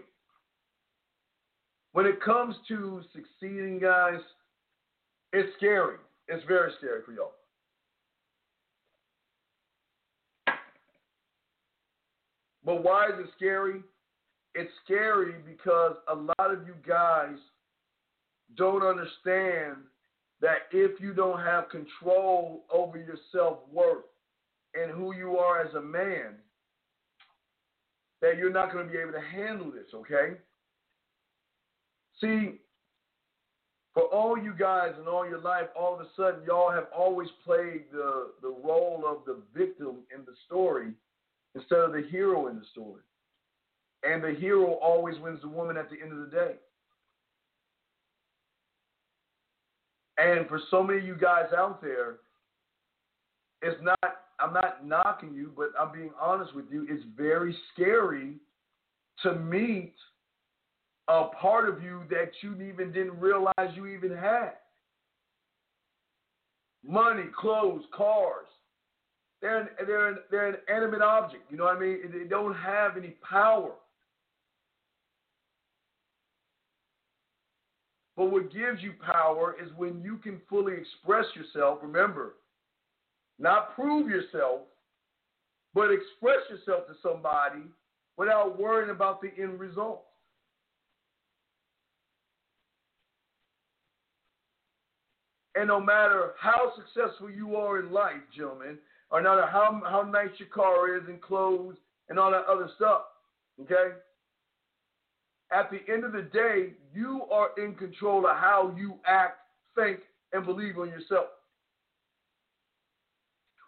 [1.94, 4.20] when it comes to succeeding, guys,
[5.32, 5.98] it's scary.
[6.28, 7.34] It's very scary for y'all.
[12.66, 13.82] But why is it scary?
[14.56, 17.38] It's scary because a lot of you guys
[18.58, 19.78] don't understand
[20.42, 24.04] that if you don't have control over your self worth
[24.74, 26.36] and who you are as a man,
[28.22, 30.38] that you're not going to be able to handle this, okay?
[32.20, 32.60] See,
[33.94, 37.30] for all you guys and all your life, all of a sudden, y'all have always
[37.46, 40.92] played the, the role of the victim in the story
[41.56, 43.02] instead of the hero in the story.
[44.04, 46.54] And the hero always wins the woman at the end of the day.
[50.20, 52.18] And for so many of you guys out there,
[53.62, 54.17] it's not,
[54.48, 56.86] I'm not knocking you, but I'm being honest with you.
[56.90, 58.36] It's very scary
[59.24, 59.94] to meet
[61.08, 64.54] a part of you that you even didn't realize you even had.
[66.86, 68.48] Money, clothes, cars,
[69.42, 71.44] they're an, they're an, they're an animate object.
[71.50, 72.00] You know what I mean?
[72.12, 73.72] They don't have any power.
[78.16, 81.80] But what gives you power is when you can fully express yourself.
[81.84, 82.34] Remember,
[83.40, 84.62] not prove yourself,
[85.74, 87.64] but express yourself to somebody
[88.18, 90.04] without worrying about the end result.
[95.56, 98.78] And no matter how successful you are in life, gentlemen,
[99.10, 101.76] or no matter how how nice your car is and clothes
[102.10, 103.02] and all that other stuff.
[103.62, 103.96] Okay?
[105.52, 109.38] At the end of the day, you are in control of how you act,
[109.76, 110.00] think,
[110.34, 111.28] and believe on yourself.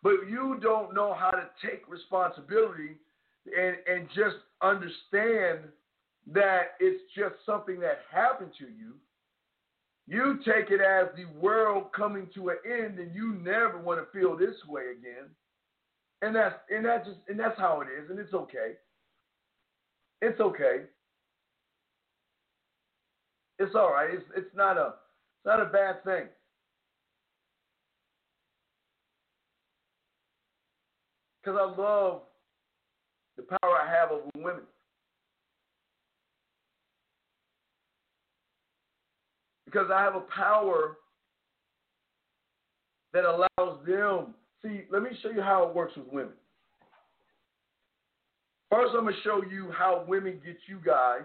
[0.02, 2.98] But you don't know how to take responsibility
[3.46, 5.60] and, and just understand
[6.34, 8.94] that it's just something that happened to you.
[10.08, 14.20] You take it as the world coming to an end, and you never want to
[14.20, 15.30] feel this way again.
[16.22, 18.74] And that's and that's just and that's how it is, and it's okay.
[20.22, 20.82] It's okay.
[23.60, 24.10] It's all right.
[24.12, 24.96] It's it's not a
[25.38, 26.26] it's not a bad thing.
[31.50, 32.22] Because I love
[33.36, 34.64] the power I have over women.
[39.72, 40.98] because I have a power
[43.14, 44.34] that allows them.
[44.64, 46.34] See, let me show you how it works with women.
[48.72, 51.24] First, I'm going to show you how women get you guys.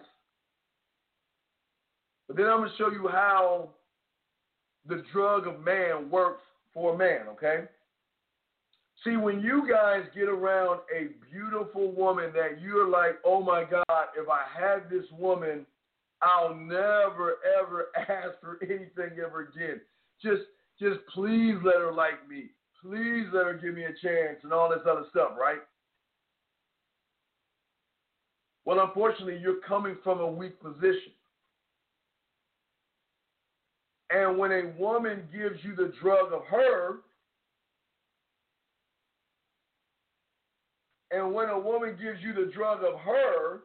[2.27, 3.71] But then I'm going to show you how
[4.87, 6.43] the drug of man works
[6.73, 7.65] for a man, okay?
[9.05, 14.07] See, when you guys get around a beautiful woman that you're like, oh my God,
[14.17, 15.67] if I had this woman,
[16.23, 19.81] I'll never ever ask for anything ever again.
[20.23, 20.43] Just
[20.81, 22.47] just please let her like me.
[22.83, 25.61] Please let her give me a chance and all this other stuff, right?
[28.65, 31.13] Well, unfortunately, you're coming from a weak position.
[34.11, 36.99] And when a woman gives you the drug of her,
[41.15, 43.61] and when a woman gives you the drug of her,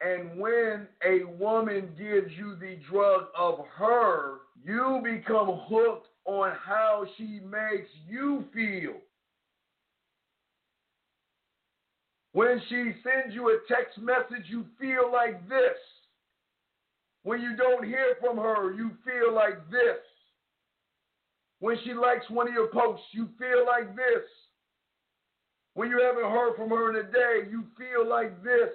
[0.00, 7.04] and when a woman gives you the drug of her, you become hooked on how
[7.18, 8.94] she makes you feel.
[12.32, 15.76] When she sends you a text message, you feel like this.
[17.24, 19.98] When you don't hear from her, you feel like this.
[21.60, 24.24] When she likes one of your posts, you feel like this.
[25.74, 28.70] When you haven't heard from her in a day, you feel like this.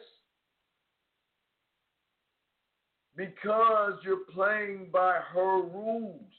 [3.16, 6.32] Because you're playing by her rules.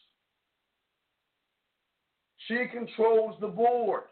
[2.49, 4.03] She controls the board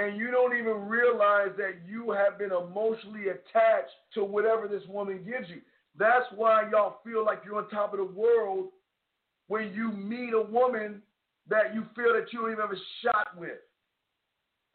[0.00, 5.18] and you don't even realize that you have been emotionally attached to whatever this woman
[5.18, 5.60] gives you.
[5.98, 8.68] That's why y'all feel like you're on top of the world
[9.50, 11.02] when you meet a woman
[11.48, 12.70] that you feel that you even have
[13.02, 13.58] shot with.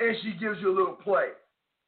[0.01, 1.29] And she gives you a little play.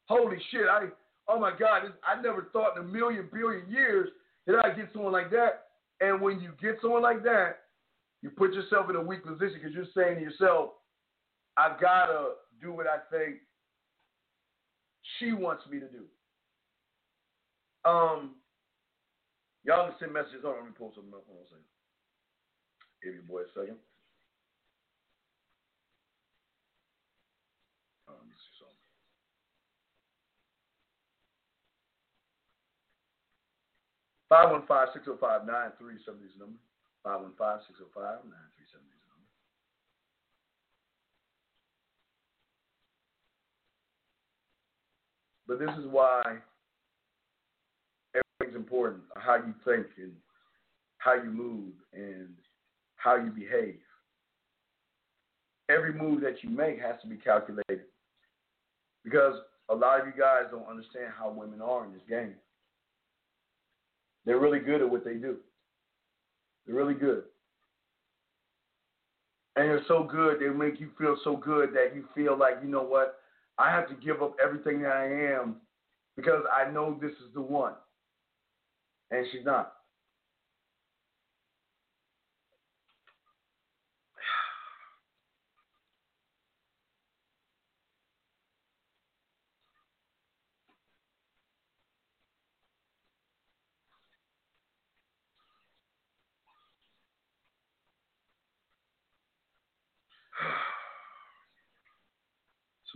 [0.07, 0.85] Holy shit, I
[1.27, 4.07] oh my God, I never thought in a million billion years
[4.45, 5.65] that I'd get someone like that.
[5.99, 7.57] And when you get someone like that,
[8.21, 10.69] you put yourself in a weak position because you're saying to yourself,
[11.57, 12.27] I've got to
[12.61, 13.39] do what I think
[15.19, 16.05] she wants me to do.
[17.83, 18.35] Um,
[19.65, 20.39] y'all can send messages.
[20.43, 21.25] Hold on, let me pull something up.
[21.27, 21.43] Hold.
[23.03, 23.77] Give your boy a second.
[28.09, 28.17] Oh,
[28.57, 28.75] something.
[34.29, 36.57] Five one five six zero five nine three seven is number.
[37.03, 39.29] Five one five six zero five nine three seven is number.
[45.47, 46.41] But this is why
[48.17, 50.13] everything's important how you think and
[50.97, 52.35] how you move and
[52.97, 53.79] how you behave.
[55.69, 57.85] Every move that you make has to be calculated
[59.03, 59.35] because
[59.69, 62.35] a lot of you guys don't understand how women are in this game.
[64.25, 65.37] They're really good at what they do.
[66.65, 67.23] They're really good.
[69.55, 72.69] And they're so good, they make you feel so good that you feel like, you
[72.69, 73.19] know what,
[73.57, 75.55] I have to give up everything that I am
[76.15, 77.73] because I know this is the one.
[79.09, 79.76] And she's not.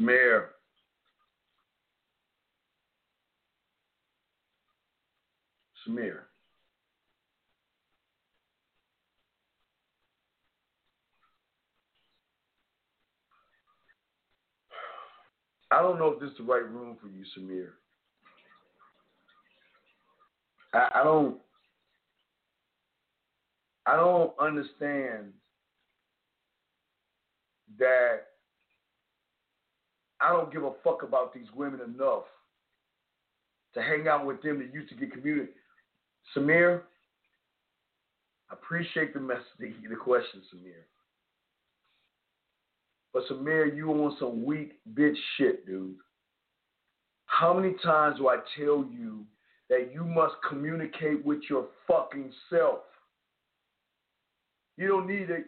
[0.02, 0.46] Samir.
[5.88, 6.20] Samir.
[15.72, 17.70] I don't know if this is the right room for you, Samir.
[20.74, 21.38] I, I don't
[23.86, 25.34] I don't understand
[27.80, 28.31] that
[30.22, 32.24] I don't give a fuck about these women enough
[33.74, 35.52] to hang out with them that used to get community.
[36.36, 36.82] Samir,
[38.50, 40.84] I appreciate the message, the, the question, Samir.
[43.14, 45.96] But Samir, you on some weak bitch shit, dude.
[47.26, 49.26] How many times do I tell you
[49.70, 52.80] that you must communicate with your fucking self?
[54.78, 55.46] You don't need it.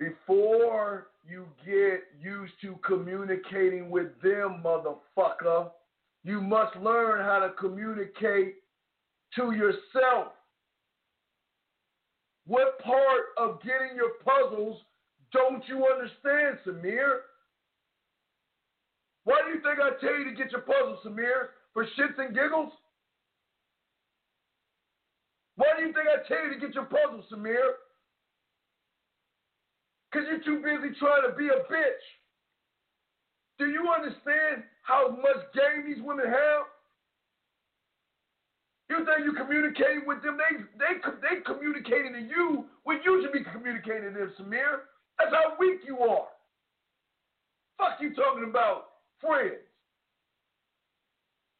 [0.00, 5.70] Before you get used to communicating with them, motherfucker,
[6.24, 8.54] you must learn how to communicate
[9.36, 10.32] to yourself.
[12.46, 14.80] What part of getting your puzzles
[15.34, 17.18] don't you understand, Samir?
[19.24, 21.50] Why do you think I tell you to get your puzzles, Samir?
[21.74, 22.72] For shits and giggles?
[25.56, 27.74] Why do you think I tell you to get your puzzles, Samir?
[30.10, 32.04] Because you're too busy trying to be a bitch.
[33.58, 36.66] Do you understand how much game these women have?
[38.90, 40.34] You think you're communicating with them?
[40.34, 44.90] They they they communicating to you when you should be communicating to them, Samir.
[45.18, 46.26] That's how weak you are.
[47.78, 49.62] Fuck you talking about friends.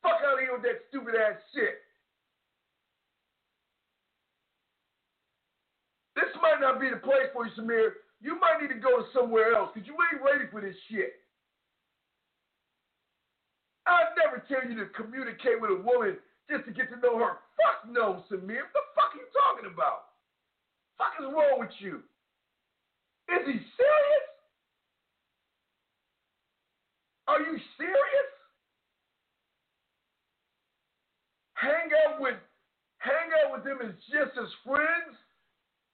[0.03, 1.85] Fuck out of here with that stupid ass shit.
[6.17, 7.93] This might not be the place for you, Samir.
[8.21, 11.25] You might need to go to somewhere else because you ain't ready for this shit.
[13.89, 16.21] I'd never tell you to communicate with a woman
[16.53, 17.41] just to get to know her.
[17.57, 18.69] Fuck no, Samir.
[18.69, 20.13] What the fuck are you talking about?
[21.01, 22.05] Fuck is wrong with you?
[23.33, 24.27] Is he serious?
[27.27, 28.31] Are you serious?
[31.55, 32.37] Hang out with
[32.99, 35.17] hang out with them as just as friends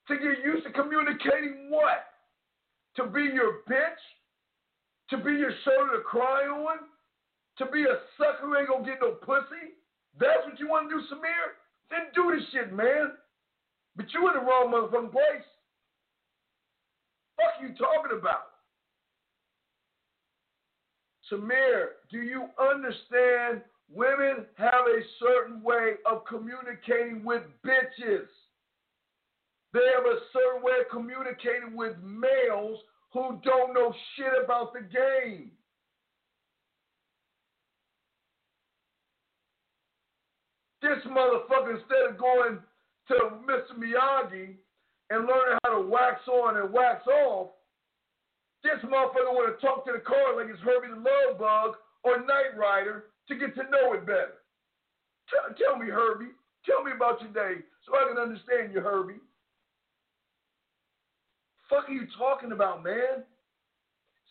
[0.08, 2.05] to get used to communicating what?
[2.96, 4.02] To be your bitch?
[5.10, 6.78] To be your shoulder to cry on?
[7.58, 9.76] To be a sucker who ain't gonna get no pussy?
[10.18, 11.56] That's what you want to do, Samir?
[11.90, 13.12] Then do this shit, man.
[13.96, 15.46] But you in the wrong motherfucking place.
[17.36, 18.56] Fuck you talking about?
[21.30, 23.62] Samir, do you understand
[23.92, 28.26] women have a certain way of communicating with bitches?
[29.76, 32.80] They have a certain way of communicating with males
[33.12, 35.50] who don't know shit about the game.
[40.80, 42.58] This motherfucker, instead of going
[43.08, 43.76] to Mr.
[43.76, 44.56] Miyagi
[45.10, 47.50] and learning how to wax on and wax off,
[48.62, 52.24] this motherfucker want to talk to the car like it's Herbie the Love Bug or
[52.24, 54.40] Knight Rider to get to know it better.
[55.28, 56.32] Tell, tell me, Herbie.
[56.64, 59.20] Tell me about your day so I can understand you, Herbie.
[61.68, 63.24] Fuck are you talking about, man?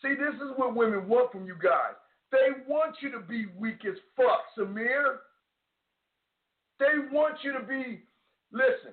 [0.02, 1.94] See, this is what women want from you guys.
[2.30, 5.16] They want you to be weak as fuck, Samir.
[6.78, 8.02] They want you to be,
[8.52, 8.92] listen,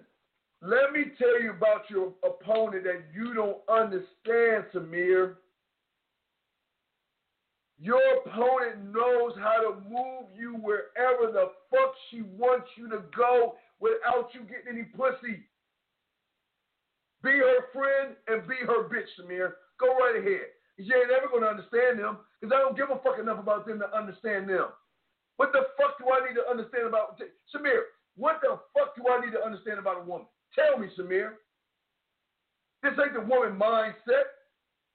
[0.61, 5.35] let me tell you about your opponent that you don't understand, Samir.
[7.79, 13.55] Your opponent knows how to move you wherever the fuck she wants you to go
[13.81, 15.43] without you getting any pussy.
[17.23, 19.55] Be her friend and be her bitch, Samir.
[19.79, 20.51] Go right ahead.
[20.77, 23.65] You ain't ever going to understand them because I don't give a fuck enough about
[23.65, 24.75] them to understand them.
[25.37, 27.17] What the fuck do I need to understand about
[27.49, 27.95] Samir?
[28.15, 30.27] What the fuck do I need to understand about a woman?
[30.53, 31.39] Tell me, Samir.
[32.83, 34.43] This ain't the woman mindset.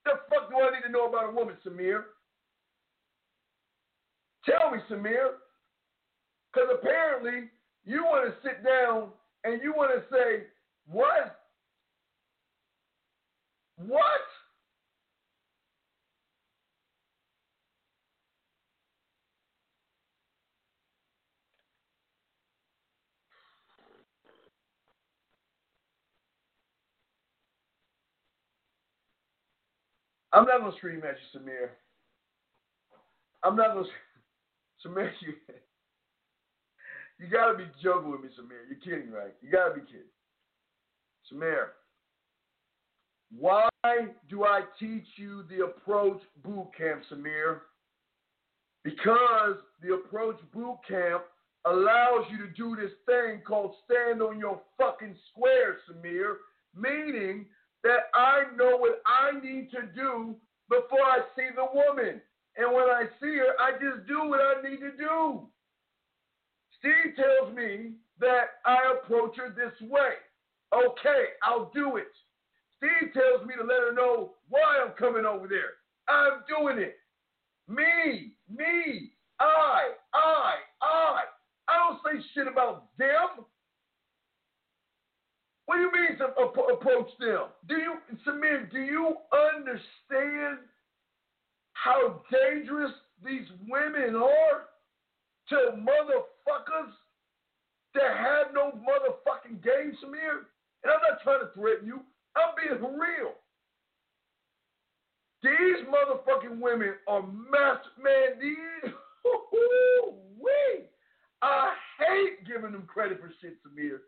[0.05, 2.03] The fuck do I need to know about a woman, Samir?
[4.45, 5.41] Tell me, Samir.
[6.53, 7.49] Because apparently
[7.83, 9.09] you want to sit down
[9.43, 10.43] and you want to say,
[10.87, 11.38] what?
[13.79, 14.03] What?
[30.33, 31.69] I'm not gonna scream at you, Samir.
[33.43, 33.87] I'm not gonna,
[34.85, 35.11] Samir.
[35.21, 35.33] You,
[37.19, 38.67] you gotta be joking with me, Samir.
[38.69, 39.33] You're kidding, right?
[39.41, 40.11] You gotta be kidding,
[41.31, 41.67] Samir.
[43.37, 43.69] Why
[44.29, 47.59] do I teach you the approach boot camp, Samir?
[48.83, 51.23] Because the approach boot camp
[51.65, 56.35] allows you to do this thing called stand on your fucking square, Samir.
[56.75, 57.45] Meaning
[57.83, 60.35] that I know what I need to do
[60.69, 62.21] before I see the woman.
[62.57, 65.47] And when I see her, I just do what I need to do.
[66.77, 70.15] Steve tells me that I approach her this way.
[70.73, 72.07] Okay, I'll do it.
[72.79, 75.83] Steve tells me to let her know why I'm coming over there.
[76.07, 76.95] I'm doing it.
[77.67, 81.21] Me, me, I, I, I.
[81.67, 83.45] I don't say shit about them.
[85.65, 86.25] What do you mean to
[86.73, 87.53] approach them?
[87.67, 87.93] Do you,
[88.25, 90.65] Samir, do you understand
[91.73, 92.91] how dangerous
[93.23, 94.65] these women are
[95.49, 96.91] to motherfuckers
[97.93, 100.47] that have no motherfucking game, Samir?
[100.83, 101.99] And I'm not trying to threaten you.
[102.39, 103.33] I'm being real.
[105.43, 108.39] These motherfucking women are master, man.
[108.41, 108.93] These.
[111.41, 113.99] I hate giving them credit for shit, Samir.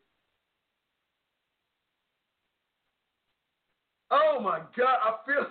[4.12, 5.48] Oh my God, I feel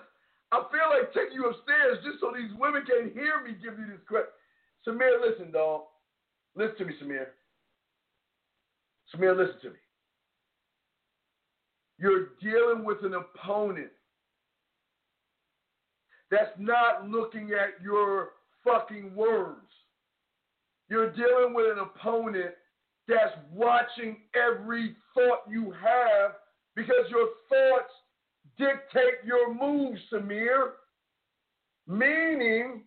[0.52, 3.86] I feel like taking you upstairs just so these women can hear me give you
[3.86, 4.30] this credit.
[4.86, 5.82] Samir, listen, dog.
[6.54, 7.26] Listen to me, Samir.
[9.14, 9.80] Samir, listen to me.
[12.00, 13.90] You're dealing with an opponent
[16.30, 18.30] that's not looking at your
[18.64, 19.58] fucking words.
[20.88, 22.54] You're dealing with an opponent
[23.06, 26.32] that's watching every thought you have
[26.74, 27.92] because your thoughts
[28.56, 30.70] dictate your moves, Samir.
[31.86, 32.82] Meaning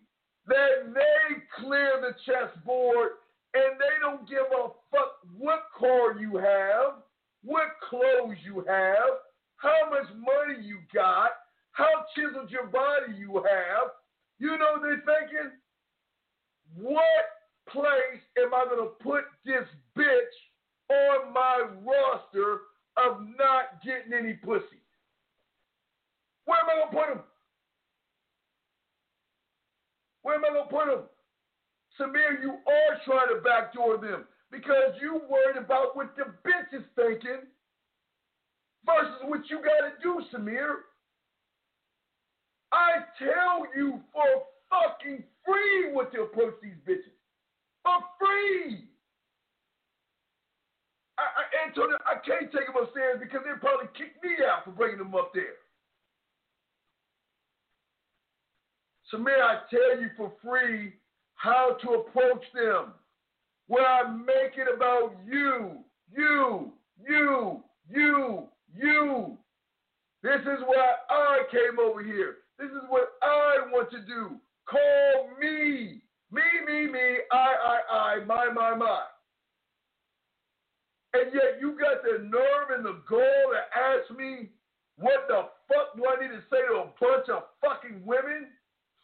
[0.46, 3.10] that they clear the chessboard
[3.54, 7.03] and they don't give a fuck what car you have,
[7.44, 9.20] what clothes you have,
[9.56, 11.30] how much money you got,
[11.72, 13.90] how chiseled your body you have.
[14.38, 15.52] You know they're thinking,
[16.76, 17.24] what
[17.68, 19.64] place am I going to put this
[19.96, 20.34] bitch
[20.90, 22.60] on my roster
[22.96, 24.80] of not getting any pussy?
[26.46, 27.24] Where am I going to put him?
[30.22, 31.04] Where am I going to put him?
[32.00, 36.86] Samir, you are trying to backdoor them because you worried about what the bitch is
[36.94, 37.42] thinking
[38.86, 40.86] versus what you got to do, Samir.
[42.72, 47.10] I tell you for fucking free what to approach these bitches.
[47.82, 48.86] For free.
[51.18, 54.70] I, I, Antonio, I can't take them upstairs because they'd probably kick me out for
[54.70, 55.58] bringing them up there.
[59.12, 60.94] Samir, I tell you for free
[61.34, 62.94] how to approach them.
[63.66, 65.78] Where I make it about you,
[66.14, 66.72] you,
[67.08, 69.38] you, you, you.
[70.22, 72.36] This is why I came over here.
[72.58, 74.36] This is what I want to do.
[74.68, 76.00] Call me.
[76.32, 79.02] Me, me, me, I, I, I, my, my, my.
[81.14, 84.50] And yet you got the nerve and the gall to ask me
[84.96, 88.48] what the fuck do I need to say to a bunch of fucking women?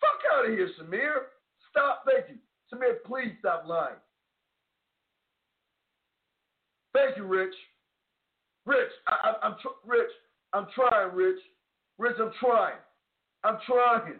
[0.00, 1.30] Fuck out of here, Samir.
[1.70, 2.04] Stop.
[2.04, 2.36] Thank you.
[2.72, 3.98] Samir, please stop lying.
[6.92, 7.54] Thank you, Rich.
[8.66, 10.10] Rich, I, am tr- Rich.
[10.52, 11.40] I'm trying, Rich.
[11.98, 12.76] Rich, I'm trying.
[13.44, 14.18] I'm trying.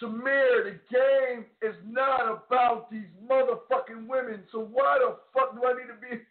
[0.00, 4.42] Samir, the game is not about these motherfucking women.
[4.52, 6.22] So why the fuck do I need to be?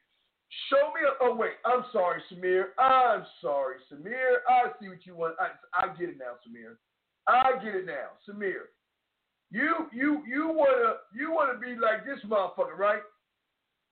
[0.70, 1.02] Show me.
[1.04, 2.68] A, oh wait, I'm sorry, Samir.
[2.80, 4.40] I'm sorry, Samir.
[4.48, 5.36] I see what you want.
[5.40, 6.76] I, I get it now, Samir.
[7.28, 8.72] I get it now, Samir.
[9.52, 13.02] You you you wanna you wanna be like this motherfucker, right?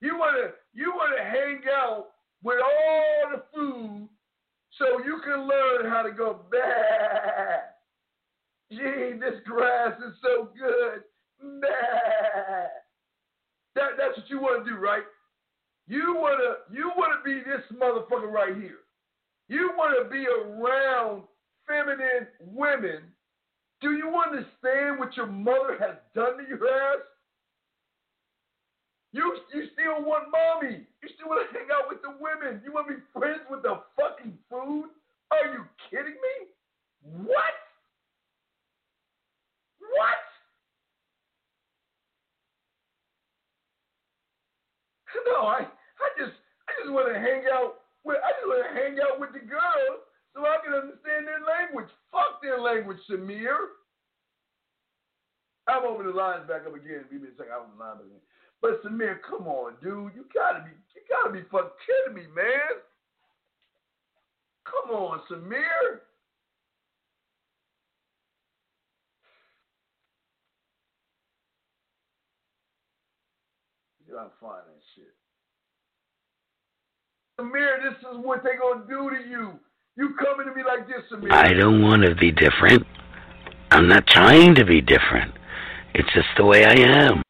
[0.00, 2.08] You wanna you wanna hang out
[2.42, 4.08] with all the food
[4.78, 7.60] so you can learn how to go bad.
[8.70, 11.02] Gee, this grass is so good.
[11.60, 12.68] Bad.
[13.74, 15.04] That that's what you want to do, right?
[15.86, 18.80] You wanna you wanna be this motherfucker right here.
[19.48, 21.22] You wanna be around
[21.66, 23.02] feminine women
[23.80, 27.04] do you understand what your mother has done to your ass?
[29.16, 30.84] You, you still want mommy.
[31.00, 32.60] You still want to hang out with the women.
[32.60, 34.92] You want to be friends with the fucking food?
[35.32, 36.52] Are you kidding me?
[37.24, 37.56] What?
[39.80, 40.20] What?
[45.32, 46.36] No, I, I just,
[46.68, 49.40] I just want to hang out with, I just want to hang out with the
[49.40, 50.04] girls
[50.36, 51.88] so I can understand their language.
[52.12, 53.80] Fuck their language, Samir.
[55.66, 57.08] I'm over the lines back up again.
[57.10, 57.56] Give me a second.
[57.56, 58.22] I'm over the line again.
[58.66, 60.10] But Samir, come on, dude.
[60.16, 62.82] You gotta be, you gotta be fucking kidding me, man.
[64.64, 66.00] Come on, Samir.
[74.04, 75.14] You gotta find that shit.
[77.38, 79.60] Samir, this is what they gonna do to you.
[79.96, 81.30] You coming to me like this, Samir.
[81.30, 82.84] I don't want to be different.
[83.70, 85.34] I'm not trying to be different.
[85.94, 87.22] It's just the way I am.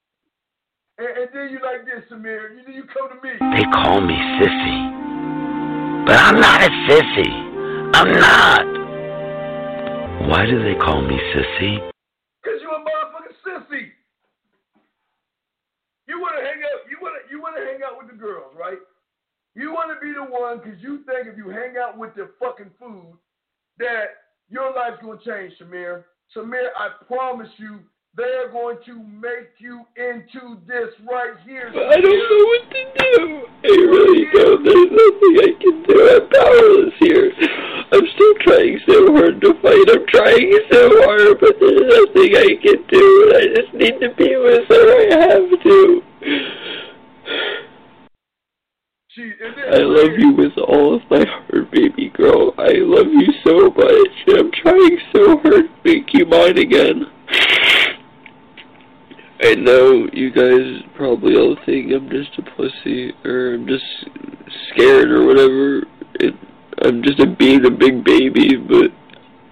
[0.98, 2.56] And, and then you like this, Samir.
[2.56, 3.36] You, you come to me.
[3.36, 6.06] They call me sissy.
[6.06, 7.30] But I'm not a sissy.
[7.92, 8.64] I'm not.
[10.28, 11.76] Why do they call me sissy?
[12.42, 13.92] Because you're a motherfucking sissy.
[16.08, 16.88] You want to hang out.
[16.88, 17.30] You want to.
[17.30, 18.78] You want to hang out with the girls, right?
[19.54, 22.30] You want to be the one because you think if you hang out with the
[22.40, 23.16] fucking food
[23.78, 26.04] that your life's going to change, Samir.
[26.34, 27.80] Samir, I promise you,
[28.16, 31.68] they're going to make you into this right here.
[31.68, 33.44] I don't know what to do.
[33.62, 34.64] I really don't.
[34.64, 35.96] There's nothing I can do.
[36.08, 37.28] I'm powerless here.
[37.92, 39.86] I'm still trying so hard to fight.
[39.92, 43.32] I'm trying so hard, but there's nothing I can do.
[43.36, 44.86] I just need to be with her.
[44.96, 46.02] I have to.
[49.18, 52.52] I love you with all of my heart, baby girl.
[52.58, 54.38] I love you so much.
[54.38, 57.06] I'm trying so hard to make you mine again.
[59.40, 63.84] I know you guys probably all think I'm just a pussy, or I'm just
[64.70, 65.82] scared, or whatever.
[66.14, 66.34] It,
[66.82, 68.90] I'm just a being a big baby, but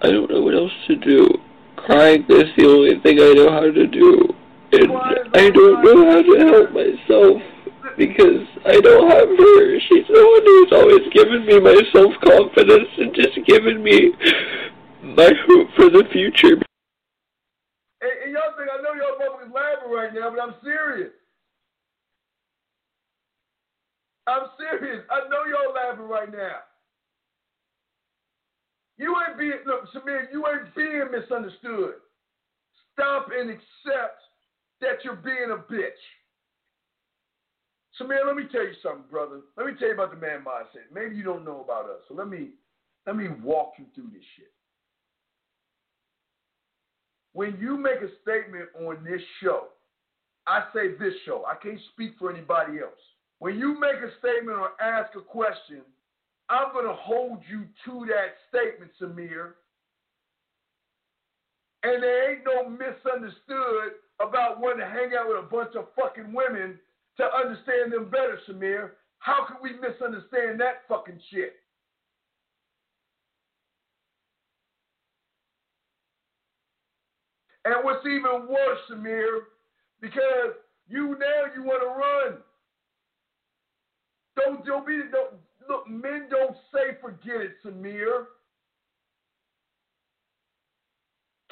[0.01, 1.29] I don't know what else to do.
[1.77, 4.35] Crying is the only thing I know how to do,
[4.73, 4.91] and
[5.35, 7.43] I don't know how to help myself
[7.99, 9.81] because I don't have her.
[9.81, 14.13] She's the one who's always given me my self confidence and just given me
[15.03, 16.57] my hope for the future.
[18.05, 21.13] And, and y'all think I know y'all motherfuckers laughing right now, but I'm serious.
[24.29, 25.05] I'm serious.
[25.09, 26.69] I know y'all laughing right now.
[28.97, 32.05] You ain't being look, Samir, you ain't being misunderstood.
[32.93, 34.21] Stop and accept
[34.81, 36.01] that you're being a bitch.
[38.01, 39.41] Samir, let me tell you something, brother.
[39.57, 40.93] Let me tell you about the man mindset.
[40.93, 42.03] Maybe you don't know about us.
[42.09, 42.51] So let me
[43.07, 44.54] let me walk you through this shit.
[47.35, 49.69] When you make a statement on this show,
[50.47, 51.45] I say this show.
[51.47, 53.01] I can't speak for anybody else.
[53.41, 55.83] When you make a statement or ask a question,
[56.49, 59.55] I'm going to hold you to that statement, Samir.
[61.83, 66.33] And there ain't no misunderstood about wanting to hang out with a bunch of fucking
[66.33, 66.79] women
[67.17, 68.91] to understand them better, Samir.
[69.19, 71.57] How could we misunderstand that fucking shit?
[77.65, 79.41] And what's even worse, Samir,
[80.01, 80.53] because
[80.89, 82.39] you now you want to run.
[84.37, 85.35] Don't don't be don't
[85.69, 85.89] look.
[85.89, 88.25] Men don't say forget it, Samir.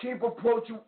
[0.00, 0.78] Keep approaching.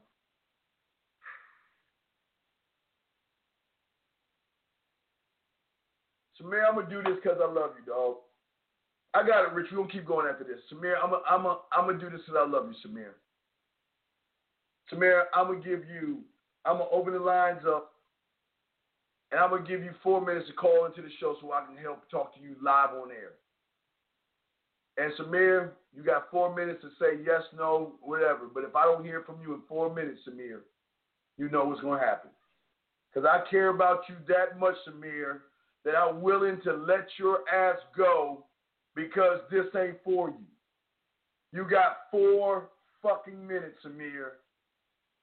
[6.40, 8.16] Samir, I'm gonna do this because I love you, dog.
[9.14, 9.68] I got it, Rich.
[9.70, 10.58] We're gonna keep going after this.
[10.70, 13.14] Samir, I'm gonna I'm gonna I'm gonna do this because I love you, Samir.
[14.92, 16.20] Samir, I'm gonna give you.
[16.64, 17.92] I'm gonna open the lines up,
[19.30, 21.76] and I'm gonna give you four minutes to call into the show so I can
[21.76, 23.32] help talk to you live on air.
[24.96, 28.46] And Samir, you got four minutes to say yes, no, whatever.
[28.52, 30.60] But if I don't hear from you in four minutes, Samir,
[31.36, 32.30] you know what's gonna happen.
[33.12, 35.40] Because I care about you that much, Samir,
[35.84, 38.44] that I'm willing to let your ass go
[38.94, 40.46] because this ain't for you.
[41.52, 42.70] You got four
[43.02, 44.30] fucking minutes, Samir.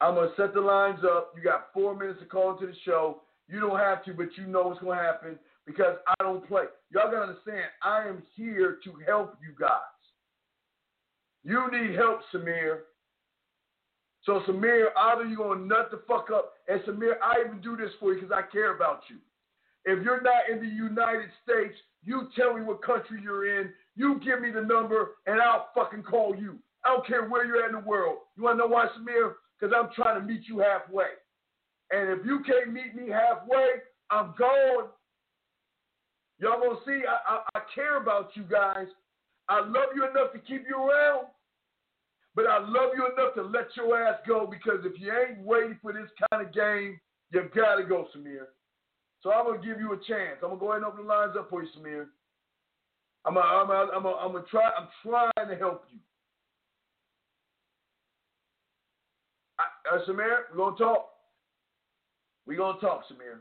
[0.01, 1.33] I'm gonna set the lines up.
[1.37, 3.21] You got four minutes to call into the show.
[3.47, 6.63] You don't have to, but you know what's gonna happen because I don't play.
[6.89, 9.77] Y'all gotta understand, I am here to help you guys.
[11.43, 12.79] You need help, Samir.
[14.23, 17.91] So Samir, either you're gonna nut the fuck up, and Samir, I even do this
[17.99, 19.17] for you because I care about you.
[19.85, 23.71] If you're not in the United States, you tell me what country you're in.
[23.95, 26.57] You give me the number, and I'll fucking call you.
[26.83, 28.19] I don't care where you're at in the world.
[28.35, 29.33] You wanna know why, Samir?
[29.61, 31.13] Because I'm trying to meet you halfway.
[31.91, 34.89] And if you can't meet me halfway, I'm gone.
[36.39, 38.87] Y'all gonna see, I, I, I care about you guys.
[39.47, 41.27] I love you enough to keep you around,
[42.35, 45.77] but I love you enough to let your ass go because if you ain't waiting
[45.81, 46.99] for this kind of game,
[47.31, 48.47] you gotta go, Samir.
[49.21, 50.39] So I'm gonna give you a chance.
[50.41, 52.07] I'm gonna go ahead and open the lines up for you, Samir.
[53.25, 54.71] I'm gonna, I'm gonna, I'm gonna try.
[54.77, 55.99] I'm trying to help you.
[59.59, 61.09] I, uh, Samir, we're gonna talk.
[62.45, 63.39] We're gonna talk, Samir.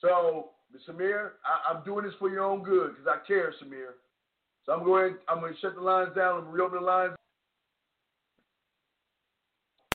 [0.00, 0.50] So,
[0.88, 3.94] Samir, I, I'm doing this for your own good because I care, Samir.
[4.66, 5.16] So I'm going.
[5.28, 7.14] I'm to shut the lines down and reopen the lines